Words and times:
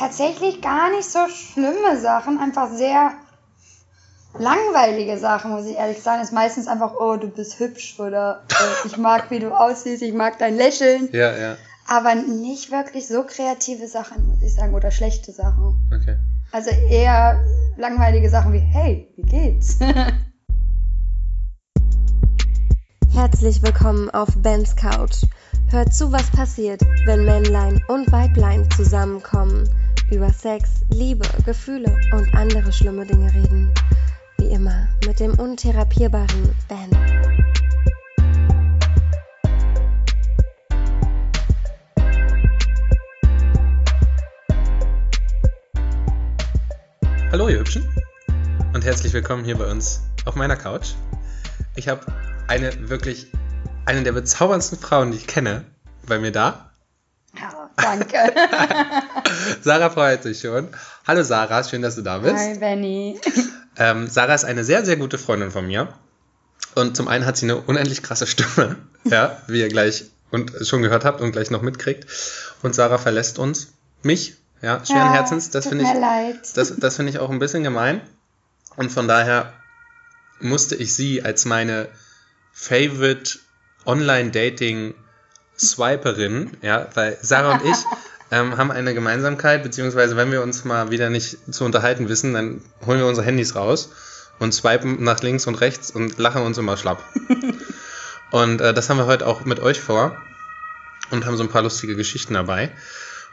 tatsächlich 0.00 0.60
gar 0.62 0.90
nicht 0.90 1.08
so 1.10 1.28
schlimme 1.28 2.00
Sachen, 2.00 2.40
einfach 2.40 2.70
sehr 2.70 3.12
langweilige 4.38 5.18
Sachen, 5.18 5.50
muss 5.50 5.66
ich 5.66 5.76
ehrlich 5.76 6.02
sagen. 6.02 6.22
Ist 6.22 6.32
meistens 6.32 6.68
einfach, 6.68 6.94
oh, 6.98 7.16
du 7.16 7.28
bist 7.28 7.58
hübsch 7.58 8.00
oder 8.00 8.42
äh, 8.48 8.86
ich 8.86 8.96
mag, 8.96 9.30
wie 9.30 9.40
du 9.40 9.52
aussiehst, 9.52 10.00
ich 10.02 10.14
mag 10.14 10.38
dein 10.38 10.56
Lächeln. 10.56 11.10
Ja, 11.12 11.36
ja. 11.36 11.56
Aber 11.86 12.14
nicht 12.14 12.70
wirklich 12.70 13.08
so 13.08 13.24
kreative 13.24 13.88
Sachen, 13.88 14.26
muss 14.26 14.40
ich 14.42 14.54
sagen, 14.54 14.72
oder 14.74 14.90
schlechte 14.90 15.32
Sachen. 15.32 15.90
Okay. 15.94 16.16
Also 16.52 16.70
eher 16.70 17.44
langweilige 17.76 18.30
Sachen 18.30 18.54
wie, 18.54 18.58
hey, 18.58 19.12
wie 19.16 19.22
geht's? 19.22 19.78
Herzlich 23.12 23.62
willkommen 23.62 24.08
auf 24.10 24.28
Bens 24.36 24.76
Couch. 24.76 25.24
Hört 25.68 25.92
zu, 25.92 26.10
was 26.10 26.30
passiert, 26.30 26.80
wenn 27.04 27.24
Männlein 27.24 27.80
und 27.88 28.10
Weiblein 28.10 28.68
zusammenkommen, 28.70 29.68
über 30.10 30.32
Sex, 30.32 30.84
Liebe, 30.90 31.26
Gefühle 31.46 31.96
und 32.12 32.34
andere 32.34 32.72
schlimme 32.72 33.06
Dinge 33.06 33.32
reden. 33.32 33.72
Wie 34.38 34.48
immer 34.48 34.88
mit 35.06 35.20
dem 35.20 35.38
untherapierbaren 35.38 36.54
Ben. 36.68 36.90
Hallo, 47.30 47.48
ihr 47.48 47.60
Hübschen. 47.60 47.88
Und 48.74 48.84
herzlich 48.84 49.12
willkommen 49.12 49.44
hier 49.44 49.56
bei 49.56 49.70
uns 49.70 50.02
auf 50.24 50.34
meiner 50.34 50.56
Couch. 50.56 50.94
Ich 51.76 51.88
habe 51.88 52.00
eine 52.48 52.88
wirklich, 52.88 53.28
eine 53.84 54.02
der 54.02 54.12
bezauberndsten 54.12 54.78
Frauen, 54.78 55.12
die 55.12 55.18
ich 55.18 55.28
kenne, 55.28 55.64
bei 56.08 56.18
mir 56.18 56.32
da. 56.32 56.69
Danke. 57.76 58.16
Sarah 59.62 59.90
freut 59.90 60.22
sich 60.22 60.40
schon. 60.40 60.68
Hallo 61.06 61.22
Sarah, 61.22 61.64
schön, 61.64 61.82
dass 61.82 61.96
du 61.96 62.02
da 62.02 62.18
bist. 62.18 62.36
Hi, 62.36 62.58
Benny. 62.58 63.20
Ähm, 63.76 64.08
Sarah 64.08 64.34
ist 64.34 64.44
eine 64.44 64.64
sehr, 64.64 64.84
sehr 64.84 64.96
gute 64.96 65.18
Freundin 65.18 65.50
von 65.50 65.66
mir. 65.66 65.88
Und 66.74 66.96
zum 66.96 67.08
einen 67.08 67.26
hat 67.26 67.36
sie 67.36 67.46
eine 67.46 67.56
unendlich 67.56 68.02
krasse 68.02 68.26
Stimme, 68.26 68.76
ja, 69.04 69.40
wie 69.48 69.60
ihr 69.60 69.68
gleich 69.68 70.04
und 70.30 70.52
schon 70.62 70.82
gehört 70.82 71.04
habt 71.04 71.20
und 71.20 71.32
gleich 71.32 71.50
noch 71.50 71.62
mitkriegt. 71.62 72.06
Und 72.62 72.74
Sarah 72.74 72.98
verlässt 72.98 73.38
uns, 73.38 73.72
mich, 74.02 74.34
ja, 74.62 74.84
schweren 74.84 75.06
Ja, 75.06 75.12
Herzens. 75.14 75.50
Das 75.50 75.66
finde 75.66 75.84
ich, 75.84 75.92
leid. 75.92 76.38
das, 76.54 76.74
das 76.76 76.96
finde 76.96 77.10
ich 77.10 77.18
auch 77.18 77.30
ein 77.30 77.38
bisschen 77.38 77.64
gemein. 77.64 78.00
Und 78.76 78.92
von 78.92 79.08
daher 79.08 79.52
musste 80.38 80.76
ich 80.76 80.94
sie 80.94 81.22
als 81.22 81.44
meine 81.44 81.88
Favorite 82.52 83.38
Online-Dating 83.86 84.94
Swiperin, 85.60 86.56
ja, 86.62 86.88
weil 86.94 87.18
Sarah 87.22 87.54
und 87.54 87.64
ich 87.64 87.76
ähm, 88.30 88.56
haben 88.56 88.70
eine 88.70 88.94
Gemeinsamkeit, 88.94 89.62
beziehungsweise 89.62 90.16
wenn 90.16 90.32
wir 90.32 90.42
uns 90.42 90.64
mal 90.64 90.90
wieder 90.90 91.10
nicht 91.10 91.36
zu 91.52 91.64
unterhalten 91.64 92.08
wissen, 92.08 92.34
dann 92.34 92.62
holen 92.86 92.98
wir 92.98 93.06
unsere 93.06 93.26
Handys 93.26 93.54
raus 93.54 93.90
und 94.38 94.52
swipen 94.52 95.02
nach 95.02 95.20
links 95.20 95.46
und 95.46 95.60
rechts 95.60 95.90
und 95.90 96.18
lachen 96.18 96.42
uns 96.42 96.58
immer 96.58 96.76
schlapp. 96.76 97.02
und 98.30 98.60
äh, 98.60 98.74
das 98.74 98.88
haben 98.88 98.96
wir 98.96 99.06
heute 99.06 99.26
auch 99.26 99.44
mit 99.44 99.60
euch 99.60 99.80
vor 99.80 100.16
und 101.10 101.26
haben 101.26 101.36
so 101.36 101.42
ein 101.42 101.50
paar 101.50 101.62
lustige 101.62 101.96
Geschichten 101.96 102.34
dabei 102.34 102.70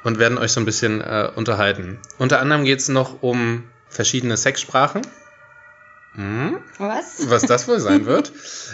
und 0.03 0.19
werden 0.19 0.37
euch 0.37 0.51
so 0.51 0.59
ein 0.59 0.65
bisschen 0.65 1.01
äh, 1.01 1.29
unterhalten. 1.35 1.99
Unter 2.17 2.39
anderem 2.39 2.65
geht 2.65 2.79
es 2.79 2.89
noch 2.89 3.21
um 3.23 3.63
verschiedene 3.89 4.37
Sexsprachen. 4.37 5.01
Hm, 6.17 6.57
Was? 6.79 7.29
was 7.29 7.43
das 7.43 7.67
wohl 7.67 7.79
sein 7.79 8.05
wird. 8.07 8.31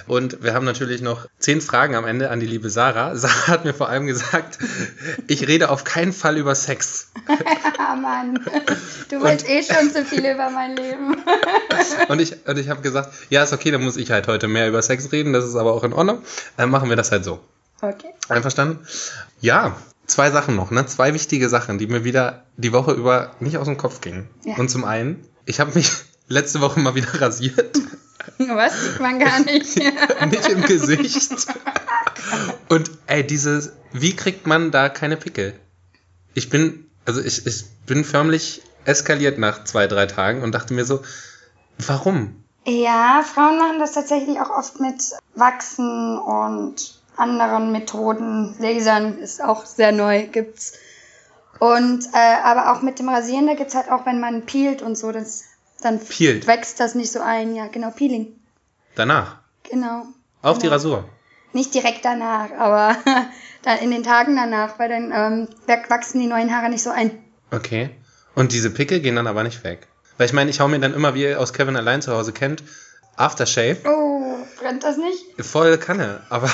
Und 0.08 0.44
wir 0.44 0.54
haben 0.54 0.66
natürlich 0.66 1.02
noch 1.02 1.28
zehn 1.40 1.60
Fragen 1.60 1.94
am 1.94 2.06
Ende 2.06 2.30
an 2.30 2.40
die 2.40 2.46
liebe 2.46 2.70
Sarah. 2.70 3.16
Sarah 3.18 3.48
hat 3.48 3.66
mir 3.66 3.74
vor 3.74 3.90
allem 3.90 4.08
gesagt, 4.08 4.60
ich 5.28 5.46
rede 5.46 5.70
auf 5.70 5.84
keinen 5.84 6.14
Fall 6.14 6.38
über 6.38 6.56
Sex. 6.56 7.12
Ah, 7.78 7.96
Mann. 7.98 8.40
Du 9.10 9.22
weißt 9.22 9.48
eh 9.50 9.62
schon 9.62 9.92
zu 9.92 10.06
viel 10.06 10.26
über 10.26 10.50
mein 10.52 10.78
Leben. 10.78 11.18
Und 12.08 12.22
ich, 12.22 12.48
und 12.48 12.58
ich 12.58 12.70
habe 12.70 12.82
gesagt, 12.82 13.14
ja, 13.30 13.44
ist 13.44 13.52
okay, 13.54 13.72
dann 13.72 13.84
muss 13.84 13.98
ich 13.98 14.10
halt 14.12 14.28
heute 14.28 14.48
mehr 14.48 14.70
über 14.70 14.82
Sex 14.82 15.12
reden, 15.12 15.34
das 15.34 15.46
ist 15.46 15.56
aber 15.56 15.74
auch 15.74 15.84
in 15.84 15.94
Ordnung. 15.94 16.22
Dann 16.56 16.70
machen 16.70 16.90
wir 16.90 16.96
das 16.96 17.12
halt 17.12 17.26
so. 17.26 17.40
Okay. 17.82 18.14
Einverstanden? 18.30 18.80
Ja, 19.42 19.76
zwei 20.08 20.32
Sachen 20.32 20.56
noch, 20.56 20.72
ne? 20.72 20.86
Zwei 20.86 21.14
wichtige 21.14 21.50
Sachen, 21.50 21.78
die 21.78 21.88
mir 21.88 22.04
wieder 22.04 22.46
die 22.56 22.72
Woche 22.72 22.94
über 22.94 23.32
nicht 23.40 23.58
aus 23.58 23.66
dem 23.66 23.78
Kopf 23.78 24.00
gingen. 24.02 24.30
Ja. 24.46 24.56
Und 24.56 24.70
zum 24.70 24.86
einen, 24.86 25.26
ich 25.46 25.60
habe 25.60 25.74
mich 25.76 25.92
letzte 26.34 26.62
Woche 26.62 26.80
mal 26.80 26.96
wieder 26.96 27.22
rasiert. 27.22 27.78
Was 28.38 28.82
sieht 28.82 29.00
man 29.00 29.20
gar 29.20 29.40
nicht. 29.40 29.76
nicht 30.32 30.50
im 30.50 30.62
Gesicht. 30.64 31.48
Und 32.70 32.92
ey, 33.08 33.26
dieses, 33.26 33.74
wie 33.92 34.16
kriegt 34.16 34.48
man 34.48 34.72
da 34.72 34.90
keine 34.90 35.18
Pickel? 35.18 35.54
Ich 36.34 36.50
bin, 36.50 36.90
also 37.06 37.22
ich, 37.22 37.46
ich 37.46 37.66
bin 37.86 38.04
förmlich 38.04 38.62
eskaliert 38.86 39.38
nach 39.38 39.64
zwei, 39.64 39.88
drei 39.88 40.08
Tagen 40.08 40.42
und 40.42 40.54
dachte 40.54 40.74
mir 40.74 40.86
so, 40.86 41.02
warum? 41.78 42.44
Ja, 42.66 43.24
Frauen 43.24 43.58
machen 43.58 43.80
das 43.80 43.92
tatsächlich 43.92 44.40
auch 44.40 44.50
oft 44.50 44.80
mit 44.80 45.04
Wachsen 45.36 46.18
und 46.18 47.02
anderen 47.18 47.72
Methoden. 47.72 48.56
Lasern 48.60 49.18
ist 49.18 49.44
auch 49.44 49.66
sehr 49.66 49.92
neu, 49.92 50.28
gibt's. 50.28 50.74
Und 51.60 52.06
äh, 52.14 52.44
aber 52.44 52.72
auch 52.72 52.82
mit 52.82 53.00
dem 53.00 53.10
Rasieren, 53.10 53.48
da 53.48 53.54
gibt's 53.54 53.76
halt 53.76 53.92
auch, 53.92 54.06
wenn 54.06 54.20
man 54.20 54.46
peelt 54.46 54.82
und 54.82 54.98
so, 54.98 55.12
das 55.12 55.44
dann 55.86 56.00
Peelt. 56.00 56.48
wächst 56.48 56.80
das 56.80 56.96
nicht 56.96 57.12
so 57.12 57.20
ein. 57.22 57.56
Ja, 57.56 57.68
genau, 57.68 57.92
Peeling. 57.92 58.28
Danach. 58.96 59.38
Genau. 59.70 60.06
Auf 60.42 60.58
die 60.58 60.64
Genau. 60.64 60.74
Rasur. 60.74 61.10
Nicht 61.54 61.74
direkt 61.74 62.04
danach, 62.04 62.52
aber 62.58 62.96
dann 63.62 63.78
in 63.80 63.92
den 63.92 64.04
Tagen 64.04 64.36
danach, 64.36 64.80
weil 64.80 64.90
dann 64.90 65.12
ähm, 65.14 65.48
wachsen 65.90 66.20
die 66.20 66.28
neuen 66.28 66.54
Haare 66.56 66.70
nicht 66.70 66.84
so 66.84 66.90
ein. 66.90 67.12
Okay. 67.52 67.92
Und 68.36 68.52
diese 68.52 68.72
Pickel 68.72 69.00
gehen 69.00 69.16
dann 69.16 69.28
aber 69.28 69.44
nicht 69.44 69.64
weg. 69.64 69.88
Weil 70.18 70.26
ich 70.28 70.34
meine, 70.34 70.50
ich 70.50 70.60
hau 70.60 70.68
mir 70.68 70.80
dann 70.80 70.94
immer, 70.94 71.14
wie 71.16 71.24
ihr 71.24 71.40
aus 71.40 71.54
Kevin 71.54 71.76
allein 71.76 72.02
zu 72.02 72.12
Hause 72.14 72.34
kennt, 72.34 72.64
Aftershave. 73.16 73.78
Oh, 73.86 74.36
brennt 74.60 74.84
das 74.84 74.98
nicht? 74.98 75.24
Voll 75.46 75.78
Kanne, 75.78 76.22
aber 76.30 76.50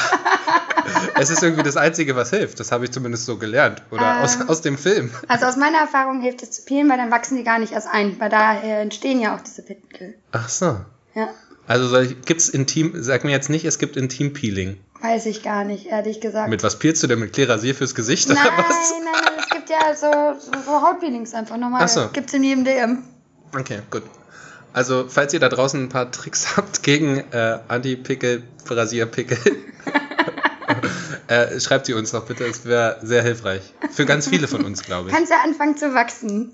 es 1.20 1.30
ist 1.30 1.42
irgendwie 1.44 1.64
das 1.64 1.78
Einzige, 1.78 2.16
was 2.16 2.30
hilft. 2.31 2.59
Das 2.59 2.72
habe 2.72 2.86
ich 2.86 2.92
zumindest 2.92 3.25
so 3.25 3.38
gelernt. 3.38 3.81
Oder 3.92 4.22
aus, 4.22 4.36
Ähm. 4.36 4.50
aus 4.50 4.62
dem 4.62 4.78
Film. 4.78 5.12
Also 5.28 5.46
aus 5.46 5.56
meiner 5.56 5.78
Erfahrung 5.80 6.22
hilft 6.22 6.44
es 6.44 6.52
zu 6.52 6.64
peelen, 6.64 6.90
weil 6.90 6.98
dann 6.98 7.12
wachsen 7.12 7.38
die 7.38 7.44
gar 7.44 7.59
nicht 7.59 7.72
erst 7.74 7.88
ein, 7.88 8.19
weil 8.19 8.30
daher 8.30 8.80
entstehen 8.81 9.19
ja 9.22 9.36
auch 9.36 9.42
diese 9.42 9.62
Pickel. 9.62 10.16
Ach 10.31 10.50
so. 10.50 10.80
Ja, 11.16 11.30
Also 11.68 11.98
ich, 12.00 12.22
gibt's 12.24 12.50
Intim, 12.50 12.92
sag 12.96 13.24
mir 13.24 13.31
jetzt 13.31 13.50
nicht, 13.50 13.66
es 13.66 13.80
gibt 13.80 13.96
Intim-Peeling. 13.98 14.78
weiß 15.02 15.25
ich 15.28 15.44
gar 15.44 15.64
nicht, 15.64 15.86
ehrlich 15.88 16.19
gesagt. 16.22 16.50
Mit 16.50 16.62
was 16.64 16.78
peelst 16.78 17.02
du 17.03 17.08
denn? 17.08 17.19
Mit 17.19 17.31
Klärasier 17.34 17.74
fürs 17.74 17.96
Gesicht 17.96 18.28
nein, 18.28 18.38
oder 18.38 18.52
nein, 18.52 18.66
was? 18.68 18.94
nein, 19.03 19.34
es 19.40 19.50
gibt 19.50 19.69
ja 19.69 19.96
so, 19.96 20.40
so, 20.66 20.81
Hautpeelings 20.81 21.34
einfach 21.34 21.58
normal. 21.58 21.81
Ach 21.84 21.88
so. 21.90 22.09
Gibt's 22.12 22.34
in 22.34 22.44
jedem 22.44 22.66
DM. 22.66 23.03
Okay, 23.58 23.80
gut. 23.90 24.03
Also, 24.74 25.06
falls 25.09 25.34
ihr 25.34 25.40
da 25.40 25.50
draußen 25.50 25.81
ein 25.84 25.90
paar 25.90 26.12
Tricks 26.12 26.56
habt 26.57 26.84
gegen 26.84 27.18
äh, 27.31 27.59
Anti-Pickel, 27.68 28.44
Rasierpickel, 28.69 29.38
äh, 31.28 31.59
schreibt 31.59 31.88
sie 31.88 31.94
uns 31.94 32.12
doch 32.12 32.25
bitte. 32.25 32.46
Es 32.46 32.66
wäre 32.66 32.97
sehr 33.02 33.24
hilfreich. 33.24 33.62
Für 33.91 34.06
ganz 34.06 34.28
viele 34.28 34.47
von 34.47 34.63
uns, 34.63 34.84
glaube 34.84 35.09
ich. 35.09 35.16
Kannst 35.16 35.31
ja 35.31 35.38
anfangen 35.44 35.75
zu 35.78 35.94
wachsen. 35.94 36.52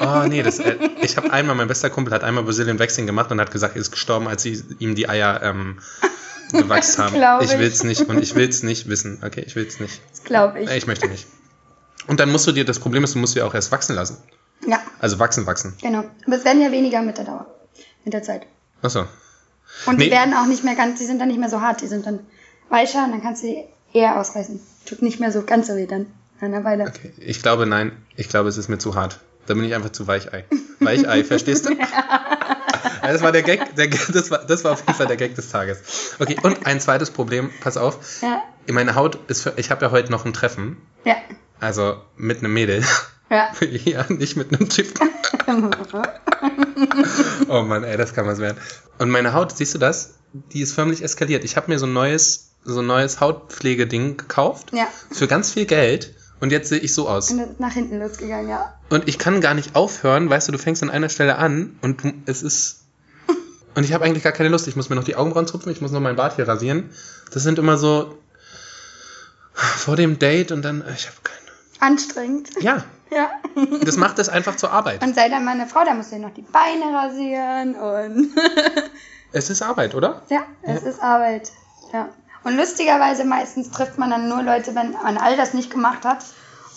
Oh, 0.00 0.24
nee, 0.28 0.42
das, 0.42 0.58
äh, 0.60 0.76
ich 1.02 1.16
habe 1.16 1.32
einmal, 1.32 1.56
mein 1.56 1.68
bester 1.68 1.90
Kumpel 1.90 2.12
hat 2.14 2.22
einmal 2.24 2.44
Brazilian 2.44 2.78
Waxing 2.78 3.06
gemacht 3.06 3.30
und 3.30 3.40
hat 3.40 3.50
gesagt, 3.50 3.74
er 3.74 3.80
ist 3.80 3.90
gestorben, 3.90 4.28
als 4.28 4.42
sie 4.42 4.62
ihm 4.78 4.94
die 4.94 5.08
Eier 5.08 5.40
ähm, 5.42 5.78
gewachst 6.52 6.98
haben. 6.98 7.16
Ich 7.42 7.52
ich. 7.52 7.58
will's 7.58 7.82
nicht 7.82 8.02
und 8.08 8.22
ich 8.22 8.34
will's 8.36 8.62
nicht 8.62 8.88
wissen. 8.88 9.22
Okay, 9.24 9.42
ich 9.44 9.56
will's 9.56 9.80
nicht. 9.80 10.00
Das 10.10 10.22
glaube 10.22 10.60
ich. 10.60 10.68
Nee, 10.68 10.76
ich 10.76 10.86
möchte 10.86 11.08
nicht. 11.08 11.26
Und 12.06 12.20
dann 12.20 12.30
musst 12.30 12.46
du 12.46 12.52
dir, 12.52 12.64
das 12.64 12.78
Problem 12.78 13.02
ist, 13.02 13.16
du 13.16 13.18
musst 13.18 13.34
sie 13.34 13.42
auch 13.42 13.54
erst 13.54 13.72
wachsen 13.72 13.96
lassen. 13.96 14.18
Ja, 14.66 14.80
Also 15.00 15.18
wachsen, 15.18 15.46
wachsen. 15.46 15.74
genau. 15.82 16.04
Aber 16.26 16.36
es 16.36 16.44
werden 16.44 16.62
ja 16.62 16.70
weniger 16.70 17.02
mit 17.02 17.18
der 17.18 17.24
Dauer. 17.24 17.46
Mit 18.06 18.14
der 18.14 18.22
Zeit. 18.22 18.46
Achso. 18.80 19.04
Und 19.84 19.98
Nee. 19.98 20.04
die 20.06 20.10
werden 20.12 20.32
auch 20.32 20.46
nicht 20.46 20.64
mehr 20.64 20.76
ganz, 20.76 20.98
die 20.98 21.04
sind 21.04 21.18
dann 21.18 21.28
nicht 21.28 21.38
mehr 21.40 21.50
so 21.50 21.60
hart, 21.60 21.82
die 21.82 21.88
sind 21.88 22.06
dann 22.06 22.20
weicher 22.70 23.04
und 23.04 23.10
dann 23.10 23.20
kannst 23.20 23.42
du 23.42 23.48
die 23.48 23.64
eher 23.92 24.18
ausreißen. 24.18 24.58
Tut 24.86 25.02
nicht 25.02 25.20
mehr 25.20 25.30
so 25.32 25.42
ganz 25.42 25.66
so 25.66 25.74
weh 25.76 25.86
dann. 25.86 26.06
Nach 26.36 26.42
einer 26.48 26.64
Weile. 26.64 26.84
Okay. 26.84 27.12
Ich 27.18 27.42
glaube, 27.42 27.66
nein. 27.66 27.92
Ich 28.14 28.28
glaube, 28.28 28.48
es 28.48 28.56
ist 28.58 28.68
mir 28.68 28.78
zu 28.78 28.94
hart. 28.94 29.20
Da 29.46 29.54
bin 29.54 29.64
ich 29.64 29.74
einfach 29.74 29.90
zu 29.90 30.06
Weichei. 30.06 30.44
Weichei, 30.80 31.24
verstehst 31.24 31.66
du? 31.68 31.72
Ja, 31.72 31.86
das 33.02 33.22
war 33.22 33.32
der 33.32 33.42
Gag, 33.42 33.74
der, 33.74 33.88
das 33.88 34.30
war, 34.30 34.44
das 34.44 34.62
war 34.64 34.72
auf 34.72 34.80
jeden 34.80 34.94
Fall 34.94 35.06
der 35.08 35.16
Gag 35.16 35.34
des 35.34 35.50
Tages. 35.50 36.14
Okay, 36.20 36.36
und 36.42 36.64
ein 36.66 36.80
zweites 36.80 37.10
Problem, 37.10 37.50
pass 37.60 37.76
auf. 37.76 38.22
Ja, 38.22 38.42
Meine 38.70 38.94
Haut 38.94 39.18
ist 39.28 39.42
für, 39.42 39.54
ich 39.56 39.70
habe 39.70 39.84
ja 39.84 39.90
heute 39.90 40.12
noch 40.12 40.24
ein 40.24 40.32
Treffen. 40.32 40.76
ja, 41.04 41.16
Also 41.58 41.96
mit 42.16 42.38
einem 42.38 42.52
Mädel. 42.54 42.84
ja. 43.30 43.50
ja, 43.84 44.04
nicht 44.10 44.36
mit 44.36 44.52
einem 44.54 44.68
Typ. 44.68 44.94
Oh 47.48 47.62
Mann, 47.62 47.84
ey, 47.84 47.96
das 47.96 48.14
kann 48.14 48.26
was 48.26 48.38
werden. 48.38 48.58
Und 48.98 49.10
meine 49.10 49.32
Haut, 49.32 49.56
siehst 49.56 49.74
du 49.74 49.78
das? 49.78 50.14
Die 50.52 50.60
ist 50.60 50.72
förmlich 50.72 51.02
eskaliert. 51.02 51.44
Ich 51.44 51.56
habe 51.56 51.70
mir 51.70 51.78
so 51.78 51.86
ein 51.86 51.92
neues, 51.92 52.50
so 52.64 52.80
ein 52.80 52.86
neues 52.86 53.20
Hautpflegeding 53.20 54.16
gekauft. 54.16 54.72
Ja. 54.72 54.88
Für 55.12 55.26
ganz 55.26 55.52
viel 55.52 55.66
Geld. 55.66 56.14
Und 56.40 56.52
jetzt 56.52 56.68
sehe 56.68 56.78
ich 56.78 56.92
so 56.92 57.08
aus. 57.08 57.30
Und 57.30 57.60
nach 57.60 57.72
hinten 57.72 57.98
losgegangen, 57.98 58.48
ja. 58.48 58.74
Und 58.90 59.08
ich 59.08 59.18
kann 59.18 59.40
gar 59.40 59.54
nicht 59.54 59.74
aufhören, 59.74 60.28
weißt 60.28 60.48
du, 60.48 60.52
du 60.52 60.58
fängst 60.58 60.82
an 60.82 60.90
einer 60.90 61.08
Stelle 61.08 61.36
an 61.36 61.78
und 61.80 62.04
du, 62.04 62.12
es 62.26 62.42
ist. 62.42 62.82
Und 63.74 63.84
ich 63.84 63.92
habe 63.92 64.04
eigentlich 64.04 64.22
gar 64.22 64.32
keine 64.32 64.50
Lust. 64.50 64.68
Ich 64.68 64.76
muss 64.76 64.88
mir 64.90 64.96
noch 64.96 65.04
die 65.04 65.16
Augenbrauen 65.16 65.46
zupfen, 65.46 65.72
ich 65.72 65.80
muss 65.80 65.92
noch 65.92 66.00
mein 66.00 66.16
Bart 66.16 66.36
hier 66.36 66.48
rasieren. 66.48 66.90
Das 67.30 67.42
sind 67.42 67.58
immer 67.58 67.78
so 67.78 68.18
vor 69.54 69.96
dem 69.96 70.18
Date 70.18 70.52
und 70.52 70.62
dann. 70.62 70.84
Ich 70.94 71.06
habe 71.06 71.16
keine. 71.22 71.36
Anstrengend. 71.80 72.50
Ja, 72.60 72.84
Ja. 73.10 73.30
Das 73.84 73.96
macht 73.96 74.18
es 74.18 74.28
einfach 74.28 74.56
zur 74.56 74.70
Arbeit. 74.72 75.02
Und 75.02 75.14
sei 75.14 75.28
dann 75.28 75.44
mal 75.44 75.52
eine 75.52 75.66
Frau, 75.66 75.84
da 75.84 75.94
musst 75.94 76.10
du 76.12 76.16
dir 76.16 76.22
noch 76.22 76.34
die 76.34 76.42
Beine 76.42 76.92
rasieren 76.92 77.74
und 77.76 78.30
Es 79.32 79.50
ist 79.50 79.62
Arbeit, 79.62 79.94
oder? 79.94 80.22
ja, 80.28 80.44
es 80.62 80.82
ist 80.82 81.00
Arbeit. 81.02 81.50
Ja. 81.92 82.08
Und 82.44 82.56
lustigerweise 82.56 83.24
meistens 83.24 83.70
trifft 83.70 83.98
man 83.98 84.10
dann 84.10 84.28
nur 84.28 84.42
Leute, 84.42 84.74
wenn 84.74 84.92
man 84.92 85.18
all 85.18 85.36
das 85.36 85.52
nicht 85.54 85.70
gemacht 85.70 86.04
hat 86.04 86.24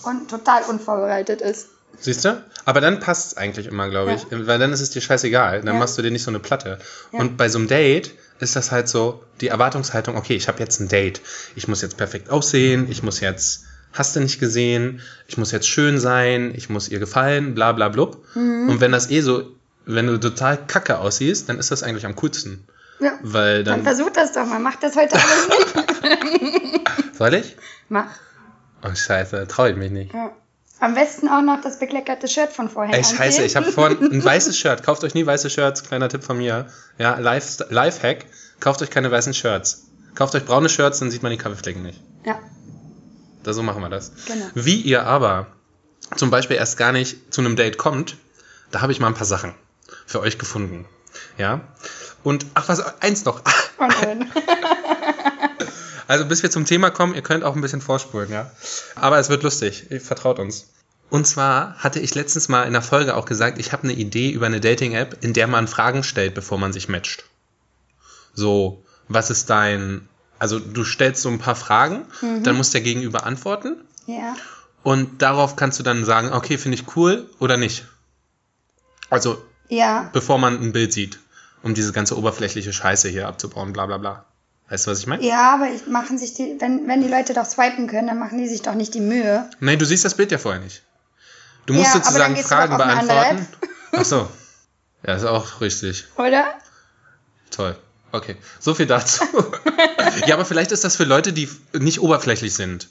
und 0.04 0.30
total 0.30 0.64
unvorbereitet 0.64 1.42
ist. 1.42 1.68
Siehst 2.00 2.24
du? 2.26 2.44
Aber 2.66 2.80
dann 2.82 3.00
passt 3.00 3.28
es 3.32 3.38
eigentlich 3.38 3.66
immer, 3.68 3.90
glaube 3.90 4.14
ich. 4.14 4.26
Weil 4.32 4.58
dann 4.60 4.72
ist 4.72 4.80
es 4.82 4.90
dir 4.92 5.02
scheißegal. 5.02 5.62
Dann 5.62 5.74
Ja. 5.76 5.80
machst 5.80 5.98
du 5.98 6.02
dir 6.02 6.12
nicht 6.12 6.24
so 6.24 6.32
eine 6.32 6.40
Platte. 6.40 6.80
Ja. 7.12 7.20
Und 7.20 7.36
bei 7.38 7.50
so 7.50 7.60
einem 7.60 7.68
Date 7.68 8.12
ist 8.40 8.56
das 8.56 8.72
halt 8.72 8.88
so 8.88 9.24
die 9.42 9.50
Erwartungshaltung, 9.50 10.16
okay, 10.16 10.36
ich 10.36 10.48
habe 10.48 10.60
jetzt 10.60 10.80
ein 10.80 10.88
Date. 10.88 11.22
Ich 11.56 11.68
muss 11.68 11.82
jetzt 11.82 11.98
perfekt 11.98 12.30
aussehen. 12.30 12.88
Ich 12.90 13.04
muss 13.04 13.20
jetzt, 13.20 13.66
hast 13.94 14.16
du 14.16 14.20
nicht 14.20 14.40
gesehen? 14.40 15.02
Ich 15.28 15.38
muss 15.38 15.52
jetzt 15.52 15.68
schön 15.68 16.00
sein. 16.00 16.54
Ich 16.56 16.70
muss 16.70 16.90
ihr 16.90 17.00
gefallen. 17.00 17.56
Bla 17.56 17.72
bla 17.72 17.90
blub. 17.90 18.24
Mhm. 18.36 18.70
Und 18.70 18.82
wenn 18.82 18.92
das 18.92 19.10
eh 19.10 19.22
so, 19.22 19.44
wenn 19.86 20.08
du 20.08 20.18
total 20.20 20.58
kacke 20.68 21.00
aussiehst, 21.00 21.50
dann 21.50 21.58
ist 21.60 21.72
das 21.72 21.84
eigentlich 21.84 22.06
am 22.06 22.16
coolsten. 22.16 22.66
Ja. 23.00 23.14
Weil 23.24 23.64
Dann 23.64 23.84
dann... 23.84 23.96
versuch 23.96 24.12
das 24.12 24.34
doch 24.34 24.46
mal. 24.46 24.60
Mach 24.60 24.76
das 24.76 24.96
heute 24.96 25.16
alles 25.16 25.48
nicht. 26.32 27.16
Soll 27.18 27.34
ich? 27.34 27.56
Mach. 27.88 28.08
Oh 28.84 28.94
scheiße, 28.94 29.48
traue 29.48 29.72
ich 29.72 29.78
mich 29.78 29.92
nicht. 29.92 30.14
Ja. 30.14 30.32
Am 30.82 30.96
besten 30.96 31.28
auch 31.28 31.42
noch 31.42 31.60
das 31.62 31.80
bekleckerte 31.80 32.30
Shirt 32.30 32.54
von 32.54 32.70
vorher. 32.70 32.96
Ey, 32.96 33.04
scheiße, 33.04 33.44
ich 33.44 33.58
habe 33.58 33.70
vorhin 33.72 33.98
ein 34.14 34.24
weißes 34.24 34.58
Shirt. 34.58 34.84
Kauft 34.84 35.04
euch 35.04 35.14
nie 35.14 35.26
weiße 35.26 35.50
Shirts, 35.50 35.84
kleiner 35.84 36.08
Tipp 36.08 36.24
von 36.24 36.38
mir. 36.38 36.68
Ja, 36.98 37.20
Life- 37.20 37.66
Lifehack, 37.70 38.26
kauft 38.62 38.82
euch 38.82 38.90
keine 38.90 39.12
weißen 39.12 39.34
Shirts. 39.34 39.88
Kauft 40.16 40.36
euch 40.36 40.46
braune 40.46 40.70
Shirts, 40.70 41.00
dann 41.00 41.12
sieht 41.12 41.22
man 41.24 41.32
die 41.34 41.38
Kaffeeflecken 41.38 41.84
nicht. 41.84 42.00
Da 43.50 43.54
so 43.54 43.64
machen 43.64 43.82
wir 43.82 43.90
das. 43.90 44.12
Genau. 44.28 44.46
Wie 44.54 44.80
ihr 44.80 45.08
aber 45.08 45.48
zum 46.16 46.30
Beispiel 46.30 46.56
erst 46.56 46.78
gar 46.78 46.92
nicht 46.92 47.34
zu 47.34 47.42
einem 47.42 47.56
Date 47.56 47.80
kommt, 47.80 48.16
da 48.70 48.82
habe 48.82 48.92
ich 48.92 49.00
mal 49.00 49.08
ein 49.08 49.16
paar 49.16 49.26
Sachen 49.26 49.56
für 50.06 50.20
euch 50.20 50.38
gefunden. 50.38 50.86
Ja. 51.40 51.62
Und 52.24 52.46
ach 52.54 52.70
was, 52.70 53.02
eins 53.02 53.26
noch. 53.26 53.42
und 53.80 54.04
dann. 54.04 54.32
Also 56.08 56.26
bis 56.26 56.42
wir 56.42 56.50
zum 56.50 56.66
Thema 56.66 56.90
kommen, 56.90 57.14
ihr 57.14 57.22
könnt 57.22 57.44
auch 57.44 57.56
ein 57.56 57.62
bisschen 57.62 57.82
vorspulen, 57.82 58.32
ja. 58.32 58.52
Aber 58.96 59.20
es 59.20 59.30
wird 59.30 59.44
lustig, 59.44 59.92
ihr 59.92 60.02
vertraut 60.02 60.40
uns. 60.40 60.68
Und 61.12 61.28
zwar 61.28 61.76
hatte 61.76 62.00
ich 62.00 62.16
letztens 62.16 62.50
mal 62.50 62.64
in 62.64 62.74
der 62.74 62.82
Folge 62.82 63.16
auch 63.16 63.26
gesagt, 63.26 63.60
ich 63.60 63.74
habe 63.74 63.84
eine 63.84 63.94
Idee 63.94 64.32
über 64.32 64.48
eine 64.48 64.60
Dating-App, 64.60 65.24
in 65.24 65.34
der 65.34 65.46
man 65.46 65.68
Fragen 65.68 66.04
stellt, 66.04 66.34
bevor 66.34 66.58
man 66.58 66.74
sich 66.74 66.90
matcht. 66.90 67.26
So, 68.34 68.84
was 69.08 69.30
ist 69.30 69.52
dein... 69.52 70.09
Also 70.40 70.60
du 70.60 70.84
stellst 70.86 71.22
so 71.22 71.30
ein 71.30 71.38
paar 71.40 71.56
Fragen, 71.56 72.06
dann 72.44 72.56
muss 72.56 72.72
der 72.72 72.82
Gegenüber 72.82 73.26
antworten 73.26 73.76
Ja. 74.08 74.36
und 74.84 75.22
darauf 75.22 75.56
kannst 75.58 75.80
du 75.80 75.84
dann 75.84 76.06
sagen, 76.06 76.32
okay, 76.32 76.58
finde 76.58 76.76
ich 76.78 76.96
cool 76.96 77.30
oder 77.40 77.58
nicht. 77.58 77.86
Also 79.10 79.44
Ja. 79.68 80.10
bevor 80.14 80.38
man 80.38 80.62
ein 80.62 80.72
Bild 80.72 80.94
sieht, 80.94 81.20
um 81.62 81.74
diese 81.74 81.92
ganze 81.92 82.18
oberflächliche 82.18 82.72
Scheiße 82.74 83.10
hier 83.10 83.28
abzubauen, 83.28 83.74
bla 83.74 83.86
bla 83.86 83.98
bla. 83.98 84.26
Weißt 84.70 84.86
du, 84.88 84.92
was 84.92 85.00
ich 85.00 85.08
meine? 85.08 85.26
Ja, 85.26 85.56
aber 85.56 85.70
ich 85.72 85.88
machen 85.88 86.18
sich 86.20 86.36
die, 86.36 86.56
wenn, 86.60 86.88
wenn 86.88 87.02
die 87.02 87.08
Leute 87.10 87.34
doch 87.34 87.46
swipen 87.46 87.88
können, 87.88 88.08
dann 88.08 88.20
machen 88.20 88.38
die 88.38 88.48
sich 88.48 88.62
doch 88.62 88.76
nicht 88.76 88.94
die 88.94 89.00
Mühe. 89.02 89.50
Nein, 89.60 89.80
du 89.80 89.86
siehst 89.86 90.06
das 90.06 90.16
Bild 90.16 90.32
ja 90.32 90.38
vorher 90.38 90.62
nicht. 90.62 90.84
Du 91.66 91.74
musst 91.74 91.88
Ja, 91.88 92.02
sozusagen 92.02 92.36
Fragen 92.38 92.78
beantworten. 92.78 93.48
Ach 93.94 94.06
so. 94.06 94.30
Ja, 95.06 95.16
ist 95.16 95.26
auch 95.26 95.60
richtig. 95.62 96.06
Oder? 96.18 96.46
Toll. 97.52 97.76
Okay. 98.12 98.36
So 98.60 98.74
viel 98.74 98.86
dazu. 98.88 99.24
ja, 100.26 100.36
aber 100.36 100.46
vielleicht 100.46 100.72
ist 100.72 100.84
das 100.84 100.96
für 100.96 101.04
Leute, 101.04 101.34
die 101.34 101.50
nicht 101.74 102.00
oberflächlich 102.02 102.54
sind. 102.56 102.90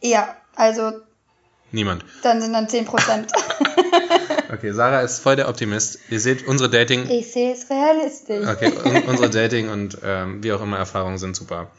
Ja, 0.00 0.36
also 0.56 0.92
Niemand. 1.70 2.04
dann 2.22 2.40
sind 2.42 2.52
dann 2.52 2.66
10%. 2.66 2.86
Okay, 4.52 4.72
Sarah 4.72 5.00
ist 5.00 5.20
voll 5.20 5.36
der 5.36 5.48
Optimist. 5.48 5.98
Ihr 6.10 6.20
seht, 6.20 6.46
unsere 6.46 6.68
Dating, 6.68 7.08
ich 7.08 7.32
sehe 7.32 7.54
es 7.54 7.70
realistisch. 7.70 8.46
okay, 8.46 8.70
un 8.84 9.02
unsere 9.04 9.30
Dating 9.30 9.70
und 9.70 9.96
ähm, 10.04 10.42
wie 10.42 10.52
auch 10.52 10.60
immer 10.60 10.76
Erfahrungen 10.76 11.16
sind 11.16 11.34
super. 11.34 11.70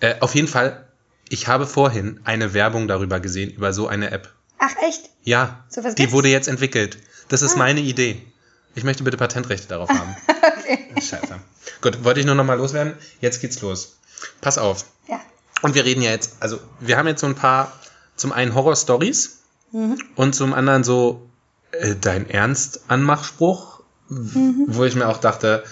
Äh, 0.00 0.16
auf 0.20 0.34
jeden 0.34 0.46
Fall, 0.46 0.86
ich 1.30 1.48
habe 1.48 1.66
vorhin 1.66 2.20
eine 2.24 2.52
Werbung 2.52 2.88
darüber 2.88 3.20
gesehen, 3.20 3.50
über 3.50 3.72
so 3.72 3.88
eine 3.88 4.10
App. 4.10 4.28
Ach 4.58 4.74
echt? 4.86 5.08
Ja, 5.22 5.64
So 5.70 5.82
was 5.82 5.94
die 5.94 6.02
gibt's? 6.02 6.12
Ah. 6.12 6.16
wurde 6.16 6.28
jetzt 6.28 6.46
entwickelt. 6.48 6.98
Das 7.28 7.40
ist 7.40 7.56
meine 7.56 7.80
Idee. 7.80 8.20
Ich 8.74 8.84
möchte 8.84 9.02
bitte 9.02 9.16
Patentrechte 9.16 9.68
darauf 9.68 9.88
haben. 9.88 10.14
Scheiße. 10.96 11.38
Gut, 11.80 12.04
wollte 12.04 12.20
ich 12.20 12.26
nur 12.26 12.34
noch 12.34 12.44
mal 12.44 12.54
loswerden. 12.54 12.94
Jetzt 13.20 13.40
geht's 13.40 13.60
los. 13.60 13.96
Pass 14.40 14.58
auf. 14.58 14.84
Ja. 15.08 15.20
Und 15.62 15.74
wir 15.74 15.84
reden 15.84 16.02
ja 16.02 16.10
jetzt, 16.10 16.36
also 16.40 16.58
wir 16.80 16.96
haben 16.96 17.06
jetzt 17.06 17.20
so 17.20 17.26
ein 17.26 17.34
paar, 17.34 17.72
zum 18.16 18.32
einen 18.32 18.54
Horror-Stories 18.54 19.38
und 20.16 20.34
zum 20.34 20.52
anderen 20.52 20.84
so 20.84 21.28
äh, 21.72 21.94
dein 22.00 22.28
Ernst-Anmachspruch, 22.28 23.80
wo 24.08 24.84
ich 24.84 24.96
mir 24.96 25.08
auch 25.08 25.18
dachte, 25.18 25.64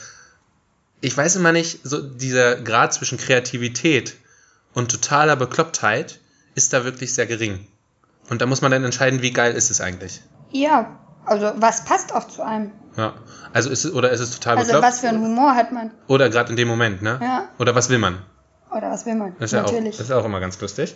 ich 1.00 1.16
weiß 1.16 1.36
immer 1.36 1.52
nicht, 1.52 1.80
so 1.84 2.00
dieser 2.00 2.56
Grad 2.56 2.94
zwischen 2.94 3.18
Kreativität 3.18 4.16
und 4.74 4.90
totaler 4.90 5.36
Beklopptheit 5.36 6.20
ist 6.54 6.72
da 6.72 6.84
wirklich 6.84 7.14
sehr 7.14 7.26
gering. 7.26 7.66
Und 8.28 8.42
da 8.42 8.46
muss 8.46 8.60
man 8.60 8.70
dann 8.70 8.84
entscheiden, 8.84 9.22
wie 9.22 9.32
geil 9.32 9.54
ist 9.54 9.70
es 9.70 9.80
eigentlich. 9.80 10.20
Ja, 10.50 10.98
also 11.28 11.52
was 11.56 11.84
passt 11.84 12.14
auch 12.14 12.26
zu 12.28 12.42
einem? 12.42 12.72
Ja. 12.96 13.14
Also 13.52 13.70
ist 13.70 13.84
es, 13.84 13.92
oder 13.92 14.10
ist 14.10 14.20
es 14.20 14.30
total 14.32 14.58
Also 14.58 14.72
bekloppt? 14.72 14.86
was 14.86 15.00
für 15.00 15.08
einen 15.08 15.22
Humor 15.24 15.54
hat 15.54 15.72
man? 15.72 15.90
Oder 16.08 16.28
gerade 16.30 16.50
in 16.50 16.56
dem 16.56 16.68
Moment, 16.68 17.02
ne? 17.02 17.18
Ja. 17.22 17.48
Oder 17.58 17.74
was 17.74 17.88
will 17.90 17.98
man? 17.98 18.18
Oder 18.70 18.90
was 18.90 19.06
will 19.06 19.14
man? 19.14 19.34
Das 19.38 19.52
ist 19.52 19.56
ja 19.56 19.64
auch, 19.64 19.72
Natürlich. 19.72 19.96
das 19.96 20.06
ist 20.06 20.12
auch 20.12 20.24
immer 20.24 20.40
ganz 20.40 20.60
lustig. 20.60 20.94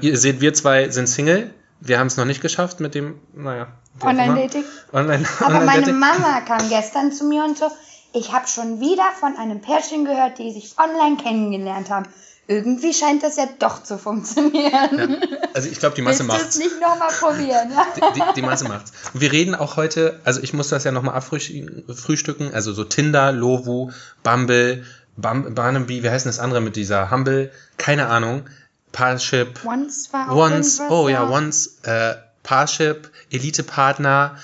Ihr 0.00 0.16
seht, 0.16 0.40
wir 0.40 0.54
zwei 0.54 0.90
sind 0.90 1.08
Single. 1.08 1.52
Wir 1.80 1.98
haben 1.98 2.06
es 2.08 2.16
noch 2.16 2.26
nicht 2.26 2.42
geschafft 2.42 2.78
mit 2.80 2.94
dem, 2.94 3.18
naja. 3.32 3.68
Online-Dating? 4.02 4.64
Online, 4.92 5.24
Aber 5.40 5.60
meine. 5.60 5.92
Mama 5.92 6.40
kam 6.46 6.68
gestern 6.68 7.10
zu 7.10 7.24
mir 7.24 7.42
und 7.44 7.56
so, 7.58 7.70
ich 8.12 8.32
habe 8.32 8.46
schon 8.46 8.80
wieder 8.80 9.10
von 9.18 9.36
einem 9.36 9.60
Pärchen 9.60 10.04
gehört, 10.04 10.38
die 10.38 10.52
sich 10.52 10.74
online 10.78 11.16
kennengelernt 11.16 11.90
haben. 11.90 12.06
Irgendwie 12.46 12.92
scheint 12.92 13.22
das 13.22 13.36
ja 13.36 13.48
doch 13.60 13.84
zu 13.84 13.96
funktionieren. 13.96 15.22
Also 15.54 15.68
ich 15.68 15.78
glaube, 15.78 15.94
die 15.94 16.02
Masse 16.02 16.24
du 16.24 16.32
es 16.32 16.58
nicht 16.58 16.80
nochmal 16.80 17.10
probieren? 17.10 17.70
Ja? 17.70 17.86
Die, 17.96 18.18
die, 18.18 18.22
die 18.36 18.42
Masse 18.42 18.64
macht's. 18.66 18.92
Wir 19.14 19.30
reden 19.30 19.54
auch 19.54 19.76
heute, 19.76 20.20
also 20.24 20.40
ich 20.40 20.52
muss 20.52 20.68
das 20.68 20.84
ja 20.84 20.92
nochmal 20.92 21.14
abfrühstücken, 21.14 22.52
also 22.52 22.72
so 22.72 22.84
Tinder, 22.84 23.32
Lovu, 23.32 23.92
Bumble, 24.22 24.84
Bum, 25.16 25.54
Barnaby, 25.54 26.02
wie 26.02 26.10
heißt 26.10 26.24
denn 26.24 26.30
das 26.30 26.38
andere 26.38 26.60
mit 26.60 26.76
dieser 26.76 27.10
Humble? 27.10 27.52
Keine 27.76 28.08
Ahnung. 28.08 28.48
Parship. 28.92 29.64
Once 29.64 30.12
war 30.12 30.30
auch 30.30 30.36
Once, 30.36 30.80
oh 30.88 31.08
ja. 31.08 31.28
Once, 31.28 31.78
äh, 31.82 32.14
Parship, 32.42 33.10
Elite-Partner. 33.30 34.36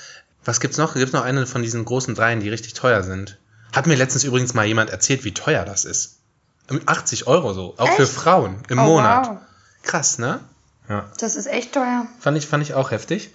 Was 0.44 0.60
gibt's 0.60 0.78
noch? 0.78 0.94
Gibt's 0.94 1.12
noch 1.12 1.24
eine 1.24 1.46
von 1.46 1.62
diesen 1.62 1.84
großen 1.84 2.14
dreien, 2.14 2.40
die 2.40 2.48
richtig 2.48 2.74
teuer 2.74 3.02
sind? 3.02 3.38
Hat 3.76 3.86
mir 3.86 3.94
letztens 3.94 4.24
übrigens 4.24 4.54
mal 4.54 4.64
jemand 4.66 4.90
erzählt, 4.90 5.24
wie 5.24 5.34
teuer 5.34 5.64
das 5.64 5.84
ist. 5.84 6.16
Um 6.70 6.80
80 6.86 7.26
Euro 7.26 7.52
so. 7.52 7.74
Auch 7.76 7.92
für 7.92 8.02
Echt? 8.04 8.12
Frauen 8.12 8.56
im 8.68 8.78
Oh, 8.78 8.84
Monat. 8.84 9.28
wow. 9.28 9.36
Krass, 9.82 10.18
ne? 10.18 10.40
Ja. 10.88 11.04
Das 11.20 11.36
ist 11.36 11.46
echt 11.46 11.74
teuer. 11.74 12.06
Fand 12.18 12.38
ich, 12.38 12.46
fand 12.46 12.62
ich 12.62 12.74
auch 12.74 12.90
heftig. 12.90 13.30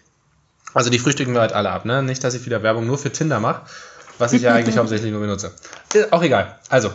Also 0.74 0.90
die 0.90 1.00
frühstücken 1.00 1.34
wir 1.34 1.42
halt 1.42 1.54
alle 1.54 1.70
ab, 1.70 1.86
ne? 1.86 2.02
Nicht, 2.04 2.24
dass 2.24 2.34
ich 2.34 2.46
wieder 2.46 2.64
Werbung 2.64 2.86
nur 2.88 2.98
für 2.98 3.12
Tinder 3.12 3.40
mache, 3.40 3.62
was 4.18 4.34
ich 4.34 4.42
ja 4.42 4.54
eigentlich 4.54 4.78
hauptsächlich 4.80 5.12
nur 5.12 5.22
benutze. 5.22 5.54
Äh, 5.94 6.06
auch 6.12 6.24
egal. 6.24 6.60
Also. 6.70 6.92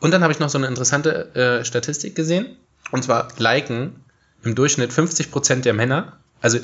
Und 0.00 0.12
dann 0.12 0.22
habe 0.22 0.32
ich 0.32 0.38
noch 0.38 0.48
so 0.48 0.56
eine 0.58 0.66
interessante 0.66 1.34
äh, 1.34 1.64
Statistik 1.64 2.14
gesehen. 2.14 2.56
Und 2.90 3.04
zwar 3.04 3.28
liken 3.36 4.02
im 4.42 4.54
Durchschnitt 4.54 4.90
50% 4.92 5.60
der 5.60 5.74
Männer, 5.74 6.14
also 6.40 6.58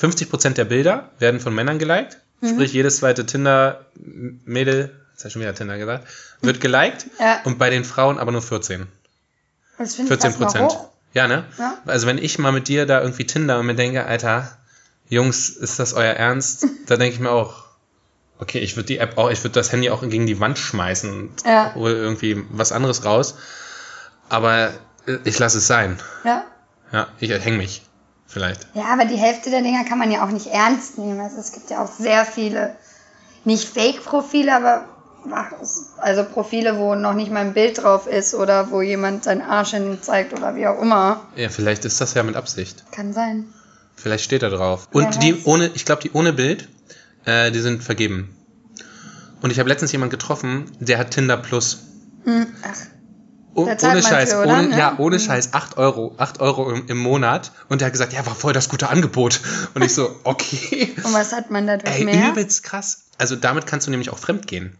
50% 0.00 0.50
der 0.50 0.66
Bilder 0.66 1.10
werden 1.18 1.40
von 1.40 1.54
Männern 1.54 1.78
geliked. 1.78 2.18
Sprich, 2.44 2.72
jedes 2.72 2.96
zweite 2.98 3.24
Tinder-Mädel, 3.24 4.94
habe 5.20 5.28
ich 5.28 5.32
schon 5.32 5.42
wieder 5.42 5.54
Tinder 5.54 5.78
gesagt, 5.78 6.06
wird 6.40 6.60
geliked. 6.60 7.06
Ja. 7.18 7.40
Und 7.44 7.58
bei 7.58 7.70
den 7.70 7.84
Frauen 7.84 8.18
aber 8.18 8.32
nur 8.32 8.42
14. 8.42 8.86
Das 9.78 9.94
finde 9.94 10.14
ich 10.14 10.20
14 10.20 10.32
fast 10.32 10.54
noch 10.56 10.68
Prozent. 10.68 10.88
Ja, 11.14 11.28
ne? 11.28 11.44
Ja. 11.58 11.78
Also 11.86 12.06
wenn 12.06 12.18
ich 12.18 12.38
mal 12.38 12.52
mit 12.52 12.68
dir 12.68 12.86
da 12.86 13.00
irgendwie 13.00 13.26
Tinder 13.26 13.58
und 13.58 13.66
mir 13.66 13.74
denke, 13.74 14.04
Alter, 14.06 14.56
Jungs, 15.08 15.50
ist 15.50 15.78
das 15.78 15.92
euer 15.94 16.14
Ernst? 16.14 16.66
da 16.86 16.96
denke 16.96 17.14
ich 17.14 17.20
mir 17.20 17.30
auch, 17.30 17.64
okay, 18.38 18.58
ich 18.58 18.76
würde 18.76 18.86
die 18.86 18.98
App 18.98 19.18
auch, 19.18 19.30
ich 19.30 19.42
würde 19.44 19.54
das 19.54 19.70
Handy 19.72 19.90
auch 19.90 20.00
gegen 20.02 20.26
die 20.26 20.40
Wand 20.40 20.58
schmeißen 20.58 21.10
und 21.10 21.44
Ja. 21.44 21.74
hol 21.74 21.90
irgendwie 21.92 22.44
was 22.50 22.72
anderes 22.72 23.04
raus. 23.04 23.36
Aber 24.28 24.70
äh, 25.06 25.18
ich 25.24 25.38
lasse 25.38 25.58
es 25.58 25.66
sein. 25.66 25.98
Ja. 26.24 26.44
Ja, 26.92 27.08
ich 27.18 27.30
hänge 27.30 27.58
mich. 27.58 27.82
Vielleicht. 28.26 28.66
ja, 28.72 28.84
aber 28.84 29.04
die 29.04 29.16
Hälfte 29.16 29.50
der 29.50 29.60
Dinger 29.60 29.84
kann 29.84 29.98
man 29.98 30.10
ja 30.10 30.24
auch 30.24 30.30
nicht 30.30 30.46
ernst 30.46 30.96
nehmen. 30.96 31.20
Also 31.20 31.36
es 31.38 31.52
gibt 31.52 31.68
ja 31.68 31.84
auch 31.84 31.92
sehr 31.92 32.24
viele, 32.24 32.74
nicht 33.44 33.68
Fake-Profile, 33.68 34.56
aber 34.56 34.86
also 35.98 36.24
Profile, 36.24 36.78
wo 36.78 36.94
noch 36.94 37.14
nicht 37.14 37.30
mal 37.30 37.40
ein 37.40 37.54
Bild 37.54 37.82
drauf 37.82 38.06
ist 38.06 38.34
oder 38.34 38.70
wo 38.70 38.82
jemand 38.82 39.24
seinen 39.24 39.42
Arsch 39.42 39.70
hin 39.70 39.98
zeigt 40.00 40.32
oder 40.32 40.56
wie 40.56 40.66
auch 40.66 40.80
immer. 40.80 41.20
Ja, 41.36 41.48
vielleicht 41.48 41.84
ist 41.84 42.00
das 42.00 42.14
ja 42.14 42.22
mit 42.22 42.36
Absicht. 42.36 42.84
Kann 42.92 43.12
sein. 43.12 43.46
Vielleicht 43.94 44.24
steht 44.24 44.42
da 44.42 44.48
drauf. 44.48 44.88
Und 44.92 45.22
die 45.22 45.42
ohne, 45.44 45.70
ich 45.74 45.84
glaube, 45.84 46.02
die 46.02 46.12
ohne 46.12 46.32
Bild, 46.32 46.68
äh, 47.24 47.50
die 47.52 47.60
sind 47.60 47.82
vergeben. 47.84 48.36
Und 49.42 49.50
ich 49.50 49.58
habe 49.58 49.68
letztens 49.68 49.92
jemanden 49.92 50.12
getroffen, 50.12 50.70
der 50.80 50.98
hat 50.98 51.10
Tinder 51.12 51.36
Plus. 51.36 51.78
Hm, 52.24 52.46
ach, 52.62 52.76
Oh, 53.54 53.66
Da 53.66 53.90
ohne 53.90 54.02
Scheiß, 54.02 54.32
für, 54.32 54.46
ohne, 54.46 54.68
Ne? 54.68 54.78
ja, 54.78 54.94
ohne 54.98 55.20
Scheiß, 55.20 55.52
8 55.52 55.76
Euro, 55.76 56.14
8 56.16 56.40
Euro 56.40 56.70
im, 56.70 56.86
im 56.88 56.96
Monat. 56.98 57.52
Und 57.68 57.80
der 57.82 57.86
hat 57.86 57.92
gesagt, 57.92 58.14
ja, 58.14 58.24
war 58.24 58.34
voll 58.34 58.54
das 58.54 58.70
gute 58.70 58.88
Angebot. 58.88 59.40
Und 59.74 59.82
ich 59.82 59.94
so, 59.94 60.08
okay. 60.24 60.94
Und 61.04 61.12
was 61.12 61.32
hat 61.32 61.50
man 61.50 61.66
dadurch 61.66 61.94
Ey, 61.94 62.04
mehr? 62.04 62.30
übelst 62.30 62.62
krass. 62.62 63.04
Also 63.18 63.36
damit 63.36 63.66
kannst 63.66 63.86
du 63.86 63.90
nämlich 63.90 64.08
auch 64.10 64.18
fremd 64.18 64.46
gehen. 64.46 64.78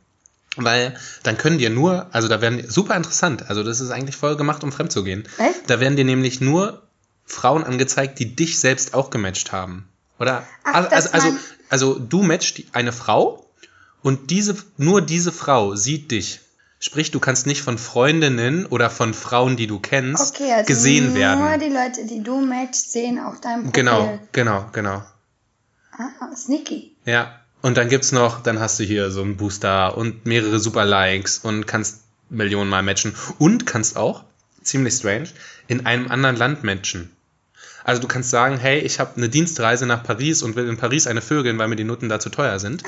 Weil 0.57 0.95
dann 1.23 1.39
können 1.39 1.59
dir 1.59 1.71
nur, 1.71 2.07
also 2.13 2.29
da 2.29 2.41
werden, 2.41 2.69
super 2.69 2.95
interessant, 2.95 3.49
also 3.49 3.63
das 3.63 3.81
ist 3.81 3.91
eigentlich 3.91 4.17
voll 4.17 4.37
gemacht, 4.37 4.63
um 4.65 4.73
fremd 4.73 4.93
zu 4.93 5.03
gehen. 5.03 5.25
Echt? 5.39 5.69
Da 5.69 5.81
werden 5.81 5.97
dir 5.97 6.05
nämlich 6.05 6.41
nur 6.41 6.83
Frauen 7.25 7.65
angezeigt, 7.65 8.19
die 8.19 8.37
dich 8.37 8.59
selbst 8.59 8.93
auch 8.93 9.11
gematcht 9.11 9.53
haben. 9.53 9.89
Oder? 10.19 10.47
Ach, 10.65 10.91
also, 10.91 11.11
also, 11.13 11.29
also 11.71 11.99
du 11.99 12.23
matchst 12.23 12.63
eine 12.73 12.93
Frau 12.93 13.47
und 14.03 14.31
diese, 14.31 14.57
nur 14.77 15.01
diese 15.01 15.33
Frau 15.33 15.75
sieht 15.75 16.11
dich. 16.11 16.41
Sprich, 16.81 17.13
du 17.13 17.21
kannst 17.21 17.47
nicht 17.47 17.63
von 17.63 17.79
Freundinnen 17.79 18.67
oder 18.67 18.91
von 18.91 19.15
Frauen, 19.15 19.57
die 19.57 19.69
du 19.69 19.79
kennst, 19.79 20.35
Okay, 20.35 20.53
also 20.53 20.67
gesehen 20.67 21.07
nur 21.07 21.15
werden. 21.15 21.61
die 21.61 21.73
Leute, 21.73 22.07
die 22.07 22.23
du 22.23 22.41
matchst, 22.41 22.93
sehen 22.93 23.21
auch 23.21 23.37
dein 23.39 23.63
Profil. 23.63 23.73
Genau, 23.73 24.19
genau, 24.33 24.67
genau. 24.73 25.03
Ah, 25.93 26.35
sneaky. 26.35 26.97
Ja. 27.05 27.42
Und 27.63 27.77
dann 27.77 27.89
gibt's 27.89 28.13
noch, 28.13 28.43
dann 28.43 28.61
hast 28.61 28.79
du 28.81 28.85
hier 28.85 29.11
so 29.11 29.23
einen 29.23 29.37
Booster 29.37 29.97
und 29.97 30.27
mehrere 30.27 30.59
super 30.59 30.85
Likes 30.85 31.39
und 31.39 31.67
kannst 31.67 32.01
Millionen 32.29 32.69
mal 32.69 32.83
matchen. 32.83 33.15
Und 33.39 33.67
kannst 33.67 33.97
auch, 33.97 34.25
ziemlich 34.63 34.95
strange, 34.95 35.29
in 35.69 35.87
einem 35.87 36.11
anderen 36.11 36.37
Land 36.37 36.65
matchen. 36.65 37.15
Also 37.85 38.01
du 38.01 38.09
kannst 38.09 38.31
sagen, 38.31 38.59
hey, 38.59 38.79
ich 38.79 39.01
habe 39.01 39.17
eine 39.17 39.29
Dienstreise 39.29 39.87
nach 39.87 40.03
Paris 40.03 40.43
und 40.43 40.57
will 40.57 40.69
in 40.69 40.77
Paris 40.77 41.07
eine 41.07 41.21
vögeln, 41.21 41.59
weil 41.59 41.69
mir 41.69 41.77
die 41.77 41.85
Noten 41.85 42.09
da 42.09 42.21
zu 42.21 42.31
teuer 42.31 42.59
sind. 42.59 42.83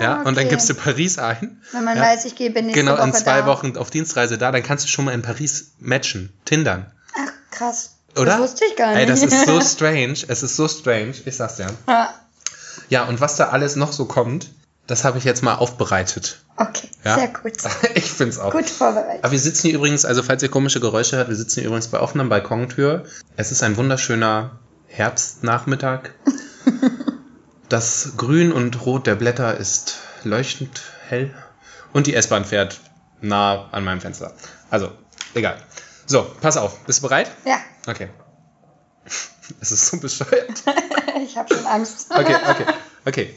ja, 0.00 0.18
und 0.18 0.36
dann 0.36 0.44
okay. 0.44 0.48
gibst 0.50 0.68
du 0.70 0.74
Paris 0.74 1.18
ein. 1.18 1.60
Wenn 1.72 1.84
man 1.84 1.96
ja, 1.96 2.02
weiß, 2.04 2.24
ich 2.26 2.36
gehe 2.36 2.50
nächste 2.50 2.72
Genau, 2.72 2.92
Woche 2.98 3.06
in 3.06 3.14
zwei 3.14 3.40
da. 3.40 3.46
Wochen 3.46 3.76
auf 3.76 3.90
Dienstreise 3.90 4.38
da, 4.38 4.52
dann 4.52 4.62
kannst 4.62 4.84
du 4.84 4.88
schon 4.88 5.04
mal 5.04 5.12
in 5.12 5.22
Paris 5.22 5.72
matchen, 5.78 6.32
tindern. 6.44 6.92
Ach, 7.14 7.32
krass. 7.50 7.96
Oder? 8.14 8.24
Das 8.24 8.38
wusste 8.38 8.64
ich 8.64 8.76
gar 8.76 8.90
nicht. 8.90 9.00
Ey, 9.00 9.06
das 9.06 9.22
ist 9.22 9.46
so 9.46 9.60
strange. 9.62 10.18
Es 10.28 10.42
ist 10.42 10.56
so 10.56 10.68
strange. 10.68 11.14
Ich 11.24 11.36
sag's 11.36 11.56
dir. 11.56 11.66
Ja. 11.88 12.14
Ja, 12.88 13.04
und 13.04 13.20
was 13.20 13.36
da 13.36 13.48
alles 13.48 13.76
noch 13.76 13.92
so 13.92 14.04
kommt, 14.06 14.48
das 14.86 15.04
habe 15.04 15.18
ich 15.18 15.24
jetzt 15.24 15.42
mal 15.42 15.54
aufbereitet. 15.56 16.44
okay, 16.56 16.88
Ja? 17.04 17.16
sehr 17.16 17.28
gut. 17.28 17.52
Ich 17.94 18.10
find's 18.10 18.38
auch. 18.38 18.52
Gut 18.52 18.68
vorbereitet. 18.70 19.24
Aber 19.24 19.32
wir 19.32 19.40
sitzen 19.40 19.68
hier 19.68 19.76
übrigens, 19.76 20.04
also 20.04 20.22
falls 20.22 20.42
ihr 20.42 20.48
komische 20.50 20.80
Geräusche 20.80 21.16
hört, 21.16 21.28
wir 21.28 21.36
sitzen 21.36 21.60
hier 21.60 21.66
übrigens 21.68 21.88
bei 21.88 21.98
offener 22.00 22.24
Balkontür. 22.24 23.04
Es 23.36 23.50
ist 23.52 23.62
ein 23.62 23.76
wunderschöner 23.76 24.58
Herbstnachmittag. 24.88 26.10
Das 27.68 28.12
Grün 28.16 28.52
und 28.52 28.86
Rot 28.86 29.08
der 29.08 29.16
Blätter 29.16 29.56
ist 29.56 29.96
leuchtend 30.22 30.82
hell. 31.08 31.34
Und 31.92 32.06
die 32.06 32.14
S-Bahn 32.14 32.44
fährt 32.44 32.80
nah 33.20 33.68
an 33.72 33.82
meinem 33.82 34.00
Fenster. 34.00 34.34
Also, 34.70 34.92
egal. 35.34 35.56
So, 36.06 36.22
pass 36.40 36.56
auf. 36.56 36.78
Bist 36.84 37.00
du 37.00 37.08
bereit? 37.08 37.28
Ja, 37.44 37.58
Okay. 37.88 38.08
Es 39.60 39.72
ist 39.72 39.86
so 39.86 39.98
bescheuert. 39.98 40.62
ich 41.24 41.36
habe 41.36 41.54
schon 41.54 41.66
Angst. 41.66 42.10
Okay, 42.14 42.36
okay, 42.48 42.66
okay. 43.04 43.36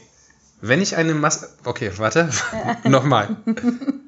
Wenn 0.60 0.82
ich 0.82 0.96
eine 0.96 1.14
Mas 1.14 1.56
Okay, 1.64 1.92
warte. 1.96 2.28
Nochmal. 2.84 3.36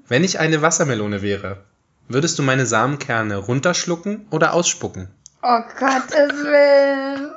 Wenn 0.09 0.25
ich 0.25 0.39
eine 0.39 0.61
Wassermelone 0.61 1.23
wäre, 1.23 1.59
würdest 2.09 2.39
du 2.39 2.43
meine 2.43 2.67
Samenkerne 2.67 3.37
runterschlucken 3.37 4.27
oder 4.31 4.53
ausspucken? 4.53 5.09
Oh 5.43 5.61
Gottes 5.79 6.45
Willen. 6.45 7.33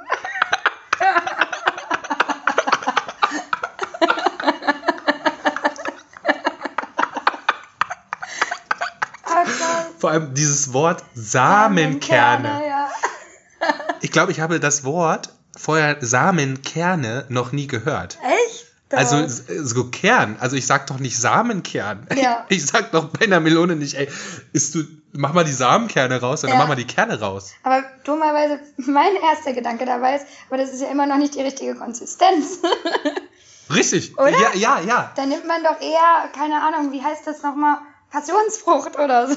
Vor 9.98 10.12
allem 10.12 10.34
dieses 10.34 10.72
Wort 10.74 11.04
Samenkerne. 11.16 12.62
Ja. 12.68 12.75
Ich 14.06 14.12
glaube, 14.12 14.32
ich 14.32 14.40
habe 14.40 14.60
das 14.60 14.84
Wort 14.84 15.30
vorher 15.58 15.98
Samenkerne 16.00 17.26
noch 17.30 17.52
nie 17.52 17.66
gehört. 17.66 18.20
Echt? 18.22 18.66
Doch. 18.90 19.00
Also 19.00 19.26
so 19.28 19.86
Kern. 19.90 20.38
Also 20.40 20.56
ich 20.56 20.68
sag 20.68 20.86
doch 20.86 21.00
nicht 21.00 21.18
Samenkern. 21.18 22.06
Ja. 22.16 22.46
Ich 22.50 22.68
sag 22.68 22.92
doch 22.92 23.06
bei 23.10 23.26
einer 23.26 23.40
Melone 23.40 23.76
nicht, 23.76 23.96
ey, 23.96 24.08
isst 24.54 24.76
du, 24.76 24.84
mach 25.14 25.34
mal 25.34 25.44
die 25.44 25.52
Samenkerne 25.54 26.22
raus 26.22 26.44
oder 26.44 26.54
Ja. 26.54 26.60
mach 26.60 26.68
mal 26.68 26.76
die 26.76 26.86
Kerne 26.86 27.20
raus. 27.20 27.54
Aber 27.64 27.84
dummerweise, 28.04 28.60
mein 28.78 29.16
erster 29.16 29.54
Gedanke 29.54 29.86
dabei 29.86 30.18
ist, 30.18 30.28
aber 30.50 30.60
das 30.60 30.72
ist 30.72 30.82
ja 30.84 30.90
immer 30.92 31.08
noch 31.08 31.18
nicht 31.18 31.34
die 31.34 31.42
richtige 31.42 31.74
Konsistenz. 31.74 32.60
Richtig. 33.74 34.16
Oder? 34.20 34.30
Ja, 34.30 34.54
ja, 34.54 34.80
ja. 34.82 35.12
Dann 35.16 35.30
nimmt 35.30 35.48
man 35.48 35.64
doch 35.64 35.82
eher, 35.82 36.30
keine 36.38 36.62
Ahnung, 36.62 36.92
wie 36.92 37.02
heißt 37.04 37.26
das 37.26 37.42
nochmal, 37.42 37.78
Passionsfrucht 38.12 39.00
oder 39.00 39.28
so. 39.30 39.36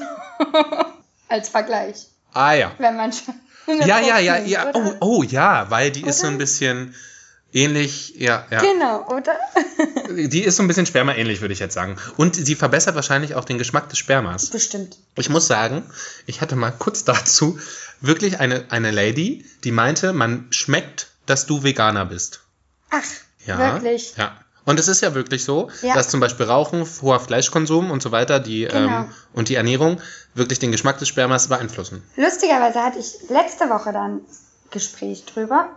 Als 1.27 1.49
Vergleich, 1.49 2.05
Ah 2.35 2.53
ja. 2.53 2.71
wenn 2.77 2.95
man 2.97 3.11
schon. 3.11 3.33
Ja, 3.85 3.99
ja, 3.99 4.19
ja, 4.19 4.37
ja. 4.37 4.69
oder? 4.69 4.97
Oh, 4.99 5.19
oh 5.19 5.23
ja, 5.23 5.69
weil 5.69 5.91
die 5.91 6.01
ist 6.03 6.19
so 6.19 6.27
Oder? 6.27 6.35
ein 6.35 6.37
bisschen 6.37 6.95
ähnlich, 7.53 8.13
ja, 8.17 8.45
ja. 8.51 8.61
Genau, 8.61 9.07
oder? 9.07 9.35
Die 10.09 10.43
ist 10.43 10.57
so 10.57 10.63
ein 10.63 10.67
bisschen 10.67 10.85
Sperma-ähnlich, 10.85 11.41
würde 11.41 11.53
ich 11.53 11.59
jetzt 11.59 11.73
sagen. 11.73 11.97
Und 12.17 12.35
sie 12.35 12.55
verbessert 12.55 12.95
wahrscheinlich 12.95 13.35
auch 13.35 13.45
den 13.45 13.57
Geschmack 13.57 13.89
des 13.89 13.97
Spermas. 13.97 14.47
Bestimmt. 14.47 14.97
Ich 15.17 15.29
muss 15.29 15.47
sagen, 15.47 15.83
ich 16.27 16.41
hatte 16.41 16.55
mal 16.55 16.71
kurz 16.71 17.05
dazu 17.05 17.59
wirklich 18.01 18.39
eine, 18.39 18.65
eine 18.69 18.91
Lady, 18.91 19.45
die 19.63 19.71
meinte, 19.71 20.13
man 20.13 20.47
schmeckt, 20.51 21.07
dass 21.25 21.45
du 21.47 21.63
Veganer 21.63 22.05
bist. 22.05 22.41
Ach, 22.91 23.03
Ja. 23.45 23.73
wirklich. 23.73 24.13
Ja. 24.17 24.39
Und 24.69 24.79
es 24.79 24.87
ist 24.87 25.01
ja 25.01 25.15
wirklich 25.15 25.43
so, 25.43 25.69
Ja. 25.81 25.95
dass 25.95 26.09
zum 26.09 26.19
Beispiel 26.19 26.45
Rauchen, 26.45 26.85
hoher 27.01 27.19
Fleischkonsum 27.19 27.89
und 27.89 28.03
so 28.03 28.11
weiter, 28.11 28.39
die 28.39 28.65
Genau. 28.65 28.99
ähm, 28.99 29.11
und 29.33 29.49
die 29.49 29.55
Ernährung 29.55 29.99
wirklich 30.35 30.59
den 30.59 30.71
Geschmack 30.71 30.99
des 30.99 31.07
Spermas 31.07 31.47
beeinflussen. 31.47 32.03
Lustigerweise 32.15 32.83
hatte 32.83 32.99
ich 32.99 33.29
letzte 33.29 33.67
Woche 33.71 33.91
dann 33.93 34.21
Gespräch 34.69 35.25
drüber. 35.25 35.69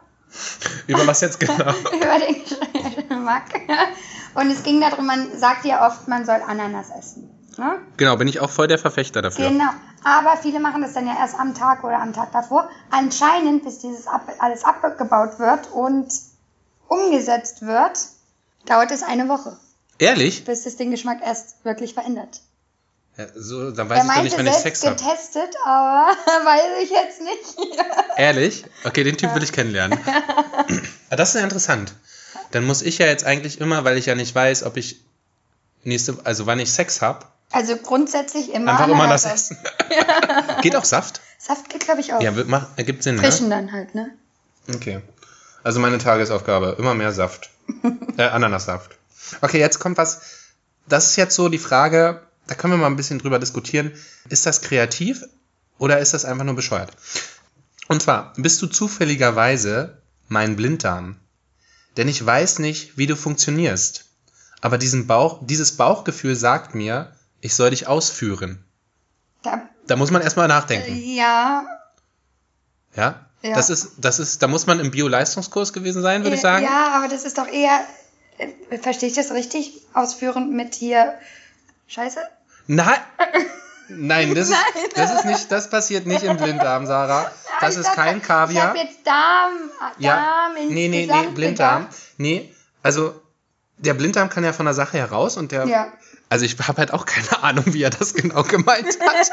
Über 0.87 1.07
was 1.07 1.23
jetzt 1.23 1.41
genau? 1.41 1.55
über 1.95 2.19
den 2.19 2.45
Geschmack. 2.45 3.45
Und 4.35 4.51
es 4.51 4.63
ging 4.63 4.79
darum, 4.83 5.07
man 5.07 5.39
sagt 5.39 5.65
ja 5.65 5.87
oft, 5.87 6.07
man 6.09 6.27
soll 6.27 6.43
Ananas 6.47 6.89
essen. 6.91 7.31
Ne? 7.57 7.79
genau, 7.97 8.17
bin 8.17 8.29
ich 8.29 8.41
auch 8.41 8.51
voll 8.51 8.67
der 8.69 8.79
Verfechter 8.79 9.23
dafür. 9.23 9.49
Genau. 9.49 9.71
Aber 10.05 10.37
viele 10.37 10.61
machen 10.61 10.83
das 10.83 10.93
dann 10.93 11.07
ja 11.07 11.17
erst 11.19 11.39
am 11.39 11.55
Tag 11.55 11.83
oder 11.83 11.99
am 11.99 12.13
Tag 12.13 12.31
davor. 12.33 12.69
Anscheinend, 12.91 13.65
bis 13.65 13.79
dieses 13.79 14.07
ab, 14.07 14.27
alles 14.39 14.65
abgebaut 14.65 15.39
wird 15.39 15.71
und 15.73 16.09
umgesetzt 16.89 17.63
wird, 17.63 17.99
dauert 18.66 18.90
es 18.90 19.02
eine 19.02 19.28
Woche, 19.28 19.57
Ehrlich? 19.99 20.45
bis 20.45 20.66
es 20.66 20.76
den 20.76 20.90
Geschmack 20.90 21.19
erst 21.25 21.64
wirklich 21.64 21.95
verändert. 21.95 22.40
Ja, 23.19 23.26
so, 23.35 23.71
dann 23.73 23.90
Er 23.90 23.97
weiß 23.97 24.04
ich 24.04 24.14
doch 24.14 24.23
nicht, 24.23 24.38
wenn 24.38 24.47
ich 24.47 24.54
Sex 24.54 24.85
habe. 24.87 24.97
getestet, 24.97 25.54
aber 25.66 26.07
weiß 26.45 26.83
ich 26.83 26.90
jetzt 26.90 27.21
nicht. 27.21 27.78
Ehrlich? 28.16 28.64
Okay, 28.85 29.04
den 29.04 29.16
Typ 29.19 29.35
will 29.35 29.42
ich 29.42 29.52
kennenlernen. 29.52 29.99
Ah, 31.11 31.16
das 31.16 31.31
ist 31.31 31.35
ja 31.35 31.42
interessant. 31.42 31.92
Dann 32.52 32.64
muss 32.64 32.81
ich 32.81 32.97
ja 32.97 33.04
jetzt 33.04 33.25
eigentlich 33.25 33.61
immer, 33.61 33.85
weil 33.85 33.99
ich 33.99 34.07
ja 34.07 34.14
nicht 34.14 34.35
weiß, 34.35 34.62
ob 34.62 34.78
ich 34.78 35.02
nächste, 35.85 36.16
also 36.25 36.47
wann 36.47 36.59
ich 36.59 36.73
Sex 36.73 37.02
habe, 37.02 37.26
Also 37.50 37.76
grundsätzlich 37.76 38.54
immer 38.54 38.73
einfach 38.73 38.88
immer 38.88 39.07
das 39.09 39.26
essen. 39.26 39.59
Geht 40.62 40.75
auch 40.75 40.85
Saft? 40.85 41.21
Saft 41.38 41.69
geht, 41.69 41.85
glaube 41.85 42.00
ich, 42.00 42.14
auch. 42.14 42.23
Ja, 42.23 42.31
macht, 42.31 42.69
ergibt 42.76 43.02
Sinn, 43.02 43.19
Frischen 43.19 43.50
dann 43.50 43.73
halt, 43.73 43.95
ne? 43.95 44.12
ne? 44.66 44.75
Okay. 44.76 45.02
Also 45.62 45.81
meine 45.81 45.99
Tagesaufgabe, 45.99 46.76
immer 46.78 46.95
mehr 46.95 47.12
Saft. 47.12 47.50
äh, 48.17 48.23
Ananassaft. 48.23 48.99
Okay, 49.41 49.59
jetzt 49.59 49.79
kommt 49.79 49.99
was. 49.99 50.21
Das 50.88 51.07
ist 51.07 51.17
jetzt 51.17 51.35
so 51.35 51.49
die 51.49 51.59
Frage, 51.59 52.23
da 52.47 52.55
können 52.55 52.75
wir 52.75 52.79
mal 52.79 52.87
ein 52.88 52.97
bisschen 52.97 53.19
drüber 53.19 53.38
diskutieren. 53.38 53.93
Ist 54.29 54.47
das 54.47 54.61
kreativ 54.62 55.25
oder 55.79 55.99
ist 56.00 56.14
das 56.14 56.25
einfach 56.25 56.45
nur 56.45 56.57
bescheuert? 56.57 56.91
Und 57.88 58.02
zwar, 58.02 58.33
bist 58.37 58.61
du 58.62 58.67
zufälligerweise 58.67 59.99
mein 60.29 60.57
Blinddarm? 60.57 61.17
Denn 61.97 62.09
ich 62.09 62.25
weiß 62.25 62.59
nicht, 62.59 62.97
wie 62.97 63.07
du 63.07 63.17
funktionierst. 63.17 64.07
Aber 64.61 64.79
diesen 64.79 65.07
Bauch, 65.07 65.41
dieses 65.43 65.76
Bauchgefühl 65.76 66.37
sagt 66.37 66.75
mir, 66.75 67.12
ich 67.41 67.55
soll 67.55 67.71
dich 67.71 67.87
ausführen. 67.87 68.64
Da, 69.43 69.69
Da 69.87 69.97
muss 69.97 70.11
man 70.11 70.23
erstmal 70.23 70.49
nachdenken. 70.49 70.97
ja, 70.97 71.64
Ja? 72.95 73.26
Ja. 73.43 73.55
Das 73.55 73.71
ist, 73.71 73.93
das 73.99 74.19
ist, 74.21 74.43
da 74.43 74.49
muss 74.49 74.67
man 74.67 74.79
im 74.81 74.91
Bio-Leistungskurs 74.93 75.73
gewesen 75.73 76.01
sein, 76.03 76.23
würde 76.23 76.35
ich 76.37 76.41
Äh, 76.41 76.43
sagen. 76.43 76.65
Ja, 76.65 76.93
aber 76.97 77.09
das 77.09 77.25
ist 77.25 77.39
doch 77.39 77.49
eher, 77.49 77.81
äh, 78.39 78.79
verstehe 78.79 79.09
ich 79.09 79.15
das 79.17 79.33
richtig, 79.33 79.83
ausführend 79.95 80.53
mit 80.53 80.75
hier 80.75 81.15
Scheiße? 81.89 82.21
Nein! 82.69 83.01
Nein, 83.89 84.35
das, 84.35 84.49
Nein. 84.49 84.59
Ist, 84.87 84.97
das 84.97 85.15
ist 85.15 85.25
nicht, 85.27 85.53
das 85.53 85.69
passiert 85.69 86.07
nicht 86.07 86.23
im 86.23 86.37
Blinddarm, 86.37 86.87
Sarah. 86.87 87.31
Das 87.61 87.75
Ich 87.75 87.81
ist 87.83 87.93
kein 87.93 88.17
Ich 88.19 88.23
Kaviar. 88.25 88.69
habe 88.71 88.79
jetzt 88.79 88.99
Darm, 89.05 89.53
Ja. 89.99 90.17
Darm 90.17 90.55
Nee, 90.55 90.65
nee, 90.71 90.89
nee, 90.89 91.03
insgesamt 91.05 91.35
Blinddarm. 91.37 91.87
Nee, 92.17 92.53
also 92.83 93.21
der 93.79 93.95
Blinddarm 93.95 94.31
kann 94.31 94.43
ja 94.45 94.53
von 94.53 94.65
der 94.67 94.75
Sache 94.75 94.99
heraus 94.99 95.37
und 95.37 95.53
der. 95.53 95.67
Ja. 95.67 95.93
Also 96.29 96.45
ich 96.45 96.57
habe 96.59 96.79
halt 96.79 96.93
auch 96.93 97.05
keine 97.07 97.43
Ahnung, 97.45 97.65
wie 97.67 97.83
er 97.83 97.91
das 97.91 98.15
genau 98.15 98.43
gemeint 98.45 98.99
hat. 99.01 99.31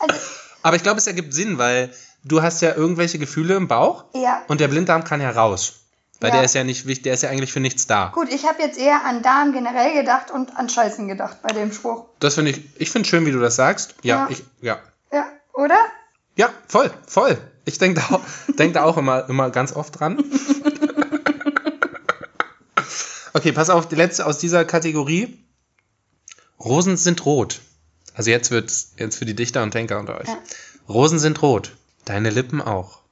Also, 0.00 0.16
Aber 0.62 0.76
ich 0.76 0.82
glaube, 0.82 0.98
es 0.98 1.06
ergibt 1.06 1.32
Sinn, 1.32 1.56
weil 1.58 1.94
du 2.26 2.42
hast 2.42 2.60
ja 2.62 2.74
irgendwelche 2.74 3.18
Gefühle 3.18 3.54
im 3.54 3.68
Bauch 3.68 4.04
ja, 4.14 4.42
und 4.48 4.60
der 4.60 4.68
Blinddarm 4.68 5.04
kann 5.04 5.20
ja 5.20 5.30
raus. 5.30 5.80
Weil 6.20 6.30
Ja. 6.30 6.36
der 6.36 6.44
ist 6.44 6.54
ja 6.54 6.64
nicht 6.64 6.86
wichtig, 6.86 7.02
der 7.04 7.14
ist 7.14 7.22
ja 7.22 7.28
eigentlich 7.28 7.52
für 7.52 7.60
nichts 7.60 7.86
da. 7.86 8.10
Gut, 8.14 8.28
ich 8.32 8.46
habe 8.46 8.62
jetzt 8.62 8.78
eher 8.78 9.04
an 9.04 9.22
Darm 9.22 9.52
generell 9.52 9.92
gedacht 9.94 10.30
und 10.30 10.56
an 10.56 10.68
Scheißen 10.70 11.08
gedacht 11.08 11.42
bei 11.42 11.52
dem 11.52 11.72
Spruch. 11.72 12.06
Das 12.20 12.34
finde 12.36 12.52
ich, 12.52 12.62
ich 12.78 12.90
finde 12.90 13.06
schön, 13.08 13.26
wie 13.26 13.32
du 13.32 13.38
das 13.38 13.56
sagst. 13.56 13.94
Ja, 14.02 14.16
Ja. 14.24 14.28
ich, 14.30 14.42
ja. 14.62 14.78
Ja, 15.12 15.26
oder? 15.52 15.76
Ja, 16.36 16.48
voll, 16.68 16.90
voll. 17.06 17.36
Ich 17.66 17.76
denke 17.78 18.00
da, 18.00 18.14
auch- 18.16 18.20
denk 18.58 18.72
da 18.74 18.84
auch 18.84 18.96
immer, 18.96 19.28
immer 19.28 19.50
ganz 19.50 19.74
oft 19.74 19.98
dran. 20.00 20.24
Okay, 23.32 23.52
pass 23.52 23.68
auf, 23.68 23.86
die 23.86 23.96
letzte 23.96 24.24
aus 24.24 24.38
dieser 24.38 24.64
Kategorie. 24.64 25.44
Rosen 26.58 26.96
sind 26.96 27.24
rot. 27.26 27.60
Also 28.14 28.30
jetzt 28.30 28.50
wird's 28.50 28.92
jetzt 28.96 29.16
für 29.18 29.26
die 29.26 29.34
Dichter 29.36 29.62
und 29.62 29.74
Denker 29.74 29.98
unter 29.98 30.18
euch. 30.18 30.26
Ja. 30.28 30.38
Rosen 30.88 31.18
sind 31.18 31.42
rot. 31.42 31.72
Deine 32.06 32.30
Lippen 32.30 32.62
auch. 32.62 33.02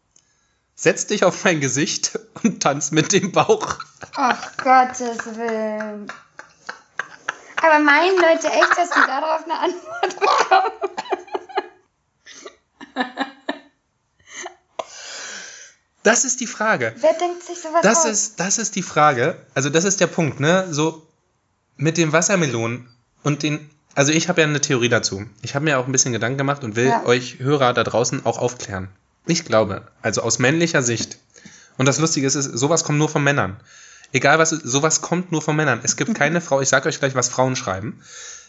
Setz 0.76 1.06
dich 1.06 1.24
auf 1.24 1.44
mein 1.44 1.60
Gesicht 1.60 2.18
und 2.42 2.62
tanz 2.62 2.90
mit 2.92 3.12
dem 3.12 3.30
Bauch. 3.32 3.76
Ach, 4.16 4.56
Gottes 4.56 5.36
Willen. 5.36 6.10
Aber 7.62 7.78
meinen 7.80 8.16
Leute 8.16 8.48
echt, 8.48 8.76
dass 8.78 8.90
die 8.90 9.06
darauf 9.06 9.44
eine 9.44 9.58
Antwort 9.58 10.20
bekommen? 10.20 10.72
Das 16.02 16.24
ist 16.24 16.40
die 16.40 16.46
Frage. 16.46 16.94
Wer 16.98 17.14
denkt 17.14 17.42
sich 17.42 17.60
sowas 17.60 17.80
Das 17.82 17.98
aus? 18.00 18.10
ist, 18.10 18.40
das 18.40 18.58
ist 18.58 18.76
die 18.76 18.82
Frage. 18.82 19.46
Also 19.54 19.70
das 19.70 19.84
ist 19.84 20.00
der 20.00 20.06
Punkt, 20.06 20.38
ne? 20.38 20.66
So 20.72 21.06
mit 21.76 21.96
den 21.96 22.12
Wassermelonen 22.12 22.94
und 23.22 23.42
den. 23.42 23.70
Also 23.94 24.12
ich 24.12 24.28
habe 24.28 24.40
ja 24.40 24.46
eine 24.46 24.60
Theorie 24.60 24.88
dazu. 24.88 25.24
Ich 25.42 25.54
habe 25.54 25.64
mir 25.64 25.78
auch 25.78 25.86
ein 25.86 25.92
bisschen 25.92 26.12
Gedanken 26.12 26.38
gemacht 26.38 26.64
und 26.64 26.76
will 26.76 26.86
Ja. 26.86 27.04
euch 27.06 27.38
Hörer 27.38 27.72
da 27.74 27.84
draußen 27.84 28.24
auch 28.26 28.38
aufklären. 28.38 28.88
Ich 29.26 29.44
glaube, 29.44 29.82
also 30.02 30.22
aus 30.22 30.38
männlicher 30.38 30.82
Sicht. 30.82 31.18
Und 31.78 31.86
das 31.86 31.98
Lustige 31.98 32.26
ist, 32.26 32.34
ist, 32.34 32.44
sowas 32.58 32.84
kommt 32.84 32.98
nur 32.98 33.08
von 33.08 33.22
Männern. 33.24 33.56
Egal 34.12 34.38
was, 34.38 34.50
sowas 34.50 35.00
kommt 35.00 35.32
nur 35.32 35.42
von 35.42 35.56
Männern. 35.56 35.80
Es 35.82 35.96
gibt 35.96 36.14
keine 36.14 36.40
Frau, 36.40 36.60
ich 36.60 36.68
sage 36.68 36.88
euch 36.88 36.98
gleich, 37.00 37.14
was 37.14 37.28
Frauen 37.28 37.56
schreiben. 37.56 38.00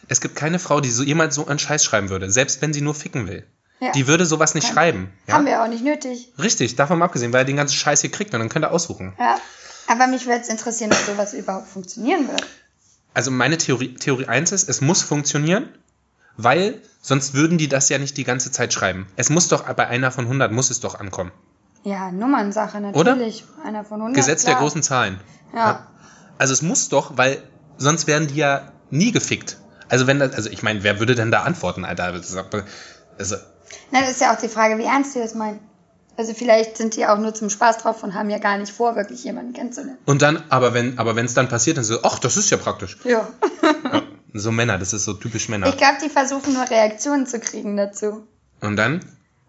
Es 0.08 0.22
gibt 0.22 0.36
keine 0.36 0.60
Frau, 0.60 0.80
die 0.82 0.92
so 0.92 1.02
jemals 1.02 1.34
so 1.36 1.48
einen 1.48 1.58
Scheiß 1.58 1.84
schreiben 1.84 2.10
würde, 2.10 2.30
selbst 2.30 2.62
wenn 2.62 2.74
sie 2.74 2.82
nur 2.82 2.94
ficken 2.94 3.28
will. 3.28 3.46
Ja. 3.80 3.92
Die 3.92 4.08
würde 4.08 4.26
sowas 4.26 4.54
nicht 4.54 4.68
schreiben. 4.68 5.12
Ja? 5.28 5.36
Haben 5.36 5.46
wir 5.48 5.64
auch 5.64 5.68
nicht 5.68 5.84
nötig. 5.84 6.32
Richtig, 6.38 6.76
davon 6.76 7.00
mal 7.00 7.06
abgesehen, 7.06 7.34
weil 7.34 7.42
er 7.42 7.46
den 7.46 7.58
ganzen 7.58 7.76
Scheiß 7.76 8.02
hier 8.02 8.12
kriegt 8.12 8.34
und 8.34 8.40
dann 8.40 8.50
könnt 8.50 8.66
ihr 8.66 8.72
aussuchen. 8.72 9.14
Ja. 9.20 9.40
Aber 9.88 10.08
mich 10.08 10.26
würde 10.26 10.42
es 10.42 10.50
interessieren, 10.50 10.92
ob 10.92 10.98
sowas 10.98 11.34
überhaupt 11.34 11.68
funktionieren 11.68 12.28
wird. 12.28 12.44
Also 13.16 13.32
meine 13.32 13.58
Theorie, 13.58 13.96
Theorie 13.96 14.28
1 14.28 14.52
ist, 14.52 14.70
es 14.70 14.82
muss 14.82 15.02
funktionieren, 15.02 15.70
weil 16.38 16.82
sonst 17.02 17.34
würden 17.34 17.58
die 17.58 17.70
das 17.70 17.88
ja 17.90 17.98
nicht 17.98 18.18
die 18.18 18.26
ganze 18.26 18.52
Zeit 18.52 18.74
schreiben. 18.74 19.08
Es 19.16 19.30
muss 19.30 19.48
doch, 19.48 19.64
bei 19.74 19.88
einer 19.88 20.12
von 20.12 20.26
100 20.26 20.52
muss 20.52 20.70
es 20.70 20.82
doch 20.82 21.00
ankommen. 21.00 21.32
Ja, 21.84 22.12
Nummernsache 22.12 22.78
Oder? 22.94 23.16
natürlich. 23.16 23.46
Einer 23.64 23.86
von 23.86 24.02
100. 24.02 24.16
Gesetz 24.16 24.44
der 24.44 24.56
klar. 24.56 24.64
großen 24.64 24.84
Zahlen. 24.84 25.20
Ja. 25.56 25.88
Also 26.38 26.52
es 26.52 26.62
muss 26.62 26.90
doch, 26.90 27.18
weil 27.18 27.42
sonst 27.78 28.06
werden 28.06 28.28
die 28.28 28.36
ja 28.36 28.74
nie 28.90 29.14
gefickt. 29.14 29.58
Also 29.88 30.08
wenn 30.08 30.20
das, 30.20 30.34
also 30.34 30.50
ich 30.50 30.62
meine, 30.62 30.84
wer 30.84 31.00
würde 31.00 31.16
denn 31.16 31.32
da 31.32 31.44
antworten, 31.44 31.86
Alter? 31.86 32.04
Also, 32.06 32.42
Na, 33.92 34.02
das 34.02 34.12
ist 34.12 34.22
ja 34.22 34.34
auch 34.34 34.40
die 34.40 34.50
Frage, 34.50 34.78
wie 34.78 34.84
ernst 34.84 35.16
die 35.16 35.20
das 35.20 35.36
meinen. 35.36 35.60
Also 36.18 36.34
vielleicht 36.34 36.78
sind 36.78 36.96
die 36.96 37.06
auch 37.06 37.18
nur 37.18 37.34
zum 37.34 37.50
Spaß 37.50 37.80
drauf 37.80 38.02
und 38.04 38.14
haben 38.14 38.30
ja 38.30 38.38
gar 38.38 38.58
nicht 38.58 38.72
vor, 38.72 38.96
wirklich 38.96 39.24
jemanden 39.24 39.54
kennenzulernen. 39.54 39.98
und 40.06 40.22
dann, 40.22 40.44
aber 40.50 40.74
wenn, 40.74 40.98
aber 40.98 41.16
wenn 41.16 41.26
es 41.26 41.34
dann 41.34 41.50
passiert, 41.50 41.78
dann 41.78 41.84
so, 41.84 42.00
ach, 42.04 42.20
das 42.20 42.38
ist 42.38 42.50
ja 42.50 42.58
praktisch. 42.58 42.98
Ja. 43.04 43.28
Ja, 43.92 44.04
so 44.34 44.52
Männer, 44.52 44.78
das 44.78 44.94
ist 44.94 45.06
so 45.06 45.14
typisch 45.14 45.50
Männer. 45.50 45.68
Ich 45.68 45.78
glaube, 45.78 45.98
die 46.04 46.10
versuchen 46.10 46.54
nur 46.54 46.70
Reaktionen 46.70 47.26
zu 47.28 47.40
kriegen 47.40 47.76
dazu. 47.78 48.28
Und 48.62 48.76
dann, 48.78 49.04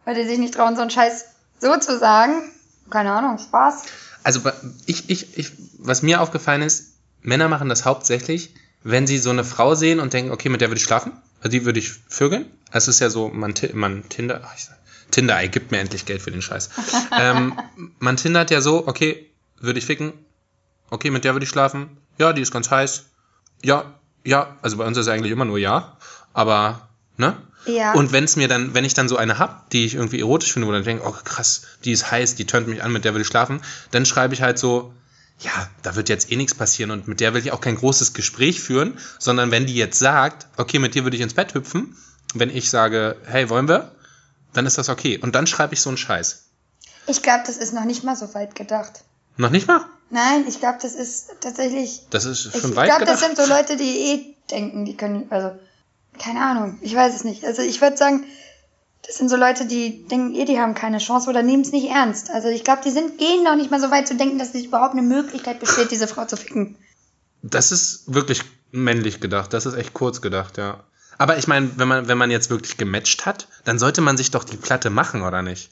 Weil 0.05 0.15
die 0.17 0.27
sich 0.29 0.39
nicht 0.39 0.55
trauen, 0.55 0.75
so 0.77 0.83
einen 0.83 0.91
Scheiß 0.91 1.27
so 1.61 1.77
zu 1.79 1.99
sagen. 1.99 2.53
Keine 2.91 3.13
Ahnung, 3.13 3.39
Spaß. 3.39 3.83
Also 4.23 4.41
ich, 4.87 5.09
ich, 5.11 5.39
ich, 5.39 5.53
was 5.79 6.03
mir 6.03 6.21
aufgefallen 6.21 6.63
ist, 6.63 6.95
Männer 7.23 7.49
machen 7.49 7.69
das 7.69 7.85
hauptsächlich, 7.85 8.55
wenn 8.83 9.07
sie 9.07 9.19
so 9.19 9.31
eine 9.31 9.45
Frau 9.45 9.75
sehen 9.75 9.99
und 9.99 10.13
denken, 10.13 10.31
okay, 10.31 10.49
mit 10.49 10.61
der 10.61 10.69
würde 10.69 10.79
ich 10.79 10.85
schlafen, 10.85 11.13
also 11.41 11.49
die 11.49 11.65
würde 11.65 11.79
ich 11.81 11.93
vögeln. 12.09 12.47
Es 12.71 12.89
ist 12.89 13.01
ja 13.01 13.11
so, 13.11 13.29
man, 13.29 13.55
man 13.75 14.09
Tinder, 14.09 14.43
ach, 14.45 14.55
ich 14.57 14.65
sag, 14.65 14.76
Tinder, 15.11 15.39
ey, 15.39 15.49
gibt 15.49 15.71
mir 15.71 15.79
endlich 15.79 16.05
Geld 16.05 16.23
für 16.23 16.31
den 16.31 16.43
Scheiß. 16.43 16.71
ähm, 17.19 17.59
man 17.99 18.17
tindert 18.17 18.51
ja 18.51 18.61
so, 18.61 18.87
okay, 18.87 19.31
würde 19.61 19.79
ich 19.79 19.87
ficken, 19.87 20.13
okay, 20.91 21.11
mit 21.11 21.25
der 21.25 21.35
würde 21.35 21.45
ich 21.45 21.51
schlafen, 21.51 21.97
ja, 22.19 22.33
die 22.33 22.43
ist 22.43 22.53
ganz 22.53 22.71
heiß, 22.71 23.07
ja, 23.63 23.95
ja, 24.25 24.57
also 24.63 24.77
bei 24.77 24.85
uns 24.85 24.97
ist 24.97 25.07
es 25.07 25.13
eigentlich 25.13 25.33
immer 25.33 25.45
nur 25.45 25.59
ja, 25.59 25.97
aber, 26.33 26.89
ne? 27.17 27.37
Ja. 27.67 27.95
Und 27.95 28.13
wenn 28.13 28.25
es 28.25 28.37
mir 28.37 28.47
dann, 28.47 28.75
wenn 28.75 28.85
ich 28.85 28.95
dann 28.95 29.09
so 29.09 29.17
eine 29.17 29.39
hab, 29.39 29.71
die 29.71 29.85
ich 29.85 29.95
irgendwie 29.95 30.21
erotisch 30.21 30.53
finde, 30.53 30.69
wo 30.69 30.73
dann 30.73 30.85
denke, 30.85 31.05
oh 31.05 31.15
krass, 31.25 31.63
die 31.85 31.91
ist 31.91 32.11
heiß, 32.11 32.37
die 32.37 32.47
tönt 32.47 32.69
mich 32.69 32.83
an, 32.83 32.93
mit 32.93 33.05
der 33.05 33.15
will 33.15 33.23
ich 33.23 33.27
schlafen, 33.27 33.61
dann 33.91 34.07
schreibe 34.07 34.35
ich 34.35 34.43
halt 34.43 34.59
so, 34.59 34.93
ja, 35.41 35.69
da 35.83 35.97
wird 35.97 36.09
jetzt 36.09 36.31
eh 36.31 36.37
nichts 36.37 36.55
passieren 36.55 36.91
und 36.91 37.09
mit 37.09 37.21
der 37.21 37.35
will 37.35 37.41
ich 37.41 37.53
auch 37.53 37.61
kein 37.61 37.77
großes 37.77 38.15
Gespräch 38.15 38.61
führen, 38.61 38.99
sondern 39.19 39.51
wenn 39.51 39.67
die 39.67 39.75
jetzt 39.75 39.99
sagt, 39.99 40.47
okay, 40.57 40.79
mit 40.79 40.95
dir 40.95 41.05
würde 41.05 41.17
ich 41.17 41.23
ins 41.23 41.35
Bett 41.35 41.55
hüpfen, 41.55 41.97
wenn 42.35 42.55
ich 42.55 42.71
sage, 42.71 43.17
hey, 43.27 43.49
wollen 43.51 43.69
wir, 43.69 43.91
dann 44.57 44.67
ist 44.67 44.79
das 44.79 44.89
okay. 44.89 45.19
Und 45.19 45.35
dann 45.35 45.47
schreibe 45.47 45.75
ich 45.75 45.81
so 45.81 45.91
einen 45.91 45.97
Scheiß. 45.97 46.45
Ich 47.07 47.23
glaube, 47.23 47.45
das 47.47 47.57
ist 47.57 47.73
noch 47.73 47.85
nicht 47.85 48.05
mal 48.05 48.17
so 48.17 48.33
weit 48.35 48.55
gedacht. 48.55 49.03
Noch 49.37 49.51
nicht 49.51 49.69
mal? 49.69 49.85
Nein, 50.11 50.45
ich 50.49 50.61
glaube, 50.61 50.79
das 50.81 50.95
ist 50.95 51.31
tatsächlich. 51.41 52.03
Das 52.11 52.25
ist 52.25 52.47
Ich, 52.47 52.61
schon 52.61 52.71
ich 52.71 52.77
weit 52.77 52.89
glaube, 52.89 53.05
das 53.05 53.21
sind 53.21 53.37
so 53.37 53.47
Leute, 53.47 53.77
die 53.77 53.99
eh 53.99 54.37
denken, 54.51 54.85
die 54.85 54.97
können. 54.97 55.27
Also, 55.31 55.53
keine 56.19 56.41
Ahnung, 56.41 56.79
ich 56.81 56.95
weiß 56.95 57.15
es 57.15 57.25
nicht. 57.25 57.45
Also, 57.45 57.63
ich 57.63 57.81
würde 57.81 57.97
sagen, 57.97 58.25
das 59.07 59.19
sind 59.19 59.29
so 59.29 59.37
Leute, 59.37 59.67
die 59.67 60.07
denken 60.09 60.35
eh, 60.35 60.45
die 60.45 60.59
haben 60.59 60.75
keine 60.75 60.99
Chance 60.99 61.29
oder 61.29 61.43
nehmen 61.43 61.63
es 61.63 61.73
nicht 61.73 61.89
ernst. 61.89 62.31
Also, 62.31 62.49
ich 62.49 62.65
glaube, 62.65 62.83
die 62.85 62.91
sind, 62.91 63.19
gehen 63.19 63.45
noch 63.45 63.57
nicht 63.57 63.71
mal 63.71 63.81
so 63.81 63.91
weit 63.91 64.09
zu 64.09 64.17
denken, 64.17 64.39
dass 64.39 64.55
es 64.55 64.65
überhaupt 64.65 64.93
eine 64.93 65.03
Möglichkeit 65.03 65.61
besteht, 65.61 65.91
diese 65.91 66.09
Frau 66.09 66.25
zu 66.25 66.37
ficken. 66.37 66.77
Das 67.43 67.73
ist 67.73 68.13
wirklich 68.13 68.43
männlich 68.71 69.21
gedacht. 69.21 69.53
Das 69.53 69.67
ist 69.67 69.75
echt 69.75 69.93
kurz 69.93 70.21
gedacht, 70.21 70.57
ja. 70.57 70.85
Aber 71.19 71.39
ich 71.39 71.49
meine, 71.49 71.71
wenn 71.77 71.89
man, 71.89 72.09
wenn 72.09 72.19
man 72.19 72.31
jetzt 72.31 72.51
wirklich 72.51 72.77
gematcht 72.77 73.27
hat, 73.27 73.49
dann 73.65 73.79
sollte 73.79 74.01
man 74.01 74.17
sich 74.17 74.31
doch 74.31 74.45
die 74.45 74.57
Platte 74.57 74.91
machen, 74.91 75.23
oder 75.23 75.43
nicht? 75.43 75.71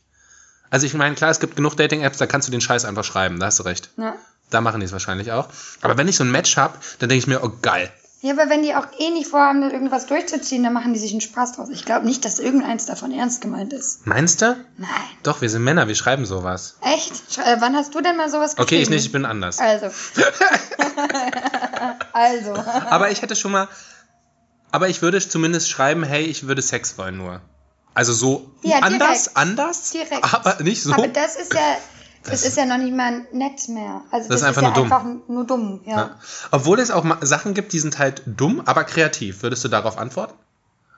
Also 0.70 0.86
ich 0.86 0.94
meine, 0.94 1.14
klar, 1.14 1.30
es 1.30 1.40
gibt 1.40 1.56
genug 1.56 1.76
Dating-Apps, 1.76 2.18
da 2.18 2.26
kannst 2.26 2.48
du 2.48 2.52
den 2.52 2.60
Scheiß 2.60 2.84
einfach 2.84 3.04
schreiben, 3.04 3.38
da 3.38 3.46
hast 3.46 3.60
du 3.60 3.62
recht. 3.64 3.90
Ja. 3.96 4.16
Da 4.50 4.60
machen 4.60 4.80
die 4.80 4.86
es 4.86 4.92
wahrscheinlich 4.92 5.32
auch. 5.32 5.48
Aber 5.80 5.96
wenn 5.96 6.08
ich 6.08 6.16
so 6.16 6.24
ein 6.24 6.30
Match 6.30 6.56
habe, 6.56 6.78
dann 6.98 7.08
denke 7.08 7.20
ich 7.20 7.26
mir, 7.26 7.42
oh 7.44 7.52
geil. 7.62 7.92
Ja, 8.24 8.32
aber 8.32 8.48
wenn 8.48 8.62
die 8.62 8.74
auch 8.74 8.86
eh 8.98 9.10
nicht 9.10 9.28
vorhaben, 9.28 9.60
da 9.60 9.68
irgendwas 9.68 10.06
durchzuziehen, 10.06 10.62
dann 10.62 10.72
machen 10.72 10.94
die 10.94 10.98
sich 10.98 11.10
einen 11.10 11.20
Spaß 11.20 11.52
draus. 11.52 11.68
Ich 11.68 11.84
glaube 11.84 12.06
nicht, 12.06 12.24
dass 12.24 12.38
irgendeins 12.38 12.86
davon 12.86 13.12
ernst 13.12 13.42
gemeint 13.42 13.74
ist. 13.74 14.06
Meinst 14.06 14.40
du? 14.40 14.56
Nein. 14.78 14.88
Doch, 15.22 15.42
wir 15.42 15.50
sind 15.50 15.62
Männer, 15.62 15.88
wir 15.88 15.94
schreiben 15.94 16.24
sowas. 16.24 16.76
Echt? 16.80 17.12
Äh, 17.36 17.56
wann 17.60 17.76
hast 17.76 17.94
du 17.94 18.00
denn 18.00 18.16
mal 18.16 18.30
sowas 18.30 18.56
geschrieben? 18.56 18.62
Okay, 18.62 18.82
ich 18.82 18.88
nicht, 18.88 19.04
ich 19.04 19.12
bin 19.12 19.26
anders. 19.26 19.58
Also. 19.58 19.86
also. 22.14 22.54
Aber 22.88 23.10
ich 23.10 23.20
hätte 23.20 23.36
schon 23.36 23.52
mal, 23.52 23.68
aber 24.74 24.88
ich 24.88 25.02
würde 25.02 25.20
zumindest 25.26 25.70
schreiben, 25.70 26.02
hey, 26.02 26.24
ich 26.24 26.46
würde 26.48 26.60
Sex 26.62 26.98
wollen 26.98 27.16
nur. 27.16 27.40
Also 27.94 28.12
so 28.12 28.50
Ja, 28.62 28.78
anders, 28.80 29.24
direkt. 29.24 29.36
anders, 29.36 29.90
Direkt. 29.92 30.34
aber 30.34 30.62
nicht 30.64 30.82
so. 30.82 30.92
Aber 30.92 31.06
das 31.06 31.36
ist 31.36 31.54
ja, 31.54 31.60
das, 32.24 32.40
Das- 32.40 32.44
ist 32.48 32.56
ja 32.56 32.66
noch 32.66 32.78
nicht 32.78 32.92
mal 32.94 33.24
nett 33.32 33.68
mehr. 33.68 34.02
Also 34.10 34.28
Das 34.28 34.40
das, 34.40 34.40
ist 34.40 34.46
einfach 34.48 34.62
ja 34.62 34.68
nur 34.68 34.74
dumm. 34.76 34.92
einfach 34.92 35.04
nur 35.28 35.46
dumm, 35.46 35.80
ja. 35.86 35.96
Ja. 35.96 36.18
Obwohl 36.50 36.80
es 36.80 36.90
auch 36.90 37.04
Sachen 37.20 37.54
gibt, 37.54 37.72
die 37.72 37.78
sind 37.78 37.98
halt 38.00 38.22
dumm, 38.26 38.62
aber 38.64 38.82
kreativ. 38.84 39.42
Würdest 39.44 39.62
du 39.64 39.68
darauf 39.68 39.96
antworten? 39.96 40.34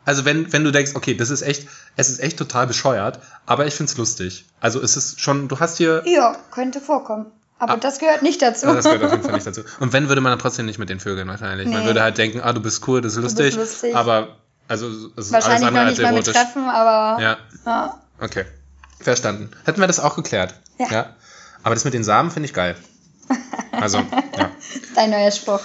Also 0.07 0.25
wenn, 0.25 0.53
wenn 0.55 0.63
du 0.65 0.71
denkst, 0.73 0.93
okay, 0.95 1.15
das 1.15 1.29
ist 1.31 1.43
echt, 1.43 1.69
es 1.97 2.09
ist 2.09 2.21
echt 2.21 2.39
total 2.39 2.67
bescheuert, 2.67 3.21
aber 3.45 3.67
ich 3.67 3.75
find's 3.75 3.97
lustig. 3.99 4.47
Also 4.61 4.81
es 4.81 4.97
ist 4.97 5.21
schon, 5.21 5.49
du 5.49 5.59
hast 5.61 5.77
hier, 5.79 6.03
Ja, 6.07 6.35
könnte 6.51 6.81
vorkommen. 6.81 7.27
Aber 7.59 7.75
Ah. 7.75 7.77
das 7.77 7.99
gehört 7.99 8.23
nicht 8.23 8.43
dazu. 8.43 8.67
Ja, 8.67 8.75
das 8.75 8.85
gehört 8.85 9.03
auf 9.05 9.11
jeden 9.13 9.23
Fall 9.25 9.33
nicht 9.35 9.47
dazu. 9.47 9.63
Und 9.81 9.93
wenn, 9.93 10.09
würde 10.09 10.21
man 10.21 10.31
dann 10.33 10.39
trotzdem 10.39 10.67
nicht 10.67 10.79
mit 10.79 10.89
den 10.91 11.01
Vögeln 11.01 11.27
wahrscheinlich. 11.29 11.69
Man 11.69 11.81
Nee. 11.81 11.87
würde 11.87 12.03
halt 12.03 12.19
denken, 12.19 12.41
ah, 12.43 12.53
du 12.53 12.61
bist 12.61 12.87
cool, 12.89 13.01
das 13.01 13.17
ist 13.17 13.23
bist 13.23 13.39
lustig, 13.39 13.57
lustig. 13.57 13.97
aber, 13.97 14.37
also, 14.69 14.89
es 14.89 14.95
ist 14.97 15.13
alles 15.17 15.33
Wahrscheinlich 15.33 15.61
noch 15.63 15.67
andere 15.69 15.85
als 15.87 15.99
nicht 15.99 16.03
mal 16.03 16.13
mit. 16.13 16.27
Treffen, 16.27 16.65
aber 16.69 17.23
Ja, 17.23 17.37
ja. 17.65 18.01
okay. 18.21 18.45
Verstanden. 19.01 19.51
Hätten 19.65 19.81
wir 19.81 19.87
das 19.87 20.01
auch 20.01 20.17
geklärt. 20.17 20.55
Ja. 20.79 21.15
Aber 21.63 21.75
das 21.75 21.85
mit 21.85 21.95
den 21.95 22.05
Samen 22.05 22.31
finde 22.31 22.47
ich 22.49 22.55
geil. 22.55 22.77
Also, 23.73 23.99
ja. 23.99 24.51
dein 24.95 25.11
neuer 25.11 25.31
Spruch. 25.31 25.61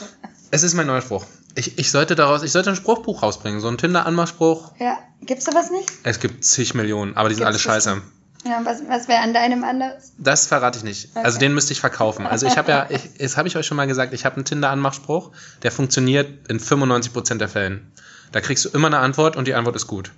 Es 0.52 0.64
ist 0.64 0.74
mein 0.74 0.88
neuer 0.88 1.02
Spruch. 1.02 1.26
Ich, 1.56 1.78
ich 1.78 1.92
sollte 1.92 2.16
daraus, 2.16 2.44
ich 2.44 2.52
sollte 2.52 2.70
ein 2.70 2.76
Spruchbuch 2.76 3.22
rausbringen, 3.24 3.60
so 3.60 3.68
ein 3.68 3.78
Tinder-Anmachspruch. 3.78 4.72
Ja. 4.80 4.98
Gibt's 5.22 5.46
sowas 5.46 5.70
nicht? 5.70 5.92
Es 6.04 6.20
gibt 6.20 6.44
zig 6.46 6.74
Millionen, 6.74 7.16
aber 7.18 7.30
die 7.30 7.36
sind 7.36 7.44
alle 7.44 7.54
Gibt's 7.54 7.64
scheiße. 7.66 8.02
Ja, 8.44 8.62
was, 8.64 8.82
was 8.88 9.08
wäre 9.08 9.22
an 9.22 9.34
deinem 9.34 9.64
anders? 9.64 10.14
Das 10.18 10.48
verrate 10.48 10.80
ich 10.80 10.84
nicht. 10.84 11.16
Also 11.16 11.36
Okay. 11.38 11.46
den 11.46 11.54
müsste 11.54 11.74
ich 11.74 11.80
verkaufen. 11.80 12.26
Also 12.26 12.48
ich 12.48 12.58
habe 12.58 12.72
ja, 12.72 12.88
ich, 12.90 13.02
das 13.20 13.38
habe 13.38 13.48
ich 13.48 13.56
euch 13.56 13.66
schon 13.68 13.78
mal 13.78 13.86
gesagt, 13.88 14.14
ich 14.14 14.26
habe 14.26 14.38
einen 14.38 14.46
Tinder-Anmachspruch, 14.46 15.32
der 15.62 15.72
funktioniert 15.72 16.48
in 16.50 16.60
95% 16.60 17.36
der 17.36 17.50
Fällen. 17.50 17.92
Da 18.32 18.42
kriegst 18.42 18.66
du 18.66 18.70
immer 18.70 18.88
eine 18.88 19.00
Antwort 19.00 19.36
und 19.36 19.48
die 19.48 19.54
Antwort 19.54 19.76
ist 19.76 19.88
gut. 19.88 20.12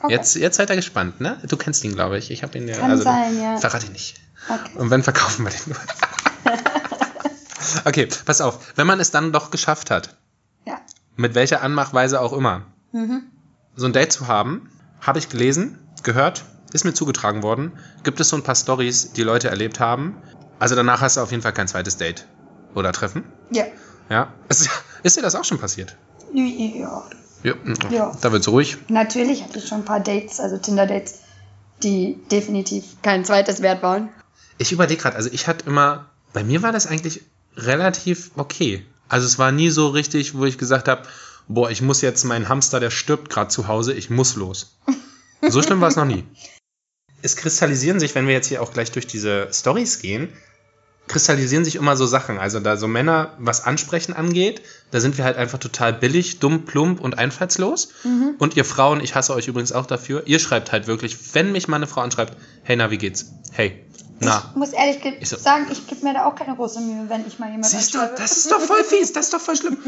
Okay. 0.00 0.12
Jetzt, 0.12 0.36
jetzt 0.36 0.56
seid 0.56 0.70
ihr 0.70 0.76
gespannt, 0.76 1.20
ne? 1.20 1.38
Du 1.48 1.56
kennst 1.56 1.82
ihn, 1.82 1.94
glaube 1.94 2.18
ich. 2.18 2.30
Ich 2.30 2.42
habe 2.42 2.56
ihn 2.58 2.68
ja. 2.68 2.76
Kann 2.76 2.90
also, 2.90 3.02
sein, 3.02 3.40
ja. 3.40 3.56
Verrate 3.56 3.86
ich 3.86 3.92
nicht. 3.92 4.20
Okay. 4.48 4.78
Und 4.78 4.90
wenn, 4.90 5.02
verkaufen 5.02 5.44
wir 5.44 5.50
den 5.50 5.60
nur. 5.66 6.54
okay, 7.84 8.06
pass 8.24 8.40
auf. 8.40 8.72
Wenn 8.76 8.86
man 8.86 9.00
es 9.00 9.10
dann 9.10 9.32
doch 9.32 9.50
geschafft 9.50 9.90
hat, 9.90 10.14
Ja. 10.66 10.78
mit 11.16 11.34
welcher 11.34 11.62
Anmachweise 11.62 12.20
auch 12.20 12.32
immer, 12.32 12.62
Mhm. 12.92 13.22
so 13.74 13.86
ein 13.86 13.92
Date 13.92 14.12
zu 14.12 14.28
haben, 14.28 14.70
habe 15.00 15.18
ich 15.18 15.28
gelesen, 15.28 15.78
gehört, 16.02 16.44
ist 16.72 16.84
mir 16.84 16.94
zugetragen 16.94 17.42
worden, 17.42 17.72
gibt 18.02 18.20
es 18.20 18.28
so 18.28 18.36
ein 18.36 18.42
paar 18.42 18.54
Stories, 18.54 19.12
die 19.12 19.22
Leute 19.22 19.48
erlebt 19.48 19.80
haben. 19.80 20.16
Also 20.58 20.74
danach 20.74 21.00
hast 21.00 21.16
du 21.16 21.20
auf 21.20 21.30
jeden 21.30 21.42
Fall 21.42 21.52
kein 21.52 21.68
zweites 21.68 21.96
Date. 21.96 22.26
Oder 22.74 22.92
Treffen? 22.92 23.24
Ja. 23.50 23.64
Ja. 24.08 24.32
Ist, 24.48 24.68
ist 25.02 25.16
dir 25.16 25.22
das 25.22 25.34
auch 25.34 25.44
schon 25.44 25.58
passiert? 25.58 25.96
Ja. 26.32 26.44
Ja. 27.42 27.54
Ja. 27.90 28.16
Da 28.20 28.32
wird's 28.32 28.48
ruhig. 28.48 28.78
Natürlich 28.88 29.44
hatte 29.44 29.58
ich 29.58 29.68
schon 29.68 29.78
ein 29.78 29.84
paar 29.84 30.00
Dates, 30.00 30.40
also 30.40 30.58
Tinder-Dates, 30.58 31.20
die 31.82 32.18
definitiv 32.30 32.84
kein 33.02 33.24
zweites 33.24 33.62
wert 33.62 33.82
waren. 33.82 34.08
Ich 34.58 34.72
überlege 34.72 35.00
gerade, 35.00 35.16
also 35.16 35.28
ich 35.30 35.46
hatte 35.46 35.66
immer, 35.66 36.06
bei 36.32 36.42
mir 36.42 36.62
war 36.62 36.72
das 36.72 36.86
eigentlich 36.86 37.22
relativ 37.56 38.30
okay. 38.36 38.84
Also 39.08 39.26
es 39.26 39.38
war 39.38 39.52
nie 39.52 39.70
so 39.70 39.88
richtig, 39.88 40.36
wo 40.36 40.44
ich 40.44 40.58
gesagt 40.58 40.88
habe, 40.88 41.02
boah, 41.48 41.70
ich 41.70 41.82
muss 41.82 42.00
jetzt 42.00 42.24
mein 42.24 42.48
Hamster, 42.48 42.80
der 42.80 42.90
stirbt 42.90 43.30
gerade 43.30 43.48
zu 43.48 43.68
Hause, 43.68 43.92
ich 43.92 44.10
muss 44.10 44.34
los. 44.34 44.76
So 45.42 45.62
schlimm 45.62 45.80
war 45.80 45.88
es 45.88 45.96
noch 45.96 46.04
nie. 46.04 46.24
Es 47.26 47.34
kristallisieren 47.34 47.98
sich, 47.98 48.14
wenn 48.14 48.28
wir 48.28 48.34
jetzt 48.34 48.46
hier 48.46 48.62
auch 48.62 48.72
gleich 48.72 48.92
durch 48.92 49.08
diese 49.08 49.48
Stories 49.52 49.98
gehen, 49.98 50.28
kristallisieren 51.08 51.64
sich 51.64 51.74
immer 51.74 51.96
so 51.96 52.06
Sachen. 52.06 52.38
Also 52.38 52.60
da 52.60 52.76
so 52.76 52.86
Männer, 52.86 53.34
was 53.38 53.64
Ansprechen 53.64 54.12
angeht, 54.14 54.62
da 54.92 55.00
sind 55.00 55.18
wir 55.18 55.24
halt 55.24 55.36
einfach 55.36 55.58
total 55.58 55.92
billig, 55.92 56.38
dumm, 56.38 56.64
plump 56.66 57.00
und 57.00 57.18
einfallslos. 57.18 57.88
Und 58.38 58.54
ihr 58.56 58.64
Frauen, 58.64 59.00
ich 59.00 59.16
hasse 59.16 59.34
euch 59.34 59.48
übrigens 59.48 59.72
auch 59.72 59.86
dafür, 59.86 60.22
ihr 60.26 60.38
schreibt 60.38 60.70
halt 60.70 60.86
wirklich, 60.86 61.34
wenn 61.34 61.50
mich 61.50 61.66
mal 61.66 61.76
eine 61.78 61.88
Frau 61.88 62.00
anschreibt, 62.00 62.36
hey, 62.62 62.76
na, 62.76 62.92
wie 62.92 62.98
geht's? 62.98 63.32
Hey, 63.50 63.84
na. 64.20 64.44
Ich 64.52 64.56
muss 64.56 64.70
ehrlich 64.72 64.98
Ich 65.20 65.28
so- 65.28 65.36
sagen, 65.36 65.66
ich 65.72 65.84
gebe 65.88 66.04
mir 66.04 66.14
da 66.14 66.26
auch 66.26 66.36
keine 66.36 66.54
große 66.54 66.78
Mühe, 66.80 67.06
wenn 67.08 67.26
ich 67.26 67.40
mal 67.40 67.46
jemanden 67.46 67.68
Siehst 67.68 67.92
du, 67.94 67.98
das 68.16 68.36
ist 68.36 68.52
doch 68.52 68.60
voll 68.60 68.84
fies, 68.88 69.12
das 69.12 69.26
ist 69.26 69.34
doch 69.34 69.40
voll 69.40 69.56
schlimm. 69.56 69.78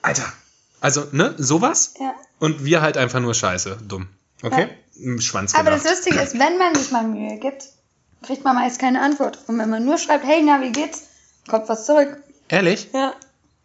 Alter. 0.00 0.24
Also, 0.80 1.04
ne, 1.12 1.34
sowas. 1.36 1.92
Ja. 2.00 2.14
Und 2.38 2.64
wir 2.64 2.80
halt 2.80 2.96
einfach 2.96 3.20
nur 3.20 3.34
scheiße, 3.34 3.76
dumm. 3.86 4.08
Okay? 4.42 4.68
Im 4.98 5.20
Schwanz 5.20 5.54
Aber 5.54 5.70
das 5.70 5.82
gedacht. 5.82 5.96
Lustige 5.98 6.20
ist, 6.20 6.38
wenn 6.38 6.58
man 6.58 6.74
sich 6.74 6.90
mal 6.90 7.04
Mühe 7.04 7.38
gibt, 7.38 7.64
kriegt 8.22 8.44
man 8.44 8.56
meist 8.56 8.78
keine 8.80 9.00
Antwort. 9.00 9.38
Und 9.46 9.58
wenn 9.58 9.70
man 9.70 9.84
nur 9.84 9.98
schreibt, 9.98 10.24
hey, 10.26 10.42
na, 10.44 10.60
wie 10.60 10.72
geht's? 10.72 11.02
Kommt 11.48 11.68
was 11.68 11.86
zurück. 11.86 12.16
Ehrlich? 12.48 12.88
Ja. 12.92 13.14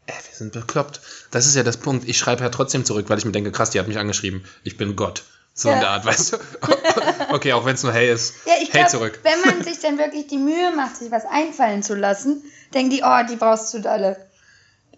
Ey, 0.05 0.13
wir 0.15 0.35
sind 0.37 0.51
bekloppt. 0.53 1.01
Das 1.31 1.45
ist 1.45 1.55
ja 1.55 1.63
das 1.63 1.77
Punkt. 1.77 2.07
Ich 2.07 2.17
schreibe 2.17 2.43
ja 2.43 2.49
trotzdem 2.49 2.85
zurück, 2.85 3.05
weil 3.09 3.17
ich 3.17 3.25
mir 3.25 3.31
denke, 3.31 3.51
krass, 3.51 3.69
die 3.71 3.79
hat 3.79 3.87
mich 3.87 3.97
angeschrieben. 3.97 4.43
Ich 4.63 4.77
bin 4.77 4.95
Gott. 4.95 5.23
So 5.55 5.69
in 5.69 5.75
Ja. 5.75 5.81
der 5.81 5.89
Art, 5.91 6.05
weißt 6.05 6.33
du? 6.33 6.37
okay, 7.33 7.53
auch 7.53 7.63
wenn 7.65 7.75
es 7.75 7.83
nur 7.83 7.93
hey 7.93 8.11
ist. 8.11 8.33
Ja, 8.45 8.53
ich 8.61 8.69
hey 8.73 8.81
glaube, 8.81 8.89
zurück. 8.89 9.19
wenn 9.23 9.39
man 9.41 9.63
sich 9.63 9.79
dann 9.79 9.97
wirklich 9.97 10.27
die 10.27 10.37
Mühe 10.39 10.71
macht, 10.75 10.97
sich 10.97 11.11
was 11.11 11.25
einfallen 11.25 11.83
zu 11.83 11.95
lassen, 11.95 12.43
denken 12.73 12.89
die, 12.89 13.03
oh, 13.05 13.19
die 13.29 13.35
brauchst 13.35 13.73
du 13.73 13.89
alle. 13.89 14.17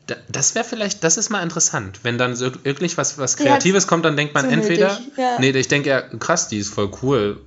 Da- 0.08 0.15
Das 0.30 0.54
wäre 0.56 0.63
vielleicht, 0.65 1.04
das 1.04 1.18
ist 1.18 1.30
mal 1.30 1.41
interessant. 1.41 2.00
Wenn 2.04 2.18
dann 2.18 2.36
so 2.36 2.52
wirklich 2.63 2.98
was, 2.98 3.18
was 3.18 3.38
Kreatives 3.38 3.88
kommt, 3.88 4.06
dann 4.06 4.15
denkt 4.15 4.34
man 4.34 4.50
entweder, 4.50 4.94
nötig, 5.00 5.18
ja. 5.18 5.39
nee, 5.39 5.50
ich 5.52 5.68
denke 5.68 5.89
ja, 5.89 6.02
krass, 6.02 6.48
die 6.48 6.60
ist 6.60 6.74
voll 6.74 6.91
cool 7.02 7.41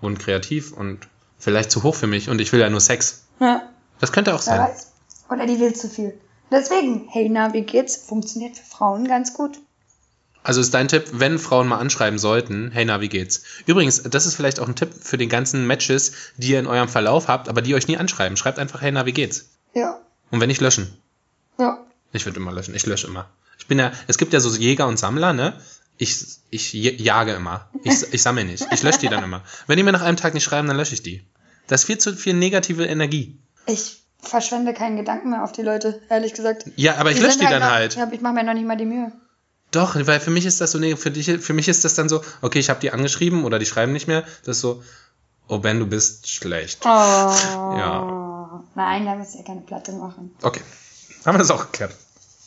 und 0.00 0.18
kreativ 0.18 0.72
und 0.72 1.08
vielleicht 1.38 1.70
zu 1.70 1.82
hoch 1.82 1.94
für 1.94 2.06
mich 2.06 2.28
und 2.28 2.40
ich 2.40 2.52
will 2.52 2.60
ja 2.60 2.68
nur 2.68 2.80
Sex. 2.80 3.22
Ja, 3.40 3.62
Das 4.00 4.12
könnte 4.12 4.34
auch 4.34 4.42
sein. 4.42 4.60
weiß. 4.60 4.92
Oder 5.30 5.46
die 5.46 5.58
will 5.58 5.74
zu 5.74 5.88
viel. 5.88 6.18
Deswegen, 6.50 7.08
hey, 7.10 7.28
na, 7.28 7.52
wie 7.54 7.62
geht's? 7.62 7.96
Funktioniert 7.96 8.56
für 8.56 8.64
Frauen 8.64 9.08
ganz 9.08 9.32
gut. 9.34 9.58
Also 10.44 10.60
ist 10.60 10.72
dein 10.74 10.86
Tipp, 10.86 11.06
wenn 11.12 11.40
Frauen 11.40 11.66
mal 11.66 11.78
anschreiben 11.78 12.20
sollten, 12.20 12.70
hey 12.72 12.84
na, 12.84 13.00
wie 13.00 13.08
geht's? 13.08 13.42
Übrigens, 13.66 14.02
das 14.04 14.26
ist 14.26 14.36
vielleicht 14.36 14.60
auch 14.60 14.68
ein 14.68 14.76
Tipp 14.76 14.90
für 15.00 15.18
den 15.18 15.28
ganzen 15.28 15.66
Matches, 15.66 16.12
die 16.36 16.50
ihr 16.52 16.60
in 16.60 16.68
eurem 16.68 16.88
Verlauf 16.88 17.26
habt, 17.26 17.48
aber 17.48 17.62
die 17.62 17.74
euch 17.74 17.88
nie 17.88 17.96
anschreiben. 17.96 18.36
Schreibt 18.36 18.60
einfach, 18.60 18.80
hey 18.80 18.92
na, 18.92 19.06
wie 19.06 19.12
geht's? 19.12 19.46
Ja. 19.74 19.98
Und 20.30 20.40
wenn 20.40 20.46
nicht, 20.48 20.60
löschen. 20.60 20.96
Ja. 21.58 21.78
Ich 22.12 22.24
würde 22.26 22.38
immer 22.40 22.52
löschen. 22.52 22.74
Ich 22.74 22.86
lösche 22.86 23.06
immer. 23.06 23.26
Ich 23.58 23.66
bin 23.66 23.78
ja, 23.78 23.92
es 24.06 24.18
gibt 24.18 24.32
ja 24.32 24.40
so 24.40 24.50
Jäger 24.54 24.86
und 24.86 24.98
Sammler, 24.98 25.32
ne? 25.32 25.54
Ich, 25.98 26.24
ich 26.50 26.72
jage 26.72 27.32
immer. 27.32 27.68
Ich, 27.82 28.02
ich 28.12 28.22
sammle 28.22 28.44
nicht. 28.44 28.66
Ich 28.72 28.82
lösche 28.82 28.98
die 29.00 29.08
dann 29.08 29.24
immer. 29.24 29.42
Wenn 29.66 29.76
die 29.76 29.82
mir 29.82 29.92
nach 29.92 30.02
einem 30.02 30.16
Tag 30.16 30.34
nicht 30.34 30.44
schreiben, 30.44 30.68
dann 30.68 30.76
lösche 30.76 30.94
ich 30.94 31.02
die. 31.02 31.26
Das 31.66 31.80
ist 31.82 31.86
viel 31.86 31.98
zu 31.98 32.14
viel 32.14 32.34
negative 32.34 32.84
Energie. 32.86 33.38
Ich 33.66 34.02
verschwende 34.20 34.72
keinen 34.74 34.96
Gedanken 34.96 35.30
mehr 35.30 35.42
auf 35.42 35.52
die 35.52 35.62
Leute, 35.62 36.00
ehrlich 36.08 36.34
gesagt. 36.34 36.66
Ja, 36.76 36.96
aber 36.96 37.10
ich 37.10 37.20
lösche 37.20 37.38
die 37.38 37.44
dann 37.46 37.60
noch- 37.60 37.70
halt. 37.70 37.98
Ich 38.12 38.20
mache 38.20 38.34
mir 38.34 38.44
noch 38.44 38.54
nicht 38.54 38.66
mal 38.66 38.76
die 38.76 38.84
Mühe. 38.86 39.10
Doch, 39.72 39.96
weil 40.06 40.20
für 40.20 40.30
mich 40.30 40.46
ist 40.46 40.60
das 40.60 40.70
so, 40.72 40.78
neg- 40.78 40.96
für 40.96 41.10
dich, 41.10 41.26
für 41.40 41.52
mich 41.52 41.66
ist 41.68 41.84
das 41.84 41.94
dann 41.94 42.08
so, 42.08 42.22
okay, 42.40 42.58
ich 42.60 42.70
habe 42.70 42.80
die 42.80 42.92
angeschrieben 42.92 43.44
oder 43.44 43.58
die 43.58 43.66
schreiben 43.66 43.92
nicht 43.92 44.06
mehr. 44.06 44.22
Das 44.44 44.56
ist 44.56 44.60
so, 44.60 44.82
oh 45.48 45.58
Ben, 45.58 45.80
du 45.80 45.86
bist 45.86 46.28
schlecht. 46.28 46.80
Oh. 46.84 46.88
Ja. 46.88 48.62
Nein, 48.74 49.06
da 49.06 49.16
müsst 49.16 49.34
ihr 49.34 49.44
keine 49.44 49.62
Platte 49.62 49.92
machen. 49.92 50.30
Okay. 50.42 50.60
Haben 51.26 51.34
wir 51.34 51.38
das 51.40 51.50
auch 51.50 51.66
geklärt. 51.70 51.94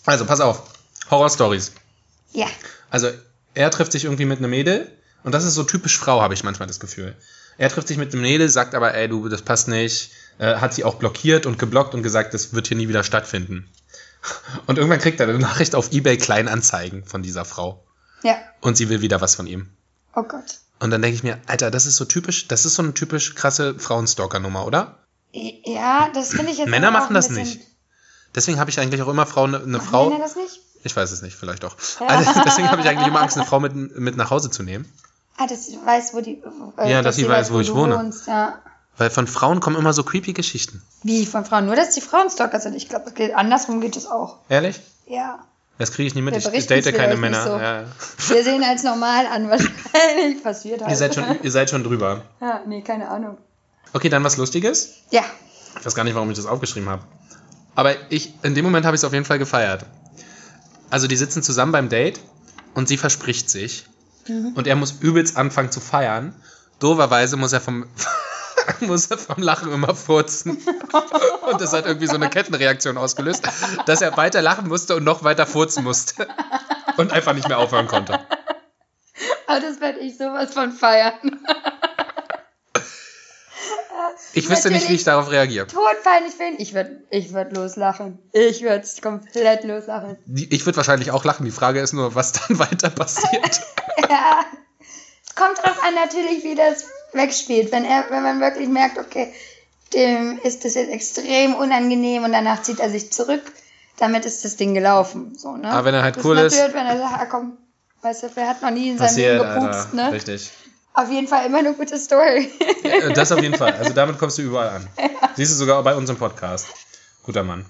Also, 0.06 0.26
pass 0.26 0.40
auf. 0.40 0.64
Horror-Stories. 1.12 1.74
Ja. 2.32 2.48
Also, 2.90 3.10
er 3.54 3.70
trifft 3.72 3.92
sich 3.92 4.06
irgendwie 4.06 4.26
mit 4.26 4.40
einem 4.40 4.50
Mädel 4.50 4.92
und 5.24 5.34
das 5.34 5.44
ist 5.44 5.54
so 5.56 5.64
typisch 5.64 5.98
Frau, 5.98 6.22
habe 6.22 6.34
ich 6.34 6.44
manchmal 6.44 6.68
das 6.68 6.80
Gefühl. 6.80 7.16
Er 7.58 7.70
trifft 7.70 7.90
sich 7.90 7.98
mit 7.98 8.14
einem 8.14 8.22
Mädel, 8.22 8.48
sagt 8.50 8.74
aber, 8.74 8.94
ey, 8.94 9.10
du, 9.10 9.28
das 9.28 9.42
passt 9.42 9.68
nicht. 9.68 10.12
Äh, 10.38 10.56
hat 10.56 10.74
sie 10.74 10.86
auch 10.86 10.96
blockiert 10.96 11.46
und 11.46 11.60
geblockt 11.60 11.94
und 11.94 12.04
gesagt, 12.04 12.34
das 12.34 12.54
wird 12.54 12.68
hier 12.68 12.78
nie 12.78 12.88
wieder 12.88 13.04
stattfinden. 13.04 13.70
Und 14.66 14.78
irgendwann 14.78 15.00
kriegt 15.00 15.20
er 15.20 15.28
eine 15.28 15.40
Nachricht 15.40 15.76
auf 15.76 15.92
Ebay 15.92 16.18
Kleinanzeigen 16.18 17.04
von 17.04 17.22
dieser 17.22 17.44
Frau. 17.44 17.84
Ja. 18.24 18.38
Und 18.62 18.78
sie 18.78 18.88
will 18.90 19.02
wieder 19.02 19.20
was 19.20 19.36
von 19.36 19.48
ihm. 19.48 19.70
Oh 20.16 20.24
Gott. 20.24 20.60
Und 20.80 20.92
dann 20.92 21.02
denke 21.02 21.16
ich 21.16 21.24
mir, 21.24 21.38
Alter, 21.48 21.72
das 21.72 21.86
ist 21.86 21.98
so 21.98 22.06
typisch, 22.06 22.48
das 22.48 22.66
ist 22.66 22.76
so 22.76 22.84
eine 22.84 22.94
typisch 22.94 23.36
krasse 23.36 23.78
Frauenstalker-Nummer, 23.78 24.66
oder? 24.66 25.00
Ja, 25.34 26.10
das 26.14 26.30
finde 26.30 26.52
ich 26.52 26.58
jetzt 26.58 26.70
Männer 26.70 26.92
machen 26.92 27.14
das 27.14 27.28
bisschen- 27.28 27.44
nicht. 27.44 27.62
Deswegen 28.36 28.60
habe 28.60 28.70
ich 28.70 28.80
eigentlich 28.80 29.02
auch 29.02 29.08
immer 29.08 29.26
Frau, 29.26 29.46
eine 29.46 29.60
Machen 29.60 29.82
Frau. 29.82 30.10
Das 30.18 30.36
nicht? 30.36 30.62
Ich 30.84 30.96
weiß 30.96 31.12
es 31.12 31.22
nicht, 31.22 31.36
vielleicht 31.36 31.66
auch. 31.66 31.76
Also, 32.08 32.32
deswegen 32.46 32.70
habe 32.72 32.82
ich 32.82 32.88
eigentlich 32.88 33.08
immer 33.08 33.22
Angst, 33.22 33.38
eine 33.38 33.46
Frau 33.46 33.60
mit, 33.60 33.74
mit 33.98 34.16
nach 34.18 34.30
Hause 34.30 34.50
zu 34.50 34.64
nehmen. 34.64 34.92
Ah, 35.38 35.48
dass 35.48 35.66
sie 35.68 35.80
weiß, 35.84 36.14
wo 36.14 36.22
die. 36.22 36.42
Äh, 36.78 36.92
Ja, 36.92 37.02
dass 37.02 37.16
sie 37.16 37.28
weiß, 37.28 37.52
wo 37.52 37.60
ich 37.60 37.74
wohne. 37.74 37.98
Wohnst, 37.98 38.28
ja. 38.28 38.60
Weil 38.98 39.10
von 39.10 39.28
Frauen 39.28 39.62
kommen 39.62 39.78
immer 39.78 39.94
so 39.94 40.04
creepy 40.04 40.34
Geschichten. 40.34 40.84
Wie 41.04 41.26
von 41.26 41.46
Frauen? 41.46 41.66
Nur, 41.66 41.76
dass 41.78 41.92
die 41.92 42.02
Frauen 42.02 42.30
Stalker 42.30 42.60
sind. 42.60 42.76
Ich 42.76 42.90
glaube, 42.90 43.06
das 43.06 43.14
geht 43.14 43.34
andersrum 43.34 43.80
geht 43.80 43.96
es 43.96 44.06
auch. 44.06 44.38
Ehrlich? 44.50 44.82
Ja. 45.08 45.40
Das 45.78 45.94
kriege 45.94 46.08
ich 46.08 46.16
nie 46.16 46.22
mit. 46.22 46.34
Wir 46.34 46.54
Ich 46.54 46.68
date 46.68 46.86
es 46.86 46.94
keine 46.94 47.14
nicht 47.14 47.22
Männer. 47.22 47.44
so. 47.44 47.58
Ja. 47.58 47.84
Wir 48.36 48.44
sehen 48.44 48.62
als 48.64 48.84
normal 48.84 49.26
an, 49.28 49.50
wahrscheinlich 49.50 50.44
passiert 50.44 50.82
halt. 50.82 50.92
Ihr, 50.92 50.98
seid 50.98 51.16
schon, 51.16 51.24
ihr 51.42 51.52
seid 51.52 51.70
schon 51.70 51.86
drüber. 51.86 52.24
Ja, 52.42 52.62
nee, 52.68 52.82
keine 52.82 53.08
Ahnung. 53.10 53.38
Okay, 53.94 54.10
dann 54.10 54.24
was 54.26 54.36
Lustiges. 54.36 54.96
Ja. 55.10 55.22
Ich 55.80 55.86
weiß 55.86 55.96
gar 55.96 56.04
nicht, 56.04 56.16
warum 56.16 56.30
ich 56.30 56.36
das 56.36 56.46
aufgeschrieben 56.46 56.90
habe. 56.90 57.04
Aber 57.80 57.96
ich, 58.10 58.34
in 58.44 58.56
dem 58.56 58.66
Moment 58.66 58.86
habe 58.86 58.94
ich 58.98 59.00
es 59.00 59.06
auf 59.06 59.14
jeden 59.14 59.24
Fall 59.24 59.40
gefeiert. 59.40 59.86
Also 60.90 61.08
die 61.08 61.16
sitzen 61.16 61.42
zusammen 61.42 61.72
beim 61.72 61.88
Date 61.88 62.20
und 62.74 62.90
sie 62.90 62.98
verspricht 62.98 63.50
sich. 63.50 63.86
Und 64.28 64.68
er 64.68 64.76
muss 64.76 64.96
übelst 65.00 65.38
anfangen 65.38 65.72
zu 65.72 65.80
feiern. 65.80 66.36
Doverweise 66.80 67.38
muss 67.38 67.54
er 67.54 67.62
vom, 67.62 67.86
muss 68.82 69.06
er 69.06 69.18
vom 69.18 69.42
Lachen 69.42 69.72
immer 69.72 69.96
furzen. 69.96 70.58
Und 71.50 71.62
das 71.62 71.72
hat 71.72 71.86
irgendwie 71.86 72.08
so 72.08 72.16
eine 72.16 72.30
Kettenreaktion 72.30 72.98
ausgelöst, 72.98 73.48
dass 73.86 74.02
er 74.02 74.18
weiter 74.18 74.42
lachen 74.42 74.68
musste 74.68 74.98
und 74.98 75.06
noch 75.06 75.24
weiter 75.24 75.48
furzen 75.48 75.86
musste. 75.86 76.28
Und 76.98 77.14
einfach 77.14 77.34
nicht 77.34 77.48
mehr 77.48 77.60
aufhören 77.60 77.88
konnte. 77.88 78.20
Aber 79.48 79.62
das 79.62 79.80
werde 79.80 80.00
ich 80.00 80.18
sowas 80.18 80.54
von 80.54 80.74
feiern. 80.74 81.39
Ich 84.34 84.50
wüsste 84.50 84.70
nicht, 84.70 84.88
wie 84.90 84.94
ich 84.96 85.04
darauf 85.04 85.32
reagiere. 85.32 85.66
Todpeinlich 85.68 86.34
finden. 86.34 86.62
Ich 86.62 86.74
würde 86.74 87.02
ich 87.10 87.34
würd 87.34 87.56
loslachen. 87.56 88.20
Ich 88.32 88.62
würde 88.62 88.88
komplett 89.02 89.64
loslachen. 89.64 90.18
Ich 90.34 90.66
würde 90.66 90.78
wahrscheinlich 90.78 91.12
auch 91.12 91.26
lachen. 91.26 91.46
Die 91.46 91.52
Frage 91.52 91.80
ist 91.80 91.94
nur, 91.94 92.14
was 92.16 92.34
dann 92.34 92.60
weiter 92.60 92.90
passiert. 92.90 93.62
Ja. 94.10 94.46
Es 95.28 95.36
kommt 95.36 95.58
drauf 95.60 95.84
an, 95.84 95.94
natürlich, 95.94 96.44
wie 96.44 96.56
das 96.56 96.86
wegspielt. 97.14 97.72
Wenn, 97.72 97.86
er, 97.86 98.06
wenn 98.10 98.24
man 98.24 98.40
wirklich 98.40 98.68
merkt, 98.70 98.98
okay, 98.98 99.32
dem 99.94 100.40
ist 100.44 100.66
das 100.66 100.74
jetzt 100.76 100.90
extrem 100.92 101.54
unangenehm 101.56 102.24
und 102.24 102.32
danach 102.32 102.62
zieht 102.64 102.80
er 102.80 102.90
sich 102.90 103.12
zurück, 103.12 103.42
damit 103.98 104.26
ist 104.26 104.46
das 104.46 104.56
Ding 104.56 104.74
gelaufen. 104.74 105.36
So, 105.38 105.56
ne? 105.58 105.70
Aber 105.70 105.86
wenn 105.86 105.94
er 105.96 106.02
halt 106.04 106.18
das 106.18 106.26
cool 106.26 106.38
ist- 106.40 106.56
Natürlich, 106.56 106.76
wenn 106.76 106.86
er 106.88 106.98
sagt, 106.98 107.14
ah, 107.22 107.26
komm, 107.26 107.58
weißt 108.02 108.24
du, 108.24 108.28
wer 108.36 108.48
hat 108.50 108.62
noch 108.62 108.72
nie 108.72 108.90
in 108.90 108.98
seinem 108.98 109.16
Leben 109.16 109.40
gepupst, 109.40 109.80
Alter. 109.92 109.96
ne? 109.96 110.12
Richtig. 110.12 110.52
Auf 110.94 111.10
jeden 111.10 111.28
Fall 111.28 111.46
immer 111.46 111.60
eine 111.60 111.74
gute 111.74 111.98
Story. 111.98 112.50
Äh, 112.84 113.14
Das 113.14 113.32
auf 113.32 113.42
jeden 113.42 113.56
Fall. 113.56 113.74
Also 113.74 113.94
damit 113.94 114.18
kommst 114.18 114.38
du 114.38 114.42
überall 114.42 114.70
an. 114.70 114.88
Siehst 115.36 115.52
du 115.52 115.56
sogar 115.56 115.82
bei 115.84 115.96
unserem 115.96 116.18
Podcast. 116.18 116.68
Guter 117.24 117.44
Mann. 117.44 117.66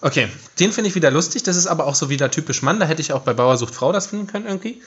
Okay, 0.00 0.28
den 0.60 0.72
finde 0.72 0.88
ich 0.88 0.94
wieder 0.94 1.10
lustig. 1.10 1.42
Das 1.42 1.56
ist 1.56 1.66
aber 1.66 1.86
auch 1.86 1.94
so 1.94 2.08
wieder 2.08 2.30
typisch 2.30 2.62
Mann. 2.62 2.78
Da 2.78 2.86
hätte 2.86 3.00
ich 3.00 3.12
auch 3.12 3.22
bei 3.22 3.34
Bauer 3.34 3.56
sucht 3.56 3.74
Frau 3.74 3.92
das 3.92 4.06
finden 4.06 4.26
können 4.26 4.46
irgendwie. 4.46 4.82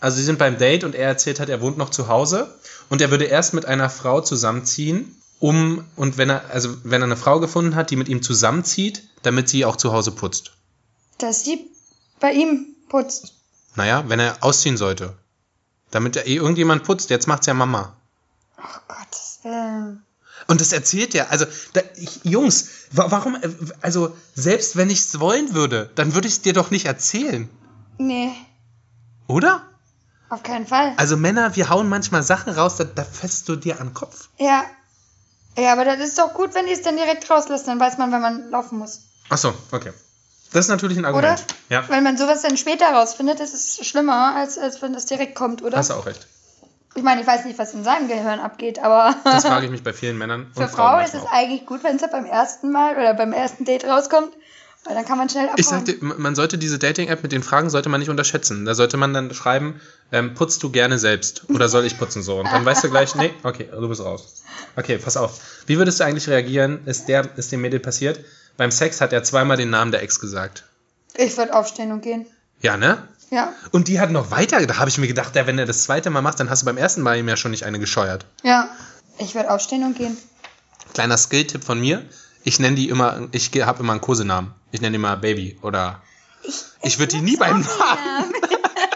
Also 0.00 0.16
sie 0.16 0.24
sind 0.24 0.38
beim 0.38 0.58
Date 0.58 0.82
und 0.84 0.94
er 0.94 1.06
erzählt 1.08 1.38
hat, 1.38 1.48
er 1.48 1.60
wohnt 1.60 1.78
noch 1.78 1.90
zu 1.90 2.08
Hause 2.08 2.52
und 2.88 3.00
er 3.00 3.10
würde 3.10 3.26
erst 3.26 3.54
mit 3.54 3.66
einer 3.66 3.88
Frau 3.88 4.20
zusammenziehen, 4.20 5.14
um 5.38 5.84
und 5.94 6.18
wenn 6.18 6.28
er 6.28 6.50
also 6.50 6.70
wenn 6.82 7.02
er 7.02 7.06
eine 7.06 7.16
Frau 7.16 7.38
gefunden 7.38 7.76
hat, 7.76 7.90
die 7.90 7.96
mit 7.96 8.08
ihm 8.08 8.20
zusammenzieht, 8.22 9.04
damit 9.22 9.48
sie 9.48 9.64
auch 9.64 9.76
zu 9.76 9.92
Hause 9.92 10.10
putzt. 10.10 10.52
Dass 11.18 11.44
sie 11.44 11.70
bei 12.18 12.32
ihm 12.32 12.74
putzt. 12.88 13.34
Naja, 13.76 14.04
wenn 14.08 14.18
er 14.18 14.38
ausziehen 14.40 14.76
sollte. 14.76 15.14
Damit 15.92 16.16
er 16.16 16.26
eh 16.26 16.34
irgendjemand 16.34 16.82
putzt. 16.82 17.10
Jetzt 17.10 17.28
macht's 17.28 17.46
ja 17.46 17.54
Mama. 17.54 17.94
Oh 18.58 18.62
Gottes 18.88 19.38
Willen. 19.44 20.02
Und 20.48 20.60
das 20.60 20.72
erzählt 20.72 21.14
er. 21.14 21.30
Also, 21.30 21.46
da, 21.74 21.82
ich, 21.96 22.24
Jungs, 22.24 22.68
wa 22.90 23.10
warum, 23.10 23.36
äh, 23.36 23.48
also, 23.80 24.16
selbst 24.34 24.76
wenn 24.76 24.90
ich 24.90 25.00
es 25.00 25.20
wollen 25.20 25.54
würde, 25.54 25.90
dann 25.94 26.14
würde 26.14 26.26
ich 26.26 26.34
es 26.34 26.42
dir 26.42 26.52
doch 26.52 26.70
nicht 26.70 26.86
erzählen. 26.86 27.48
Nee, 27.98 28.32
Oder? 29.28 29.62
auf 30.30 30.42
keinen 30.42 30.66
Fall. 30.66 30.94
Also, 30.96 31.16
Männer, 31.16 31.54
wir 31.56 31.68
hauen 31.68 31.88
manchmal 31.88 32.22
Sachen 32.22 32.52
raus, 32.54 32.76
da, 32.76 32.84
da 32.84 33.04
fässt 33.04 33.48
du 33.48 33.56
dir 33.56 33.80
an 33.80 33.88
den 33.88 33.94
Kopf. 33.94 34.28
Ja. 34.38 34.64
Ja, 35.58 35.72
aber 35.72 35.84
das 35.84 36.00
ist 36.00 36.18
doch 36.18 36.32
gut, 36.32 36.54
wenn 36.54 36.66
die 36.66 36.72
es 36.72 36.82
dann 36.82 36.96
direkt 36.96 37.28
rauslassen, 37.30 37.66
dann 37.66 37.80
weiß 37.80 37.98
man, 37.98 38.10
wann 38.10 38.22
man 38.22 38.50
laufen 38.50 38.78
muss. 38.78 39.02
Ach 39.28 39.36
so, 39.36 39.54
okay. 39.70 39.92
Das 40.52 40.66
ist 40.66 40.68
natürlich 40.68 40.98
ein 40.98 41.04
Argument. 41.04 41.38
Oder? 41.40 41.46
Ja, 41.68 41.88
Wenn 41.88 42.04
man 42.04 42.16
sowas 42.16 42.42
dann 42.42 42.56
später 42.56 42.86
rausfindet, 42.86 43.40
ist 43.40 43.54
es 43.54 43.86
schlimmer, 43.86 44.34
als, 44.36 44.58
als 44.58 44.82
wenn 44.82 44.92
das 44.92 45.06
direkt 45.06 45.34
kommt, 45.34 45.62
oder? 45.62 45.78
hast 45.78 45.90
du 45.90 45.94
auch 45.94 46.06
recht. 46.06 46.26
Ich 46.94 47.02
meine, 47.02 47.22
ich 47.22 47.26
weiß 47.26 47.46
nicht, 47.46 47.58
was 47.58 47.72
in 47.72 47.84
seinem 47.84 48.06
Gehirn 48.08 48.38
abgeht, 48.38 48.78
aber 48.78 49.14
Das 49.24 49.46
frage 49.46 49.64
ich 49.66 49.70
mich 49.72 49.82
bei 49.82 49.94
vielen 49.94 50.18
Männern 50.18 50.42
und 50.42 50.52
für 50.54 50.68
Frauen 50.68 50.98
Frau 50.98 51.04
ist 51.04 51.14
es 51.14 51.22
auch. 51.22 51.32
eigentlich 51.32 51.64
gut, 51.64 51.82
wenn 51.84 51.96
es 51.96 52.02
beim 52.10 52.26
ersten 52.26 52.70
Mal 52.70 52.96
oder 52.96 53.14
beim 53.14 53.32
ersten 53.32 53.64
Date 53.64 53.86
rauskommt, 53.86 54.28
weil 54.84 54.94
dann 54.94 55.06
kann 55.06 55.16
man 55.16 55.30
schnell 55.30 55.44
abhauen. 55.44 55.58
Ich 55.58 55.66
sagte, 55.68 55.96
man 56.00 56.34
sollte 56.34 56.58
diese 56.58 56.78
Dating-App 56.78 57.22
mit 57.22 57.32
den 57.32 57.42
Fragen 57.42 57.70
sollte 57.70 57.88
man 57.88 58.00
nicht 58.00 58.10
unterschätzen. 58.10 58.66
Da 58.66 58.74
sollte 58.74 58.98
man 58.98 59.14
dann 59.14 59.32
schreiben, 59.32 59.80
ähm, 60.10 60.34
putzt 60.34 60.62
du 60.64 60.70
gerne 60.70 60.98
selbst 60.98 61.44
oder 61.48 61.70
soll 61.70 61.86
ich 61.86 61.96
putzen 61.98 62.22
so? 62.22 62.38
Und 62.40 62.52
dann 62.52 62.64
weißt 62.64 62.84
du 62.84 62.90
gleich, 62.90 63.14
nee, 63.14 63.30
okay, 63.42 63.68
du 63.72 63.88
bist 63.88 64.04
raus. 64.04 64.42
Okay, 64.76 64.98
pass 64.98 65.16
auf. 65.16 65.40
Wie 65.66 65.78
würdest 65.78 66.00
du 66.00 66.04
eigentlich 66.04 66.28
reagieren? 66.28 66.80
Ist 66.84 67.08
der, 67.08 67.26
ist 67.38 67.52
dem 67.52 67.62
Mädel 67.62 67.80
passiert? 67.80 68.20
Beim 68.56 68.70
Sex 68.70 69.00
hat 69.00 69.12
er 69.12 69.22
zweimal 69.22 69.56
den 69.56 69.70
Namen 69.70 69.92
der 69.92 70.02
Ex 70.02 70.20
gesagt. 70.20 70.64
ich 71.16 71.36
würde 71.36 71.54
aufstehen 71.54 71.92
und 71.92 72.02
gehen. 72.02 72.26
Ja, 72.60 72.76
ne? 72.76 73.08
Ja, 73.30 73.52
Und 73.70 73.88
die 73.88 73.98
hat 73.98 74.10
noch 74.10 74.30
weiter, 74.30 74.64
da 74.66 74.76
habe 74.78 74.90
ich 74.90 74.98
mir 74.98 75.06
gedacht, 75.08 75.34
ja, 75.36 75.46
wenn 75.46 75.58
er 75.58 75.64
das 75.64 75.84
zweite 75.84 76.10
Mal 76.10 76.20
macht, 76.20 76.38
dann 76.38 76.50
hast 76.50 76.62
du 76.62 76.66
beim 76.66 76.76
ersten 76.76 77.00
Mal 77.00 77.16
ihm 77.18 77.28
ja 77.28 77.36
schon 77.36 77.50
nicht 77.50 77.64
eine 77.64 77.78
gescheuert. 77.78 78.26
ja. 78.42 78.68
Ich 79.18 79.34
würde 79.34 79.50
aufstehen 79.50 79.84
und 79.84 79.96
gehen. 79.96 80.16
Kleiner 80.94 81.18
Skill-Tipp 81.18 81.62
von 81.64 81.78
mir. 81.78 82.02
Ich 82.44 82.58
nenne 82.58 82.76
die 82.76 82.88
immer, 82.88 83.28
ich 83.32 83.50
habe 83.62 83.80
immer 83.82 83.92
einen 83.92 84.00
Kosenamen. 84.00 84.52
Ich 84.70 84.80
nenne 84.80 84.92
die 84.92 84.96
immer 84.96 85.16
Baby 85.18 85.58
oder 85.60 86.00
ich 86.82 86.98
würde 86.98 87.16
die 87.16 87.20
nie 87.20 87.36
beim 87.36 87.60
Namen. 87.60 88.32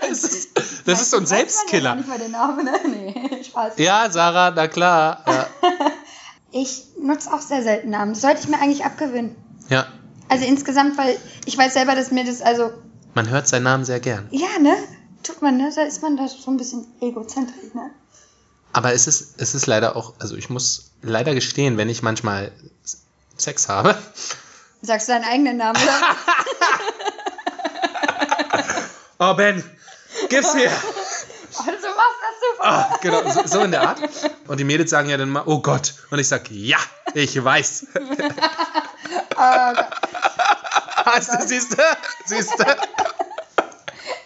Das 0.08 0.22
ist, 0.24 0.48
das 0.86 1.02
ist 1.02 1.10
so 1.10 1.16
ein 1.18 1.24
ja 1.24 1.28
Selbstkiller. 1.28 1.90
gar 1.90 1.96
nicht 1.96 2.08
mal 2.08 2.18
den 2.18 2.30
Namen, 2.30 2.64
ne? 2.64 2.72
Nee, 2.88 3.44
Spaß. 3.44 3.74
Ja, 3.76 4.08
Sarah, 4.10 4.52
na 4.52 4.68
klar. 4.68 5.22
Ja. 5.26 5.46
Ich 6.52 6.84
nutze 6.98 7.30
auch 7.32 7.40
sehr 7.40 7.62
selten 7.62 7.90
Namen. 7.90 8.12
Das 8.14 8.22
sollte 8.22 8.40
ich 8.40 8.48
mir 8.48 8.58
eigentlich 8.60 8.84
abgewöhnen. 8.84 9.36
Ja, 9.68 9.86
Also 10.28 10.44
insgesamt, 10.44 10.96
weil 10.98 11.18
ich 11.44 11.56
weiß 11.56 11.74
selber, 11.74 11.94
dass 11.94 12.10
mir 12.10 12.24
das, 12.24 12.42
also, 12.42 12.72
man 13.14 13.28
hört 13.30 13.48
seinen 13.48 13.62
Namen 13.64 13.84
sehr 13.84 14.00
gern. 14.00 14.28
ja, 14.30 14.58
ne? 14.60 14.76
Tut 15.22 15.42
man, 15.42 15.56
ne? 15.56 15.72
Da 15.74 15.82
ist 15.82 16.02
man 16.02 16.16
da 16.16 16.28
so 16.28 16.50
ein 16.50 16.56
bisschen 16.56 16.86
egozentrisch, 17.00 17.74
ne? 17.74 17.90
Aber 18.72 18.92
es 18.92 19.06
ist, 19.08 19.40
es 19.40 19.54
ist 19.54 19.66
leider 19.66 19.96
auch, 19.96 20.14
also 20.20 20.36
ich 20.36 20.50
muss 20.50 20.92
leider 21.02 21.34
gestehen, 21.34 21.76
wenn 21.78 21.88
ich 21.88 22.02
manchmal 22.02 22.52
Sex 23.36 23.68
habe. 23.68 23.96
Sagst 24.82 25.08
du 25.08 25.12
deinen 25.12 25.24
eigenen 25.24 25.56
Namen, 25.56 25.82
oder? 25.82 25.92
Oh, 29.18 29.32
Ben, 29.34 29.64
gib's 30.28 30.54
mir. 30.54 30.70
Also 30.70 31.66
machst 31.66 32.20
das 32.20 32.40
super. 32.52 32.60
Ah, 32.64 32.98
genau, 33.00 33.30
so, 33.30 33.46
so 33.46 33.60
in 33.64 33.70
der 33.70 33.88
Art. 33.88 33.98
Und 34.46 34.60
die 34.60 34.64
Mädels 34.64 34.90
sagen 34.90 35.08
ja 35.08 35.16
dann 35.16 35.30
mal, 35.30 35.44
oh 35.46 35.60
Gott. 35.62 35.94
Und 36.10 36.18
ich 36.18 36.28
sag, 36.28 36.50
ja, 36.50 36.76
ich 37.14 37.42
weiß. 37.42 37.86
Gott. 39.36 39.86
Hast 41.06 41.32
du, 41.32 41.46
siehst 41.46 41.72
du? 41.72 41.82
Siehst 42.24 42.58
du? 42.58 42.64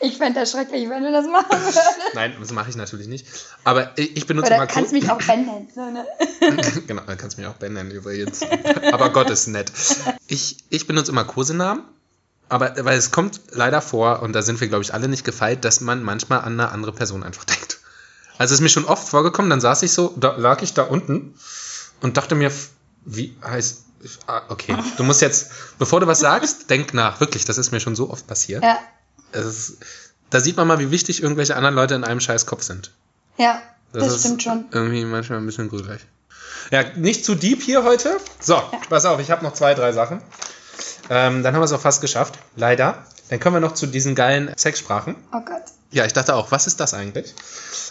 Ich 0.02 0.16
fände 0.16 0.40
das 0.40 0.50
schrecklich, 0.50 0.88
wenn 0.88 1.02
du 1.02 1.12
das 1.12 1.26
machen 1.26 1.50
würdest. 1.50 1.78
Nein, 2.14 2.34
das 2.40 2.52
mache 2.52 2.70
ich 2.70 2.76
natürlich 2.76 3.06
nicht. 3.06 3.26
Aber 3.64 3.92
ich 3.98 4.16
ich 4.16 4.26
benutze 4.26 4.46
Oder 4.46 4.56
mal 4.56 4.66
kannst 4.66 4.92
mich 4.92 5.10
auch 5.10 5.18
Ben 5.18 5.44
nennen. 5.44 5.68
So, 5.74 5.90
ne? 5.90 6.06
genau, 6.86 7.02
dann 7.02 7.18
kannst 7.18 7.36
du 7.36 7.42
mich 7.42 7.50
auch 7.50 7.56
Ben 7.56 7.74
nennen 7.74 7.90
übrigens. 7.90 8.40
Aber 8.92 9.10
Gott 9.10 9.28
ist 9.28 9.46
nett. 9.48 9.70
Ich, 10.26 10.56
ich 10.70 10.86
benutze 10.86 11.12
immer 11.12 11.24
Kosenamen. 11.24 11.84
Aber 12.48 12.74
weil 12.84 12.98
es 12.98 13.10
kommt 13.10 13.40
leider 13.50 13.80
vor, 13.80 14.22
und 14.22 14.32
da 14.32 14.42
sind 14.42 14.60
wir, 14.60 14.68
glaube 14.68 14.82
ich, 14.82 14.92
alle 14.92 15.06
nicht 15.06 15.24
gefeit, 15.24 15.64
dass 15.64 15.80
man 15.80 16.02
manchmal 16.02 16.40
an 16.40 16.54
eine 16.58 16.70
andere 16.70 16.92
Person 16.92 17.22
einfach 17.22 17.44
denkt. 17.44 17.78
Also 18.38 18.54
es 18.54 18.58
ist 18.58 18.62
mir 18.62 18.70
schon 18.70 18.86
oft 18.86 19.06
vorgekommen, 19.06 19.50
dann 19.50 19.60
saß 19.60 19.82
ich 19.82 19.92
so, 19.92 20.14
da 20.16 20.34
lag 20.36 20.62
ich 20.62 20.72
da 20.72 20.82
unten 20.82 21.34
und 22.00 22.16
dachte 22.16 22.34
mir, 22.34 22.50
wie 23.04 23.36
heißt. 23.44 23.84
ah, 24.26 24.42
Okay, 24.48 24.76
du 24.96 25.02
musst 25.04 25.20
jetzt, 25.20 25.50
bevor 25.78 26.00
du 26.00 26.06
was 26.06 26.20
sagst, 26.20 26.70
denk 26.70 26.94
nach. 26.94 27.20
Wirklich, 27.20 27.44
das 27.44 27.58
ist 27.58 27.70
mir 27.72 27.80
schon 27.80 27.96
so 27.96 28.10
oft 28.10 28.26
passiert. 28.26 28.62
Ja, 28.62 28.78
ist, 29.32 29.78
da 30.30 30.40
sieht 30.40 30.56
man 30.56 30.66
mal, 30.66 30.78
wie 30.78 30.90
wichtig 30.90 31.22
irgendwelche 31.22 31.56
anderen 31.56 31.74
Leute 31.74 31.94
in 31.94 32.04
einem 32.04 32.20
scheiß 32.20 32.46
Kopf 32.46 32.62
sind. 32.62 32.92
ja, 33.36 33.62
das, 33.92 34.12
ist 34.14 34.20
stimmt 34.20 34.42
schon. 34.42 34.64
Irgendwie 34.70 35.04
manchmal 35.04 35.38
ein 35.38 35.46
bisschen 35.46 35.68
gruselig. 35.68 36.00
Ja, 36.70 36.84
nicht 36.96 37.24
zu 37.24 37.34
deep 37.34 37.62
hier 37.62 37.82
heute. 37.84 38.18
So, 38.38 38.62
pass 38.88 39.04
auf, 39.04 39.18
ich 39.20 39.30
habe 39.30 39.44
noch 39.44 39.54
zwei, 39.54 39.74
drei 39.74 39.92
Sachen. 39.92 40.22
Ähm, 41.08 41.42
dann 41.42 41.54
haben 41.54 41.60
wir 41.60 41.64
es 41.64 41.72
auch 41.72 41.80
fast 41.80 42.00
geschafft. 42.00 42.38
Leider. 42.54 43.04
Dann 43.30 43.40
kommen 43.40 43.56
wir 43.56 43.60
noch 43.60 43.74
zu 43.74 43.86
diesen 43.86 44.14
geilen 44.14 44.52
Sexsprachen. 44.56 45.16
Oh 45.32 45.40
Gott. 45.40 45.62
Ja, 45.90 46.04
ich 46.04 46.12
dachte 46.12 46.34
auch, 46.36 46.52
was 46.52 46.68
ist 46.68 46.78
das 46.78 46.94
eigentlich? 46.94 47.34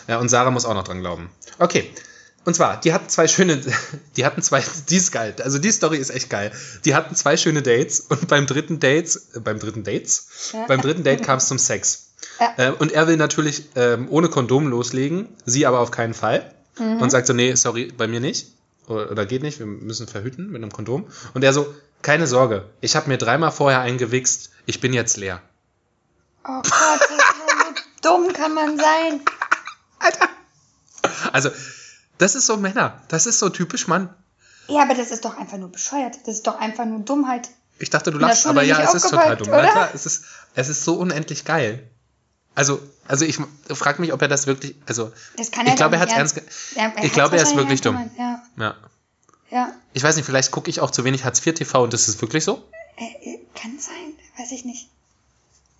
Ja, 0.07 0.19
und 0.19 0.29
Sarah 0.29 0.51
muss 0.51 0.65
auch 0.65 0.73
noch 0.73 0.83
dran 0.85 1.01
glauben. 1.01 1.29
Okay. 1.57 1.93
Und 2.45 2.55
zwar, 2.55 2.79
die 2.79 2.93
hatten 2.93 3.09
zwei 3.09 3.27
schöne, 3.27 3.61
die 4.17 4.25
hatten 4.25 4.41
zwei, 4.41 4.63
die 4.89 4.97
ist 4.97 5.11
geil. 5.11 5.35
Also 5.43 5.59
die 5.59 5.71
Story 5.71 5.97
ist 5.97 6.09
echt 6.09 6.29
geil. 6.29 6.51
Die 6.85 6.95
hatten 6.95 7.15
zwei 7.15 7.37
schöne 7.37 7.61
Dates 7.61 7.99
und 7.99 8.27
beim 8.27 8.47
dritten 8.47 8.79
Dates, 8.79 9.35
äh, 9.35 9.39
beim 9.39 9.59
dritten 9.59 9.83
Dates, 9.83 10.51
Ja. 10.53 10.65
beim 10.67 10.81
dritten 10.81 11.03
Date 11.03 11.23
kam 11.23 11.37
es 11.37 11.47
zum 11.47 11.59
Sex. 11.59 12.07
Ja. 12.39 12.53
Äh, 12.57 12.71
und 12.71 12.91
er 12.91 13.07
will 13.07 13.17
natürlich 13.17 13.65
ähm, 13.75 14.07
ohne 14.09 14.29
Kondom 14.29 14.67
loslegen, 14.67 15.29
sie 15.45 15.65
aber 15.65 15.79
auf 15.79 15.91
keinen 15.91 16.13
Fall. 16.13 16.53
Und 16.77 17.09
sagt 17.09 17.27
so, 17.27 17.33
nee, 17.33 17.53
sorry, 17.55 17.91
bei 17.97 18.07
mir 18.07 18.21
nicht. 18.21 18.53
Oder, 18.87 19.11
oder 19.11 19.25
geht 19.25 19.41
nicht, 19.43 19.59
wir 19.59 19.65
müssen 19.65 20.07
verhüten 20.07 20.47
mit 20.49 20.61
einem 20.63 20.71
Kondom. 20.71 21.07
Und 21.33 21.43
er 21.43 21.51
so, 21.51 21.75
keine 22.01 22.25
Sorge, 22.25 22.69
ich 22.79 22.95
habe 22.95 23.09
mir 23.09 23.17
dreimal 23.17 23.51
vorher 23.51 23.81
eingewichst, 23.81 24.51
ich 24.65 24.79
bin 24.79 24.93
jetzt 24.93 25.17
leer. 25.17 25.41
Oh 26.47 26.61
Gott, 26.61 27.01
wie 27.09 28.01
dumm 28.01 28.31
kann 28.31 28.53
man 28.53 28.77
sein? 28.79 29.19
Also, 31.33 31.49
das 32.19 32.35
ist 32.35 32.45
so 32.45 32.57
Männer. 32.57 33.01
Das 33.07 33.25
ist 33.25 33.39
so 33.39 33.49
typisch 33.49 33.87
Mann. 33.87 34.13
Ja, 34.67 34.83
aber 34.83 34.93
das 34.93 35.09
ist 35.09 35.25
doch 35.25 35.35
einfach 35.37 35.57
nur 35.57 35.69
bescheuert. 35.71 36.15
Das 36.25 36.35
ist 36.35 36.45
doch 36.47 36.59
einfach 36.59 36.85
nur 36.85 36.99
Dummheit. 36.99 37.49
Ich 37.79 37.89
dachte, 37.89 38.11
du 38.11 38.19
lachst, 38.19 38.45
aber 38.45 38.61
ja, 38.61 38.79
es 38.83 38.93
ist 38.93 39.09
total 39.09 39.35
dumm. 39.37 39.47
Na 39.49 39.59
oder? 39.59 39.69
klar, 39.71 39.89
es 39.95 40.05
ist, 40.05 40.25
es 40.53 40.69
ist 40.69 40.83
so 40.83 40.93
unendlich 40.95 41.43
geil. 41.45 41.89
Also, 42.53 42.79
also 43.07 43.25
ich 43.25 43.39
frage 43.69 44.01
mich, 44.01 44.11
ob 44.13 44.21
er 44.21 44.27
das 44.27 44.45
wirklich, 44.47 44.75
also, 44.85 45.11
Das 45.37 45.49
kann 45.49 45.65
ich 45.65 45.71
er 45.71 45.75
glaube, 45.77 45.95
doch 45.95 46.03
er 46.05 46.09
hat 46.11 46.17
ernst, 46.17 46.35
ge- 46.35 46.43
Ja, 46.75 46.91
ich 46.97 47.03
hat's 47.03 47.13
glaube, 47.13 47.37
er 47.37 47.43
ist 47.43 47.55
wirklich 47.55 47.81
dumm. 47.81 47.95
ernst 47.95 48.15
gemeint. 48.17 48.43
Ja. 48.57 48.75
Ja, 49.51 49.57
ja. 49.67 49.73
Ich 49.93 50.03
weiß 50.03 50.15
nicht, 50.17 50.25
vielleicht 50.25 50.51
gucke 50.51 50.69
ich 50.69 50.81
auch 50.81 50.91
zu 50.91 51.03
wenig 51.05 51.23
Hartz 51.23 51.45
IV 51.45 51.55
TV 51.55 51.83
und 51.83 51.93
das 51.93 52.07
ist 52.09 52.21
wirklich 52.21 52.43
so. 52.43 52.63
Äh, 52.97 53.29
äh, 53.29 53.39
kann 53.55 53.79
sein, 53.79 54.13
weiß 54.37 54.51
ich 54.51 54.65
nicht. 54.65 54.89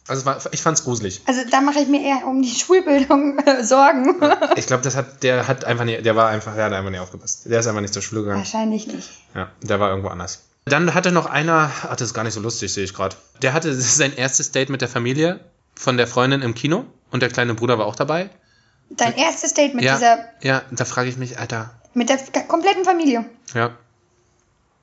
Also, 0.07 0.25
war, 0.25 0.39
ich 0.51 0.62
fand's 0.62 0.83
gruselig. 0.83 1.21
Also 1.25 1.41
da 1.49 1.62
mache 1.62 1.79
ich 1.79 1.88
mir 1.88 2.01
eher 2.01 2.25
um 2.25 2.41
die 2.41 2.49
Schulbildung 2.49 3.38
äh, 3.45 3.63
Sorgen. 3.63 4.15
Ich 4.55 4.65
glaube, 4.65 4.83
das 4.83 4.95
hat, 4.95 5.23
der 5.23 5.47
hat 5.47 5.65
einfach 5.65 5.85
nicht, 5.85 6.05
der 6.05 6.15
war 6.15 6.29
einfach, 6.29 6.55
der 6.55 6.65
hat 6.65 6.73
einfach 6.73 6.89
nicht 6.89 6.99
aufgepasst. 6.99 7.43
Der 7.45 7.59
ist 7.59 7.67
einfach 7.67 7.81
nicht 7.81 7.93
zur 7.93 8.01
Schule 8.01 8.21
gegangen. 8.21 8.39
Wahrscheinlich 8.39 8.88
nicht. 8.88 9.09
Ja, 9.35 9.51
der 9.62 9.79
war 9.79 9.89
irgendwo 9.89 10.09
anders. 10.09 10.45
Dann 10.65 10.93
hatte 10.93 11.12
noch 11.12 11.25
einer, 11.25 11.71
ach, 11.83 11.95
das 11.95 12.09
ist 12.09 12.13
gar 12.13 12.23
nicht 12.23 12.33
so 12.33 12.41
lustig, 12.41 12.73
sehe 12.73 12.83
ich 12.83 12.93
gerade. 12.93 13.15
Der 13.41 13.53
hatte 13.53 13.73
sein 13.79 14.15
erstes 14.15 14.51
Date 14.51 14.69
mit 14.69 14.81
der 14.81 14.89
Familie 14.89 15.39
von 15.75 15.97
der 15.97 16.07
Freundin 16.07 16.41
im 16.41 16.55
Kino 16.55 16.85
und 17.12 17.21
der 17.21 17.29
kleine 17.29 17.53
Bruder 17.53 17.77
war 17.77 17.85
auch 17.85 17.95
dabei. 17.95 18.29
Dein 18.89 19.15
erstes 19.15 19.53
Date 19.53 19.75
mit 19.75 19.83
ja, 19.83 19.93
dieser, 19.93 20.25
ja, 20.41 20.63
da 20.71 20.83
frage 20.83 21.09
ich 21.09 21.17
mich, 21.17 21.38
Alter, 21.38 21.71
mit 21.93 22.09
der 22.09 22.17
kompletten 22.47 22.85
Familie. 22.85 23.25
ja. 23.53 23.71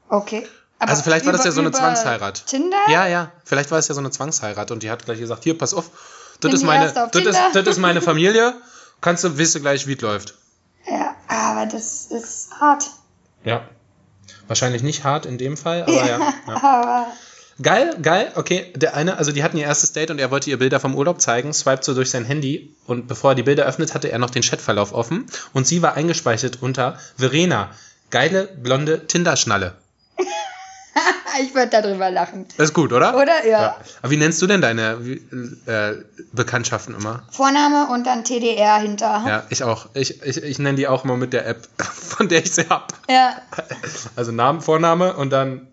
Okay. 0.09 0.46
Aber 0.79 0.91
also 0.91 1.03
vielleicht 1.03 1.25
war 1.25 1.33
das 1.33 1.41
über- 1.43 1.49
ja 1.49 1.53
so 1.53 1.61
eine 1.61 1.69
über 1.71 1.79
Zwangsheirat. 1.79 2.47
Tinder? 2.47 2.77
Ja, 2.89 3.07
ja, 3.07 3.33
vielleicht 3.45 3.71
war 3.71 3.79
es 3.79 3.89
ja 3.89 3.95
so 3.95 4.01
eine 4.01 4.11
Zwangsheirat 4.11 4.71
und 4.71 4.83
die 4.83 4.91
hat 4.91 5.05
gleich 5.05 5.19
gesagt, 5.19 5.45
hier, 5.45 5.57
pass 5.57 5.73
auf, 5.75 5.91
das 6.41 6.53
ist 6.53 6.65
meine, 6.65 6.93
das 6.93 7.23
ist, 7.25 7.39
das 7.55 7.67
ist 7.67 7.79
meine 7.79 8.03
Familie, 8.03 8.55
kannst 9.01 9.25
du, 9.25 9.31
du 9.31 9.61
gleich, 9.61 9.87
wie 9.87 9.95
es 9.95 10.01
läuft. 10.01 10.35
Ja, 10.89 11.15
aber 11.29 11.67
das 11.67 12.07
ist 12.07 12.51
hart. 12.61 12.85
Ja. 13.45 13.62
Wahrscheinlich 14.47 14.83
nicht 14.83 15.03
hart 15.03 15.27
in 15.27 15.39
dem 15.39 15.57
Fall, 15.57 15.83
aber 15.83 15.93
ja. 15.93 16.19
ja. 16.19 16.33
Aber 16.47 17.07
Geil, 17.62 17.97
geil, 18.03 18.33
okay. 18.35 18.71
Der 18.77 18.95
eine, 18.95 19.17
also 19.17 19.33
die 19.33 19.43
hatten 19.43 19.57
ihr 19.57 19.65
erstes 19.65 19.93
Date 19.95 20.11
und 20.11 20.19
er 20.19 20.31
wollte 20.31 20.51
ihr 20.51 20.59
Bilder 20.59 20.79
vom 20.79 20.95
Urlaub 20.95 21.23
zeigen, 21.23 21.55
swiped 21.55 21.85
so 21.85 21.95
durch 21.95 22.11
sein 22.11 22.27
Handy 22.27 22.77
und 22.87 23.09
bevor 23.09 23.31
er 23.31 23.35
die 23.35 23.45
Bilder 23.45 23.65
öffnet, 23.65 23.95
hatte 23.95 24.12
er 24.12 24.19
noch 24.19 24.29
den 24.29 24.43
Chatverlauf 24.43 24.93
offen 24.93 25.25
und 25.55 25.67
sie 25.67 25.81
war 25.81 25.95
eingespeichert 25.95 26.59
unter 26.61 26.99
Verena, 27.17 27.71
geile 28.11 28.47
blonde 28.47 29.07
Tinder-Schnalle. 29.07 29.75
ich 31.42 31.54
würde 31.54 31.68
darüber 31.80 32.11
lachen. 32.11 32.46
Das 32.56 32.68
ist 32.70 32.74
gut, 32.74 32.92
oder? 32.92 33.16
Oder? 33.16 33.46
Ja. 33.46 33.76
Aber 34.02 34.11
wie 34.11 34.16
nennst 34.16 34.40
du 34.42 34.46
denn 34.46 34.61
deine 34.61 34.92
äh, 35.66 35.94
Bekanntschaften 36.32 36.94
immer? 36.94 37.22
Vorname 37.30 37.88
und 37.88 38.06
dann 38.06 38.24
TDR 38.24 38.76
hinter. 38.78 39.24
Ja, 39.26 39.42
ich 39.50 39.62
auch. 39.62 39.88
Ich, 39.94 40.22
ich, 40.22 40.42
ich 40.42 40.59
nenne 40.59 40.76
die 40.76 40.88
auch 40.88 41.04
immer 41.04 41.16
mit 41.16 41.32
der 41.32 41.46
App, 41.46 41.68
von 41.78 42.28
der 42.28 42.44
ich 42.44 42.52
sie 42.52 42.68
hab. 42.68 42.92
Ja. 43.09 43.37
Also 44.16 44.32
Namen, 44.32 44.61
Vorname 44.61 45.14
und 45.16 45.30
dann 45.30 45.66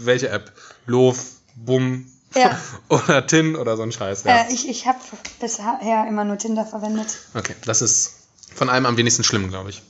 welche 0.00 0.28
App? 0.28 0.52
Loof, 0.86 1.18
Bum 1.56 2.06
Ja. 2.34 2.58
oder 2.88 3.26
Tin 3.26 3.56
oder 3.56 3.76
so 3.76 3.82
ein 3.84 3.92
Scheiß. 3.92 4.24
Ja. 4.24 4.42
Äh, 4.42 4.52
ich 4.52 4.68
ich 4.68 4.86
habe 4.86 4.98
bisher 5.40 5.78
immer 6.08 6.24
nur 6.24 6.36
Tinder 6.38 6.66
verwendet. 6.66 7.08
Okay, 7.34 7.54
das 7.64 7.80
ist 7.82 8.12
von 8.54 8.68
allem 8.68 8.86
am 8.86 8.96
wenigsten 8.96 9.24
schlimm, 9.24 9.48
glaube 9.50 9.70
ich. 9.70 9.82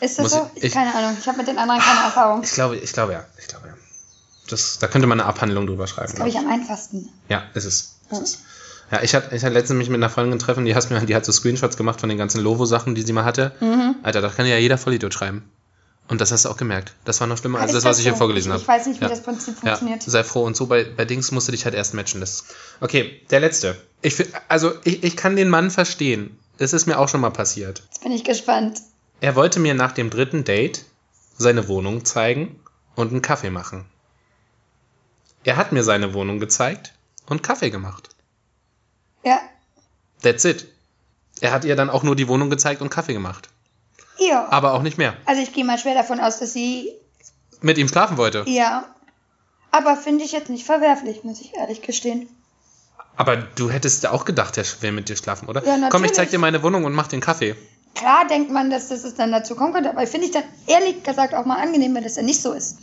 Ist 0.00 0.16
das 0.18 0.22
Muss 0.22 0.32
so? 0.32 0.50
ich- 0.54 0.64
Ich, 0.64 0.72
keine 0.72 0.94
Ahnung. 0.94 1.16
Ich 1.20 1.26
habe 1.26 1.38
mit 1.38 1.48
den 1.48 1.58
anderen 1.58 1.80
keine 1.80 2.04
Erfahrung. 2.04 2.42
Ich 2.44 2.52
glaube, 2.52 2.76
ich 2.76 2.92
glaube 2.92 3.12
ja. 3.14 3.24
Ich 3.38 3.48
glaube 3.48 3.66
ja. 3.67 3.67
Das, 4.48 4.78
da 4.78 4.86
könnte 4.86 5.06
man 5.06 5.20
eine 5.20 5.28
Abhandlung 5.28 5.66
drüber 5.66 5.86
schreiben. 5.86 6.14
Glaube 6.14 6.30
glaub 6.30 6.42
ich 6.42 6.48
am 6.48 6.52
einfachsten. 6.52 7.08
Ja, 7.28 7.44
ist 7.54 7.64
es. 7.64 7.96
Ist 8.10 8.20
es. 8.22 8.38
Ja, 8.90 9.02
ich 9.02 9.14
hatte 9.14 9.34
ich 9.36 9.44
hatte 9.44 9.52
letztens 9.52 9.76
mich 9.78 9.90
mit 9.90 9.98
einer 9.98 10.08
Freundin 10.08 10.38
getroffen, 10.38 10.64
die 10.64 10.74
hat, 10.74 10.90
mir, 10.90 11.00
die 11.04 11.14
hat 11.14 11.24
so 11.24 11.32
Screenshots 11.32 11.76
gemacht 11.76 12.00
von 12.00 12.08
den 12.08 12.16
ganzen 12.16 12.40
Lovo-Sachen, 12.42 12.94
die 12.94 13.02
sie 13.02 13.12
mal 13.12 13.24
hatte. 13.24 13.52
Mhm. 13.60 13.96
Alter, 14.02 14.20
da 14.22 14.28
kann 14.30 14.46
ja 14.46 14.56
jeder 14.56 14.78
Vollidiot 14.78 15.12
schreiben. 15.12 15.44
Und 16.08 16.22
das 16.22 16.32
hast 16.32 16.46
du 16.46 16.48
auch 16.48 16.56
gemerkt. 16.56 16.94
Das 17.04 17.20
war 17.20 17.26
noch 17.26 17.36
schlimmer 17.36 17.60
als 17.60 17.72
das, 17.72 17.84
was 17.84 17.98
ich 17.98 18.04
hier 18.04 18.16
vorgelesen 18.16 18.50
habe. 18.50 18.62
Ich 18.62 18.68
weiß 18.68 18.86
nicht, 18.86 18.98
wie 19.00 19.04
Ja. 19.04 19.10
das 19.10 19.22
Prinzip 19.22 19.56
Ja, 19.62 19.76
funktioniert. 19.76 20.02
sei 20.04 20.24
froh. 20.24 20.42
Und 20.44 20.56
so 20.56 20.64
bei, 20.66 20.84
bei 20.84 21.04
Dings 21.04 21.30
musst 21.32 21.48
du 21.48 21.52
dich 21.52 21.66
halt 21.66 21.74
erst 21.74 21.92
matchen. 21.92 22.20
Das. 22.20 22.44
Okay, 22.80 23.20
der 23.30 23.40
letzte. 23.40 23.76
Ich, 24.00 24.16
also, 24.48 24.72
ich, 24.84 25.04
ich 25.04 25.16
kann 25.18 25.36
den 25.36 25.50
Mann 25.50 25.70
verstehen. 25.70 26.38
Es 26.56 26.72
ist 26.72 26.86
mir 26.86 26.98
auch 26.98 27.10
schon 27.10 27.20
mal 27.20 27.28
passiert. 27.30 27.82
Jetzt 27.90 28.02
bin 28.02 28.12
ich 28.12 28.24
gespannt. 28.24 28.80
Er 29.20 29.36
wollte 29.36 29.60
mir 29.60 29.74
nach 29.74 29.92
dem 29.92 30.08
dritten 30.08 30.44
Date 30.44 30.86
seine 31.36 31.68
Wohnung 31.68 32.06
zeigen 32.06 32.58
und 32.94 33.10
einen 33.12 33.20
Kaffee 33.20 33.50
machen. 33.50 33.84
Er 35.48 35.56
hat 35.56 35.72
mir 35.72 35.82
seine 35.82 36.12
Wohnung 36.12 36.40
gezeigt 36.40 36.92
und 37.26 37.42
Kaffee 37.42 37.70
gemacht. 37.70 38.10
Ja. 39.24 39.40
That's 40.22 40.44
it. 40.44 40.66
Er 41.40 41.52
hat 41.52 41.64
ihr 41.64 41.74
dann 41.74 41.88
auch 41.88 42.02
nur 42.02 42.16
die 42.16 42.28
Wohnung 42.28 42.50
gezeigt 42.50 42.82
und 42.82 42.90
Kaffee 42.90 43.14
gemacht. 43.14 43.48
Ja. 44.18 44.46
Aber 44.50 44.74
auch 44.74 44.82
nicht 44.82 44.98
mehr. 44.98 45.16
Also 45.24 45.40
ich 45.40 45.54
gehe 45.54 45.64
mal 45.64 45.78
schwer 45.78 45.94
davon 45.94 46.20
aus, 46.20 46.38
dass 46.38 46.52
sie 46.52 46.92
Mit 47.62 47.78
ihm 47.78 47.88
schlafen 47.88 48.18
wollte. 48.18 48.44
ja. 48.46 48.84
Aber 49.70 49.96
finde 49.96 50.24
ich 50.24 50.32
jetzt 50.32 50.50
nicht 50.50 50.66
verwerflich, 50.66 51.24
muss 51.24 51.40
ich 51.40 51.54
ehrlich 51.54 51.80
gestehen. 51.80 52.28
Aber 53.16 53.36
du 53.36 53.70
hättest 53.70 54.02
ja 54.02 54.10
auch 54.12 54.24
gedacht, 54.26 54.58
er 54.58 54.64
will 54.82 54.92
mit 54.92 55.08
dir 55.08 55.16
schlafen, 55.16 55.48
oder? 55.48 55.60
Ja, 55.64 55.72
Komm, 55.72 55.76
ich 55.76 55.90
natürlich. 55.92 56.12
zeig 56.12 56.30
dir 56.30 56.38
meine 56.38 56.62
Wohnung 56.62 56.84
und 56.84 56.92
mach 56.94 57.06
den 57.06 57.20
Kaffee. 57.20 57.54
Klar 57.94 58.26
denkt 58.28 58.50
man, 58.50 58.68
dass 58.70 58.88
das 58.88 59.14
dann 59.14 59.32
dazu 59.32 59.56
kommen 59.56 59.72
könnte, 59.72 59.88
aber 59.90 60.06
finde 60.06 60.26
ich 60.26 60.32
dann 60.32 60.44
ehrlich 60.66 61.02
gesagt 61.02 61.32
auch 61.34 61.44
mal 61.46 61.56
angenehm, 61.62 61.94
wenn 61.94 62.04
das 62.04 62.16
ja 62.16 62.22
nicht 62.22 62.40
so 62.42 62.52
ist. 62.52 62.78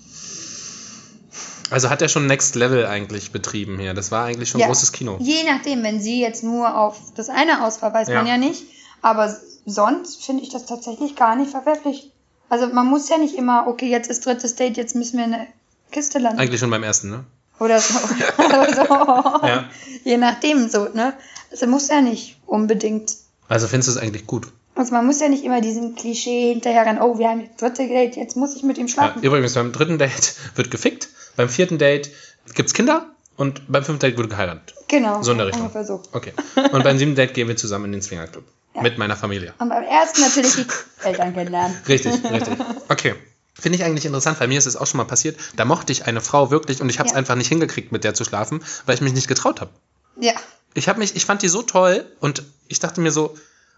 Also 1.72 1.90
hat 1.90 2.02
er 2.02 2.10
schon 2.10 2.28
Next 2.28 2.56
Level 2.56 2.86
eigentlich 2.86 3.32
betrieben 3.32 3.80
hier. 3.80 3.94
Das 3.94 4.12
war 4.12 4.26
eigentlich 4.26 4.50
schon 4.50 4.62
Ja. 4.62 4.68
großes 4.68 4.92
Kino. 4.92 5.18
Je 5.20 5.44
nachdem, 5.44 5.84
wenn 5.84 6.00
sie 6.02 6.22
jetzt 6.22 6.44
nur 6.44 6.78
auf 6.78 6.98
das 7.16 7.30
eine 7.30 7.64
aus 7.66 7.82
war, 7.82 7.94
weiß 7.94 8.08
Ja. 8.10 8.16
man 8.16 8.28
ja 8.28 8.38
nicht. 8.38 8.64
Aber 9.02 9.36
sonst 9.66 10.24
finde 10.26 10.44
ich 10.44 10.50
das 10.50 10.66
tatsächlich 10.66 11.16
gar 11.16 11.36
nicht 11.36 11.52
verwerflich. 11.52 12.12
Also 12.50 12.68
man 12.68 12.86
muss 12.88 13.10
ja 13.10 13.18
nicht 13.18 13.36
immer, 13.36 13.66
okay, 13.68 13.90
jetzt 13.90 14.10
ist 14.10 14.26
drittes 14.26 14.56
Date, 14.56 14.78
jetzt 14.78 14.96
müssen 14.96 15.18
wir 15.18 15.26
in 15.26 15.34
eine 15.34 15.48
Kiste 15.92 16.20
landen. 16.20 16.40
Eigentlich 16.40 16.60
schon 16.60 16.70
beim 16.70 16.84
ersten, 16.84 17.10
ne? 17.10 17.24
Oder 17.60 17.80
so. 17.80 17.94
Oder 18.38 18.74
so. 18.74 19.48
Ja. 19.48 19.64
Je 20.04 20.18
nachdem 20.18 20.70
so, 20.70 20.88
ne? 20.94 21.14
Also 21.52 21.68
muss 21.68 21.88
ja 21.88 22.02
nicht 22.02 22.38
unbedingt. 22.46 23.14
Also 23.48 23.68
findest 23.68 23.88
du 23.90 23.92
es 23.94 23.98
eigentlich 23.98 24.28
gut? 24.28 24.48
Also 24.76 24.92
man 24.94 25.06
muss 25.06 25.22
ja 25.22 25.30
nicht 25.30 25.44
immer 25.46 25.62
diesem 25.62 25.96
Klischee 25.96 26.52
hinterherrennen, 26.52 27.02
oh, 27.02 27.18
wir 27.18 27.30
haben 27.30 27.48
das 27.48 27.56
dritte 27.74 27.88
Date, 27.88 28.18
jetzt 28.18 28.36
muss 28.36 28.56
ich 28.56 28.64
mit 28.64 28.78
ihm 28.78 28.88
Ja, 28.88 28.94
schlafen. 28.94 29.24
übrigens, 29.24 29.54
beim 29.54 29.72
dritten 29.72 29.98
Date 29.98 30.36
wird 30.56 30.70
gefickt, 30.70 31.08
beim 31.36 31.50
vierten 31.50 31.78
Date 31.78 32.12
gibt's 32.54 32.74
Kinder 32.74 33.06
und 33.38 33.62
beim 33.72 33.84
fünften 33.84 34.08
Date 34.08 34.18
wurde 34.18 34.30
geheiratet. 34.30 34.74
Genau. 34.88 35.22
So 35.24 35.32
in 35.32 35.38
der 35.38 35.48
Richtung. 35.48 35.72
So. 35.84 36.02
Okay. 36.12 36.34
Und 36.72 36.84
beim 36.84 36.98
siebten 36.98 37.16
Date 37.16 37.34
gehen 37.34 37.48
wir 37.48 37.58
zusammen 37.58 37.86
in 37.86 37.92
den 37.94 38.02
Swingerclub. 38.02 38.44
Ja. 38.76 38.82
Mit 38.82 38.98
meiner 38.98 39.16
Familie. 39.16 39.54
Und 39.60 39.70
beim 39.70 39.84
ersten 39.84 40.22
natürlich 40.22 40.56
die 40.56 40.66
Eltern 41.08 41.34
kennenlernen. 41.34 41.76
Richtig, 41.88 42.14
richtig. 42.30 42.58
Okay. 42.90 43.16
Finde 43.58 43.78
ich 43.78 43.86
eigentlich 43.86 44.06
interessant, 44.06 44.38
weil 44.42 44.50
mir 44.50 44.58
ist 44.58 44.66
es 44.66 44.76
auch 44.76 44.86
schon 44.86 44.98
mal 44.98 45.06
passiert. 45.06 45.38
Da 45.56 45.64
mochte 45.64 45.94
ich 45.94 46.06
eine 46.06 46.20
Frau 46.20 46.52
wirklich 46.52 46.82
und 46.82 46.90
ich 46.90 47.00
habe 47.00 47.08
es 47.08 47.14
Ja. 47.14 47.18
einfach 47.18 47.36
nicht 47.36 47.48
hingekriegt, 47.48 47.94
mit 47.94 48.04
der 48.04 48.14
zu 48.14 48.26
schlafen, 48.26 48.62
weil 48.86 48.96
ich 48.96 49.02
mich 49.02 49.14
nicht 49.14 49.30
getraut 49.30 49.62
habe. 49.62 49.72
Ja. 50.20 50.34
Ich 50.74 50.90
habe 50.90 51.00
mich, 51.00 51.16
ich 51.16 51.26
fand 51.26 51.42
die 51.42 51.48
so 51.48 51.62
toll 51.62 52.06
und 52.20 52.44
ich 52.68 52.80
dachte 52.80 53.00
mir 53.00 53.12
so, 53.12 53.34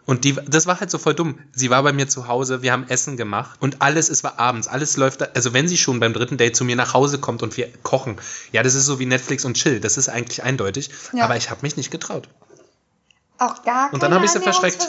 und 0.08 0.24
die, 0.24 0.36
das 0.48 0.65
war 0.65 0.80
halt 0.80 0.89
so 0.89 0.98
voll 0.98 1.13
dumm. 1.13 1.38
Sie 1.54 1.70
war 1.70 1.84
bei 1.84 1.93
mir 1.93 2.08
zu 2.10 2.28
Hause, 2.28 2.63
wir 2.63 2.72
haben 2.72 2.88
Essen 2.89 3.15
gemacht 3.17 3.58
und 3.62 3.82
alles, 3.84 4.10
es 4.10 4.24
war 4.24 4.39
abends, 4.39 4.67
alles 4.67 4.98
läuft, 4.98 5.22
da- 5.22 5.28
also 5.36 5.54
wenn 5.54 5.67
sie 5.67 5.78
schon 5.78 6.00
beim 6.00 6.13
dritten 6.13 6.38
Date 6.38 6.56
zu 6.56 6.65
mir 6.65 6.76
nach 6.76 6.96
Hause 6.96 7.20
kommt 7.20 7.43
und 7.43 7.56
wir 7.58 7.67
kochen, 7.84 8.17
ja, 8.52 8.63
das 8.63 8.74
ist 8.74 8.86
so 8.88 8.98
wie 8.98 9.06
Netflix 9.06 9.46
und 9.46 9.54
Chill, 9.54 9.80
das 9.80 9.98
ist 9.98 10.10
eigentlich 10.10 10.41
eindeutig, 10.43 10.89
Ja. 11.13 11.26
aber 11.26 11.38
ich 11.38 11.52
habe 11.52 11.60
mich 11.62 11.78
nicht 11.78 11.91
getraut. 11.91 12.28
Auch 13.39 13.62
gar 13.63 13.93
Und 13.93 14.02
dann 14.02 14.10
keine 14.10 14.15
hab 14.15 14.24
ich 14.24 14.32
sie 14.32 14.39
verschreckt. 14.39 14.88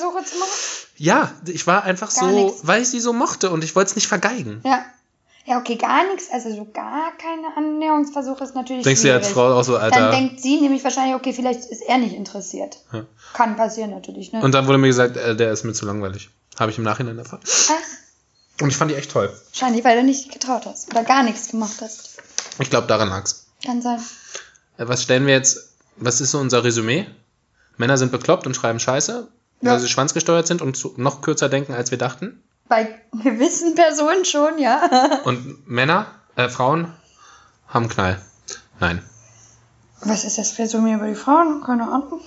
Ja, 0.96 1.30
ich 1.44 1.66
war 1.66 1.84
einfach 1.84 2.08
Gar 2.14 2.30
so, 2.30 2.46
nix. 2.46 2.60
weil 2.62 2.80
ich 2.80 2.88
sie 2.88 3.00
so 3.00 3.12
mochte 3.12 3.50
und 3.50 3.62
ich 3.62 3.76
wollte 3.76 3.90
es 3.90 3.96
nicht 3.96 4.08
vergeigen. 4.08 4.62
Ja. 4.64 4.84
Ja, 5.48 5.58
okay, 5.58 5.76
gar 5.76 6.06
nichts. 6.08 6.28
Also 6.30 6.54
so 6.54 6.66
gar 6.72 7.10
keine 7.16 7.56
Annäherungsversuche 7.56 8.44
ist 8.44 8.54
natürlich 8.54 8.84
Denkst 8.84 9.00
du 9.00 9.08
schwierig. 9.08 9.24
als 9.24 9.32
Frau 9.32 9.52
auch 9.58 9.62
so, 9.64 9.76
Alter? 9.78 9.98
Dann 9.98 10.10
denkt 10.12 10.42
sie 10.42 10.60
nämlich 10.60 10.84
wahrscheinlich, 10.84 11.14
okay, 11.16 11.32
vielleicht 11.32 11.64
ist 11.64 11.80
er 11.80 11.96
nicht 11.98 12.14
interessiert. 12.14 12.78
Ja. 12.92 13.06
Kann 13.32 13.56
passieren 13.56 13.90
natürlich, 13.90 14.32
ne? 14.32 14.42
Und 14.42 14.52
dann 14.52 14.66
wurde 14.66 14.78
mir 14.78 14.88
gesagt, 14.88 15.16
äh, 15.16 15.34
der 15.34 15.50
ist 15.52 15.64
mir 15.64 15.72
zu 15.72 15.86
langweilig. 15.86 16.28
Habe 16.60 16.70
ich 16.70 16.76
im 16.78 16.84
Nachhinein 16.84 17.16
erfahren. 17.18 17.40
Ach, 17.70 18.60
Und 18.62 18.68
ich 18.68 18.76
fand 18.76 18.90
die 18.90 18.96
echt 18.96 19.10
toll. 19.10 19.32
wahrscheinlich, 19.52 19.84
weil 19.84 19.96
du 19.96 20.04
nicht 20.04 20.30
getraut 20.32 20.66
hast 20.66 20.90
oder 20.90 21.02
gar 21.04 21.22
nichts 21.22 21.48
gemacht 21.48 21.76
hast. 21.80 22.18
Ich 22.58 22.68
glaube, 22.68 22.86
daran 22.86 23.08
lag's. 23.08 23.46
Kann 23.64 23.80
sein. 23.80 24.00
Äh, 24.76 24.86
Was 24.88 25.02
stellen 25.02 25.26
wir 25.26 25.32
jetzt, 25.34 25.72
was 25.96 26.20
ist 26.20 26.32
so 26.32 26.38
unser 26.40 26.62
Resümee? 26.62 27.06
Männer 27.78 27.96
sind 27.96 28.12
bekloppt 28.12 28.46
und 28.46 28.54
schreiben 28.54 28.80
Scheiße, 28.80 29.28
Ja. 29.62 29.70
weil 29.72 29.80
sie 29.80 29.88
schwanzgesteuert 29.88 30.46
sind 30.46 30.60
und 30.60 30.98
noch 30.98 31.22
kürzer 31.22 31.48
denken, 31.48 31.72
als 31.72 31.90
wir 31.90 31.96
dachten. 31.98 32.42
Bei 32.68 33.00
gewissen 33.22 33.74
Personen 33.74 34.24
schon, 34.24 34.58
ja. 34.58 35.20
Und 35.24 35.68
Männer, 35.68 36.06
äh, 36.36 36.48
Frauen 36.48 36.92
haben 37.68 37.88
Knall. 37.88 38.20
Nein. 38.80 39.02
Was 40.02 40.24
ist 40.24 40.38
das 40.38 40.58
Resümee 40.58 40.94
über 40.94 41.06
die 41.08 41.14
Frauen? 41.14 41.62
Keine 41.64 41.84
Ahnung. 41.84 42.20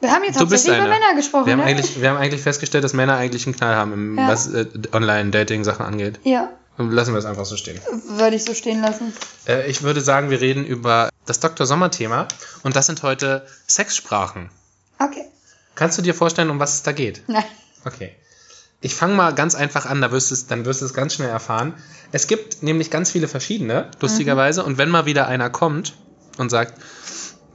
Wir 0.00 0.12
haben 0.12 0.24
jetzt 0.24 0.38
hauptsächlich 0.40 0.76
über. 0.76 0.88
Männer 0.88 1.14
gesprochen, 1.16 1.46
Wir 1.46 1.52
haben, 1.54 1.60
ne? 1.60 1.66
eigentlich, 1.66 2.00
wir 2.00 2.08
haben 2.10 2.16
eigentlich 2.18 2.42
festgestellt, 2.42 2.84
dass 2.84 2.92
Männer 2.92 3.16
eigentlich 3.16 3.46
einen 3.46 3.56
Knall 3.56 3.74
haben, 3.76 3.92
im, 3.92 4.18
Ja. 4.18 4.28
was 4.28 4.46
äh, 4.52 4.66
Online-Dating-Sachen 4.92 5.84
angeht. 5.84 6.20
ja, 6.24 6.50
Lassen 6.80 7.12
wir 7.12 7.18
es 7.18 7.24
einfach 7.24 7.44
so 7.44 7.56
stehen. 7.56 7.80
würde 8.10 8.36
ich 8.36 8.44
so 8.44 8.54
stehen 8.54 8.80
lassen. 8.80 9.12
Äh, 9.48 9.68
ich 9.68 9.82
würde 9.82 10.00
sagen, 10.00 10.30
wir 10.30 10.40
reden 10.40 10.64
über 10.64 11.08
das 11.26 11.40
Dr. 11.40 11.66
Sommer-Thema 11.66 12.28
und 12.62 12.76
das 12.76 12.86
sind 12.86 13.02
heute 13.02 13.44
Sexsprachen. 13.68 14.50
Okay. 15.00 15.24
Kannst 15.74 15.98
du 15.98 16.02
dir 16.02 16.14
vorstellen, 16.14 16.50
um 16.50 16.60
was 16.60 16.74
es 16.74 16.82
da 16.84 16.92
geht? 16.92 17.22
Nein. 17.28 17.42
Okay. 17.84 18.14
Ich 18.80 18.94
fange 18.94 19.14
mal 19.14 19.34
ganz 19.34 19.54
einfach 19.56 19.86
an, 19.86 20.00
da 20.00 20.12
wirst 20.12 20.30
du 20.30 20.34
es, 20.34 20.46
dann 20.46 20.64
wirst 20.64 20.82
du 20.82 20.86
es 20.86 20.94
ganz 20.94 21.14
schnell 21.14 21.28
erfahren. 21.28 21.74
Es 22.12 22.26
gibt 22.28 22.62
nämlich 22.62 22.90
ganz 22.90 23.10
viele 23.10 23.26
verschiedene, 23.26 23.90
lustigerweise. 24.00 24.64
Und 24.64 24.78
wenn 24.78 24.88
mal 24.88 25.04
wieder 25.04 25.26
einer 25.26 25.50
kommt 25.50 25.94
und 26.36 26.50
sagt, 26.50 26.74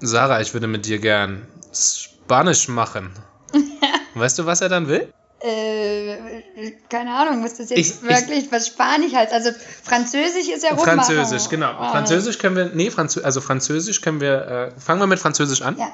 Sarah, 0.02 0.42
ich 0.42 0.54
würde 0.54 0.68
mit 0.68 0.86
dir 0.86 1.00
gern 1.00 1.48
Spanisch 1.74 2.68
machen. 2.68 3.12
weißt 4.16 4.40
du, 4.40 4.46
was 4.46 4.60
er 4.62 4.68
dann 4.70 4.88
will? 4.90 5.12
Äh, 5.40 6.72
keine 6.90 7.14
Ahnung, 7.16 7.44
was 7.44 7.56
das 7.58 7.70
jetzt 7.70 7.80
Ich- 7.80 7.90
ich- 7.96 8.02
wirklich, 8.04 8.52
was 8.52 8.68
Spanisch 8.68 9.14
heißt. 9.14 9.32
Also 9.34 9.52
Französisch 9.84 10.48
ist 10.54 10.64
ja 10.64 10.70
rummachen. 10.72 11.04
Französisch, 11.04 11.50
genau. 11.50 11.72
Ah. 11.72 11.92
Französisch 11.92 12.38
können 12.38 12.56
wir, 12.56 12.66
nee, 12.74 12.92
Franzö 12.92 13.22
also 13.24 13.40
Französisch 13.42 14.02
können 14.02 14.20
wir, 14.22 14.74
äh, 14.76 14.80
fangen 14.80 15.00
wir 15.02 15.08
mit 15.08 15.20
Französisch 15.20 15.62
an. 15.62 15.78
Ja. 15.78 15.88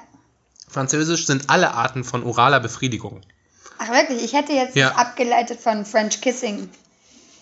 Französisch 0.68 1.26
sind 1.28 1.50
alle 1.50 1.74
Arten 1.74 2.04
von 2.04 2.24
oraler 2.24 2.60
Befriedigung. 2.60 3.22
Ach 3.80 3.89
wirklich, 3.92 4.24
ich 4.24 4.34
hätte 4.34 4.54
jetzt 4.54 4.76
Ja. 4.76 4.92
abgeleitet 4.96 5.60
von 5.60 5.86
French 5.86 6.22
Kissing. 6.22 6.70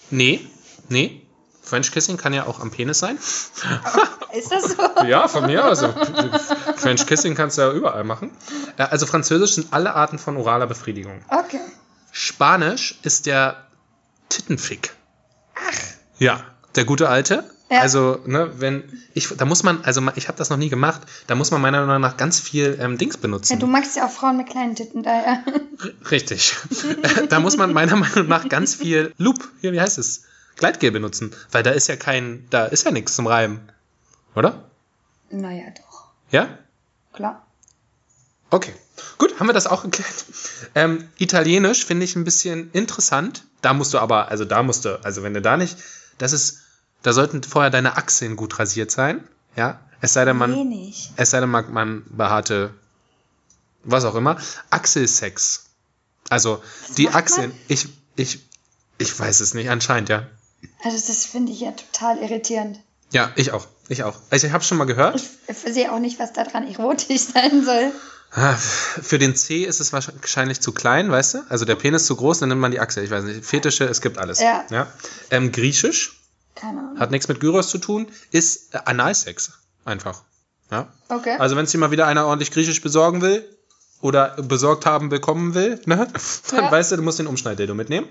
Nee, 0.10 0.45
nee. 0.88 1.21
French 1.62 1.91
Kissing 1.91 2.15
kann 2.15 2.32
ja 2.34 2.45
auch 2.45 2.62
am 2.62 2.71
Penis 2.71 3.00
sein. 3.00 3.17
Ist 4.34 4.52
das 4.52 4.63
so? 4.69 4.84
Ja, 5.06 5.28
von 5.28 5.45
mir 5.47 5.65
aus. 5.65 5.84
French 6.78 7.06
Kissing 7.06 7.36
kannst 7.36 7.58
du 7.58 7.63
ja 7.63 7.71
überall 7.71 8.04
machen. 8.06 8.32
Äh, 8.78 8.84
Also 8.84 9.06
Französisch 9.06 9.56
sind 9.56 9.73
alle 9.73 9.93
Arten 9.95 10.17
von 10.19 10.38
oraler 10.38 10.67
Befriedigung. 10.67 11.21
Okay. 11.28 11.60
Spanisch 12.12 12.97
ist 13.04 13.26
der 13.26 13.67
Tittenfick. 14.30 14.93
Ach. 15.56 15.78
Ja, 16.19 16.41
der 16.76 16.86
gute 16.86 17.10
alte. 17.10 17.50
Ja. 17.69 17.82
Also, 17.82 18.19
ne, 18.25 18.51
wenn 18.60 18.84
ich, 19.13 19.27
da 19.36 19.43
muss 19.43 19.62
man, 19.63 19.84
also 19.84 20.01
ich 20.15 20.30
habe 20.30 20.38
das 20.38 20.49
noch 20.49 20.56
nie 20.58 20.69
gemacht, 20.69 21.01
da 21.27 21.36
muss 21.36 21.51
man 21.51 21.60
meiner 21.62 21.86
Meinung 21.86 22.01
nach 22.01 22.15
ganz 22.15 22.39
viel 22.39 22.77
ähm, 22.80 22.97
Dings 22.97 23.15
Ja, 23.15 23.21
benutzen. 23.21 23.60
du 23.60 23.67
magst 23.67 23.97
ja 23.97 24.06
auch 24.06 24.12
Frauen 24.12 24.38
mit 24.38 24.47
kleinen 24.49 24.75
Titten, 24.75 25.03
daher. 25.03 25.43
R- 25.84 26.12
Richtig. 26.12 26.56
da 27.30 27.39
muss 27.41 27.58
man 27.58 27.73
meiner 27.73 27.97
Meinung 27.97 28.27
nach 28.30 28.47
ganz 28.47 28.75
viel 28.75 29.13
Loop, 29.17 29.45
hier, 29.60 29.73
wie 29.73 29.82
heißt 29.82 29.97
es? 29.97 30.23
Gleitgel 30.56 30.91
benutzen, 30.91 31.36
weil 31.51 31.62
da 31.62 31.71
ist 31.71 31.88
ja 31.88 31.97
kein, 31.97 32.45
da 32.49 32.65
ist 32.65 32.86
ja 32.86 32.91
nichts 32.91 33.15
zum 33.15 33.27
Reiben. 33.27 33.60
Oder? 34.34 34.63
naja, 35.30 35.65
doch. 35.75 36.06
Ja? 36.32 36.47
Klar. 37.12 37.45
Okay, 38.49 38.73
gut, 39.17 39.39
haben 39.41 39.47
wir 39.47 39.53
das 39.53 39.67
auch 39.67 39.84
geklärt. 39.84 40.25
Ähm, 40.73 41.10
Italienisch 41.17 41.86
finde 41.86 42.06
ich 42.06 42.15
ein 42.15 42.23
bisschen 42.23 42.71
interessant. 42.71 43.43
Da 43.62 43.73
musst 43.73 43.93
du 43.93 43.99
aber, 43.99 44.30
also 44.30 44.45
da 44.45 44.63
musst 44.63 44.86
du, 44.86 45.03
also 45.03 45.21
wenn 45.23 45.34
du 45.34 45.41
da 45.41 45.58
nicht, 45.58 45.77
das 46.17 46.32
ist, 46.32 46.60
da 47.03 47.13
sollten 47.13 47.43
vorher 47.43 47.69
deine 47.71 47.97
Achseln 47.97 48.36
gut 48.36 48.60
rasiert 48.60 48.91
sein. 48.91 49.27
Ja, 49.55 49.79
es 50.01 50.13
sei 50.13 50.25
denn, 50.25 50.38
man, 50.38 50.53
Wenig. 50.53 51.12
es 51.15 51.31
sei 51.31 51.39
denn, 51.39 51.49
mag 51.49 51.69
man 51.71 52.03
behaarte, 52.10 52.73
was 53.83 54.05
auch 54.05 54.15
immer, 54.15 54.38
Achselsex. 54.69 55.65
Also 56.29 56.62
die 56.97 57.05
macht 57.05 57.13
man? 57.13 57.23
Achseln, 57.23 57.51
ich, 57.67 57.88
ich, 58.15 58.39
ich 58.98 59.17
weiß 59.19 59.39
es 59.39 59.54
nicht, 59.54 59.69
anscheinend, 59.69 60.10
ja. 60.10 60.27
Also 60.83 60.98
das 61.08 61.25
finde 61.25 61.52
ich 61.52 61.62
ja 61.62 61.71
total 61.71 62.17
irritierend. 62.19 62.79
Ja, 63.12 63.31
ich 63.35 63.52
auch, 63.52 63.67
ich 63.87 64.04
auch. 64.04 64.19
Also 64.29 64.48
ich 64.48 64.54
habe 64.54 64.63
schon 64.63 64.77
mal 64.77 64.85
gehört. 64.85 65.23
Ich 65.48 65.58
sehe 65.73 65.91
auch 65.91 66.00
nicht, 66.00 66.19
was 66.19 66.33
daran 66.33 66.67
erotisch 66.67 67.21
sein 67.33 67.63
soll. 67.63 67.91
Ah, 68.31 68.56
Für 68.56 69.17
den 69.17 69.35
C 69.37 69.63
ist 69.63 69.79
es 69.79 69.93
wahrscheinlich 69.93 70.60
zu 70.60 70.73
klein, 70.73 71.10
weißt 71.10 71.33
du? 71.35 71.37
Also 71.48 71.63
der 71.63 71.75
Penis 71.75 72.06
zu 72.06 72.17
groß, 72.17 72.39
dann 72.39 72.50
nimmt 72.50 72.60
man 72.60 72.71
die 72.71 72.79
Achse. 72.81 73.02
Ich 73.02 73.10
weiß 73.10 73.23
nicht. 73.23 73.45
Fetische, 73.45 73.85
es 73.85 74.02
gibt 74.02 74.17
alles. 74.17 74.41
Ja. 74.41 74.65
Ähm, 75.31 75.54
Griechisch 75.54 76.19
Keine 76.60 76.79
Ahnung. 76.79 76.99
hat 76.99 77.12
nichts 77.12 77.27
mit 77.27 77.39
Gyros 77.39 77.69
zu 77.69 77.77
tun, 77.77 78.08
ist 78.31 78.73
äh, 78.75 78.79
Analsex. 78.85 79.51
Einfach. 79.85 80.21
Ja. 80.71 80.87
Okay. 81.10 81.35
Also 81.39 81.55
wenn 81.55 81.65
es 81.65 81.71
dir 81.71 81.77
mal 81.77 81.91
wieder 81.91 82.08
einer 82.08 82.25
ordentlich 82.25 82.51
Griechisch 82.51 82.81
besorgen 82.81 83.21
will 83.21 83.47
oder 84.01 84.35
besorgt 84.41 84.85
haben 84.85 85.10
bekommen 85.10 85.53
will, 85.53 85.79
ne? 85.85 86.08
dann 86.51 86.63
Ja. 86.65 86.71
weißt 86.71 86.91
du, 86.91 86.97
du 86.97 87.01
musst 87.03 87.19
den 87.19 87.27
Umschneiddildo 87.27 87.73
mitnehmen. 87.73 88.08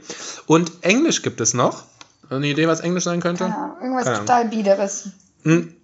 Und 0.46 0.72
Englisch 0.82 1.22
gibt 1.22 1.40
es 1.40 1.52
noch. 1.54 1.84
Eine 2.30 2.46
Idee, 2.48 2.66
was 2.66 2.80
Englisch 2.80 3.04
sein 3.04 3.20
könnte? 3.20 3.44
Keine 3.44 3.56
Ahnung, 3.56 3.76
irgendwas 3.80 4.04
Keine 4.04 4.16
Ahnung. 4.16 4.26
total 4.26 4.48
Biederes. 4.48 5.08
Hm. 5.44 5.74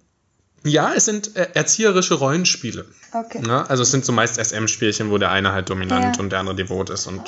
Ja, 0.65 0.93
es 0.93 1.05
sind 1.05 1.35
äh, 1.35 1.49
erzieherische 1.53 2.13
Rollenspiele. 2.15 2.85
Okay. 3.13 3.39
Ne? 3.41 3.69
Also 3.69 3.83
es 3.83 3.91
sind 3.91 4.03
so 4.05 4.11
meist 4.13 4.37
SM-Spielchen, 4.43 5.11
wo 5.11 5.17
der 5.17 5.29
eine 5.29 5.51
halt 5.51 5.69
dominant 5.69 6.15
Ja. 6.15 6.21
und 6.23 6.31
der 6.31 6.39
andere 6.39 6.55
devot 6.55 6.89
ist 6.89 7.05
und 7.07 7.21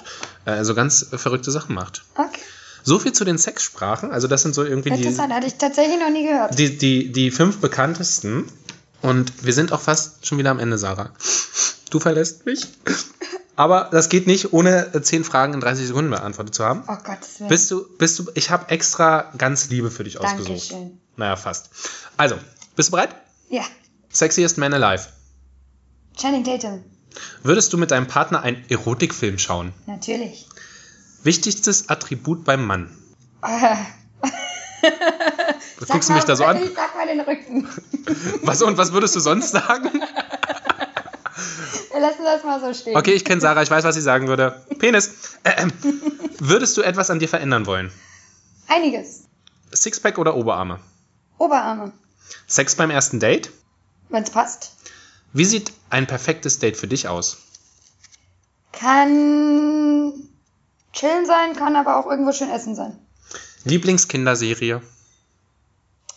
äh, 0.46 0.64
so 0.64 0.74
ganz 0.74 1.06
verrückte 1.12 1.52
Sachen 1.52 1.76
macht. 1.76 2.04
Okay. 2.16 2.40
So 2.86 3.00
viel 3.00 3.14
zu 3.14 3.26
den 3.26 3.38
Sexsprachen. 3.38 4.12
Also 4.12 4.28
das 4.28 4.44
sind 4.44 4.54
so 4.54 4.64
irgendwie 4.64 4.92
die, 4.92 4.98
Interessant, 4.98 5.34
hatte 5.34 5.48
ich 5.48 5.56
tatsächlich 5.56 6.00
noch 6.00 6.12
nie 6.12 6.28
gehört. 6.28 6.58
die, 6.58 6.78
die, 6.78 7.12
die 7.12 7.32
fünf 7.32 7.58
bekanntesten. 7.58 8.46
Und 9.02 9.44
wir 9.44 9.54
sind 9.54 9.72
auch 9.72 9.82
fast 9.82 10.26
schon 10.26 10.38
wieder 10.38 10.52
am 10.52 10.60
Ende, 10.60 10.78
Sarah. 10.78 11.10
Du 11.90 12.00
verlässt 12.00 12.46
mich. 12.46 12.68
Aber 13.56 13.90
das 13.92 14.10
geht 14.10 14.28
nicht, 14.28 14.54
ohne 14.54 14.94
äh, 14.94 15.02
zehn 15.02 15.24
Fragen 15.24 15.54
in 15.54 15.62
30 15.62 15.88
Sekunden 15.88 16.12
beantwortet 16.12 16.54
zu 16.54 16.64
haben. 16.64 16.84
Oh 16.88 16.92
Willen. 16.94 17.50
Bist 17.50 17.72
du, 17.72 17.86
bist 17.98 18.20
du, 18.20 18.26
ich 18.36 18.52
habe 18.52 18.70
extra 18.70 19.32
ganz 19.38 19.70
Liebe 19.70 19.92
für 19.92 20.04
dich 20.04 20.20
ausgesucht. 20.20 20.72
Dankeschön. 20.72 21.00
Naja, 21.16 21.36
fast. 21.38 21.70
Also, 22.18 22.36
bist 22.76 22.90
du 22.90 22.92
bereit? 22.92 23.16
Ja. 23.50 23.64
Sexiest 24.10 24.58
Man 24.58 24.74
Alive. 24.74 25.08
Channing 26.18 26.44
Tatum. 26.44 26.84
Würdest 27.44 27.72
du 27.72 27.78
mit 27.78 27.92
deinem 27.92 28.08
Partner 28.08 28.42
einen 28.42 28.64
Erotikfilm 28.70 29.38
schauen? 29.38 29.74
Natürlich. 29.86 30.48
Wichtigstes 31.26 31.90
Attribut 31.90 32.46
beim 32.46 32.66
Mann. 32.68 32.96
Äh, 33.42 33.76
Was 35.80 35.90
guckst 35.90 36.08
du 36.10 36.14
mich 36.14 36.24
da 36.24 36.36
so 36.36 36.46
an? 36.46 36.62
Ich 36.64 36.70
sag 36.76 36.96
mal 36.96 37.08
den 37.08 37.20
Rücken. 37.20 37.68
Was 38.44 38.62
und 38.62 38.78
was 38.78 38.92
würdest 38.94 39.16
du 39.16 39.20
sonst 39.20 39.50
sagen? 39.50 39.90
Wir 41.92 42.00
lassen 42.00 42.24
das 42.24 42.44
mal 42.44 42.62
so 42.62 42.72
stehen. 42.80 42.96
Okay, 42.96 43.14
ich 43.14 43.26
kenne 43.26 43.42
Sarah, 43.42 43.64
ich 43.64 43.72
weiß, 43.72 43.84
was 43.84 43.96
sie 43.96 44.02
sagen 44.02 44.28
würde. 44.28 44.64
Penis. 44.78 45.38
Ähm, 45.44 45.74
würdest 46.38 46.78
du 46.78 46.84
etwas 46.84 47.10
an 47.10 47.18
dir 47.18 47.28
verändern 47.28 47.66
wollen? 47.66 47.92
Einiges. 48.68 49.24
Sixpack 49.74 50.20
oder 50.20 50.36
Oberarme? 50.36 50.80
Oberarme. 51.40 51.92
Sex 52.46 52.76
beim 52.76 52.92
ersten 52.92 53.20
Date? 53.20 53.50
Wenn's 54.10 54.30
passt. 54.30 54.74
Wie 55.34 55.46
sieht 55.46 55.74
ein 55.90 56.06
perfektes 56.06 56.60
Date 56.60 56.78
für 56.78 56.88
dich 56.88 57.08
aus? 57.08 57.38
Kann 58.72 60.14
chillen 60.96 61.26
sein, 61.26 61.56
kann 61.56 61.76
aber 61.76 61.98
auch 61.98 62.10
irgendwo 62.10 62.32
schön 62.32 62.50
essen 62.50 62.76
sein. 62.76 62.98
Lieblingskinderserie? 63.66 64.82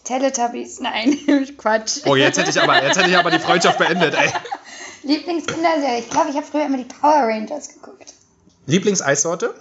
Teletubbies, 0.04 0.80
nein, 0.80 1.18
Quatsch. 1.58 2.00
Oh, 2.06 2.16
jetzt 2.16 2.38
hätte 2.38 2.50
ich 2.50 2.60
aber, 2.60 2.82
jetzt 2.82 2.96
hätte 2.96 3.10
ich 3.10 3.16
aber 3.16 3.30
die 3.30 3.38
Freundschaft 3.38 3.78
beendet, 3.78 4.14
ey. 4.14 4.32
Lieblingskinderserie. 5.02 5.98
Ich 5.98 6.08
glaube, 6.08 6.30
ich 6.30 6.36
habe 6.36 6.46
früher 6.46 6.64
immer 6.64 6.78
die 6.78 6.84
Power 6.84 7.28
Rangers 7.28 7.68
geguckt. 7.68 8.14
Lieblingseissorte? 8.66 9.54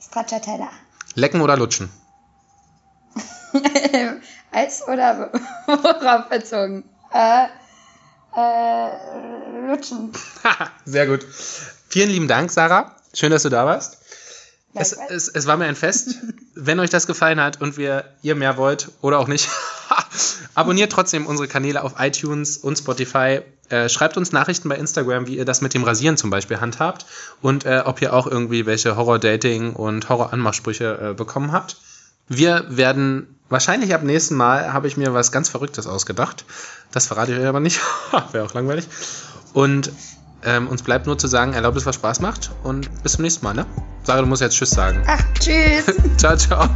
Stracciatella. 0.00 0.68
Lecken 1.14 1.40
oder 1.40 1.56
lutschen? 1.56 1.90
Eis 4.52 4.86
oder 4.86 5.30
worauf 5.66 6.28
bezogen? 6.28 6.84
Äh, 7.12 7.46
äh, 8.36 9.66
lutschen. 9.66 10.12
Sehr 10.84 11.06
gut. 11.06 11.24
Vielen 11.88 12.10
lieben 12.10 12.28
Dank, 12.28 12.50
Sarah. 12.50 12.96
Schön, 13.14 13.30
dass 13.30 13.42
du 13.42 13.48
da 13.50 13.66
warst. 13.66 13.98
Es, 14.74 14.92
es, 14.92 15.28
es 15.28 15.46
war 15.46 15.56
mir 15.56 15.66
ein 15.66 15.76
Fest. 15.76 16.16
Wenn 16.54 16.80
euch 16.80 16.90
das 16.90 17.06
gefallen 17.06 17.40
hat 17.40 17.60
und 17.60 17.76
wir, 17.76 18.04
ihr 18.22 18.34
mehr 18.34 18.56
wollt 18.56 18.90
oder 19.00 19.18
auch 19.18 19.28
nicht, 19.28 19.48
abonniert 20.54 20.92
trotzdem 20.92 21.26
unsere 21.26 21.48
Kanäle 21.48 21.82
auf 21.82 21.94
iTunes 21.98 22.56
und 22.56 22.78
Spotify. 22.78 23.40
Äh, 23.68 23.88
schreibt 23.88 24.16
uns 24.16 24.32
Nachrichten 24.32 24.68
bei 24.68 24.76
Instagram, 24.76 25.26
wie 25.26 25.36
ihr 25.36 25.44
das 25.44 25.60
mit 25.60 25.74
dem 25.74 25.84
Rasieren 25.84 26.16
zum 26.16 26.30
Beispiel 26.30 26.60
handhabt 26.60 27.06
und 27.40 27.64
äh, 27.64 27.82
ob 27.84 28.02
ihr 28.02 28.12
auch 28.12 28.26
irgendwie 28.26 28.66
welche 28.66 28.96
Horror-Dating 28.96 29.74
und 29.74 30.08
Horror-Anmachsprüche 30.08 31.10
äh, 31.10 31.14
bekommen 31.14 31.52
habt. 31.52 31.76
Wir 32.28 32.64
werden 32.68 33.38
wahrscheinlich 33.48 33.94
ab 33.94 34.02
nächsten 34.02 34.34
Mal 34.34 34.72
habe 34.72 34.88
ich 34.88 34.96
mir 34.96 35.14
was 35.14 35.32
ganz 35.32 35.48
Verrücktes 35.48 35.86
ausgedacht. 35.86 36.44
Das 36.92 37.06
verrate 37.06 37.32
ich 37.32 37.38
euch 37.38 37.46
aber 37.46 37.60
nicht. 37.60 37.80
Wäre 38.32 38.44
auch 38.44 38.54
langweilig. 38.54 38.86
Und 39.52 39.92
ähm, 40.44 40.68
uns 40.68 40.82
bleibt 40.82 41.06
nur 41.06 41.18
zu 41.18 41.26
sagen, 41.26 41.52
erlaubt 41.52 41.76
es, 41.76 41.86
was 41.86 41.96
Spaß 41.96 42.20
macht. 42.20 42.50
Und 42.62 43.02
bis 43.02 43.12
zum 43.12 43.22
nächsten 43.22 43.44
Mal, 43.44 43.54
ne? 43.54 43.66
Sarah, 44.04 44.20
du 44.20 44.26
musst 44.26 44.42
jetzt 44.42 44.56
Tschüss 44.56 44.70
sagen. 44.70 45.02
Ach, 45.06 45.22
tschüss. 45.38 45.86
ciao, 46.16 46.36
ciao. 46.36 46.68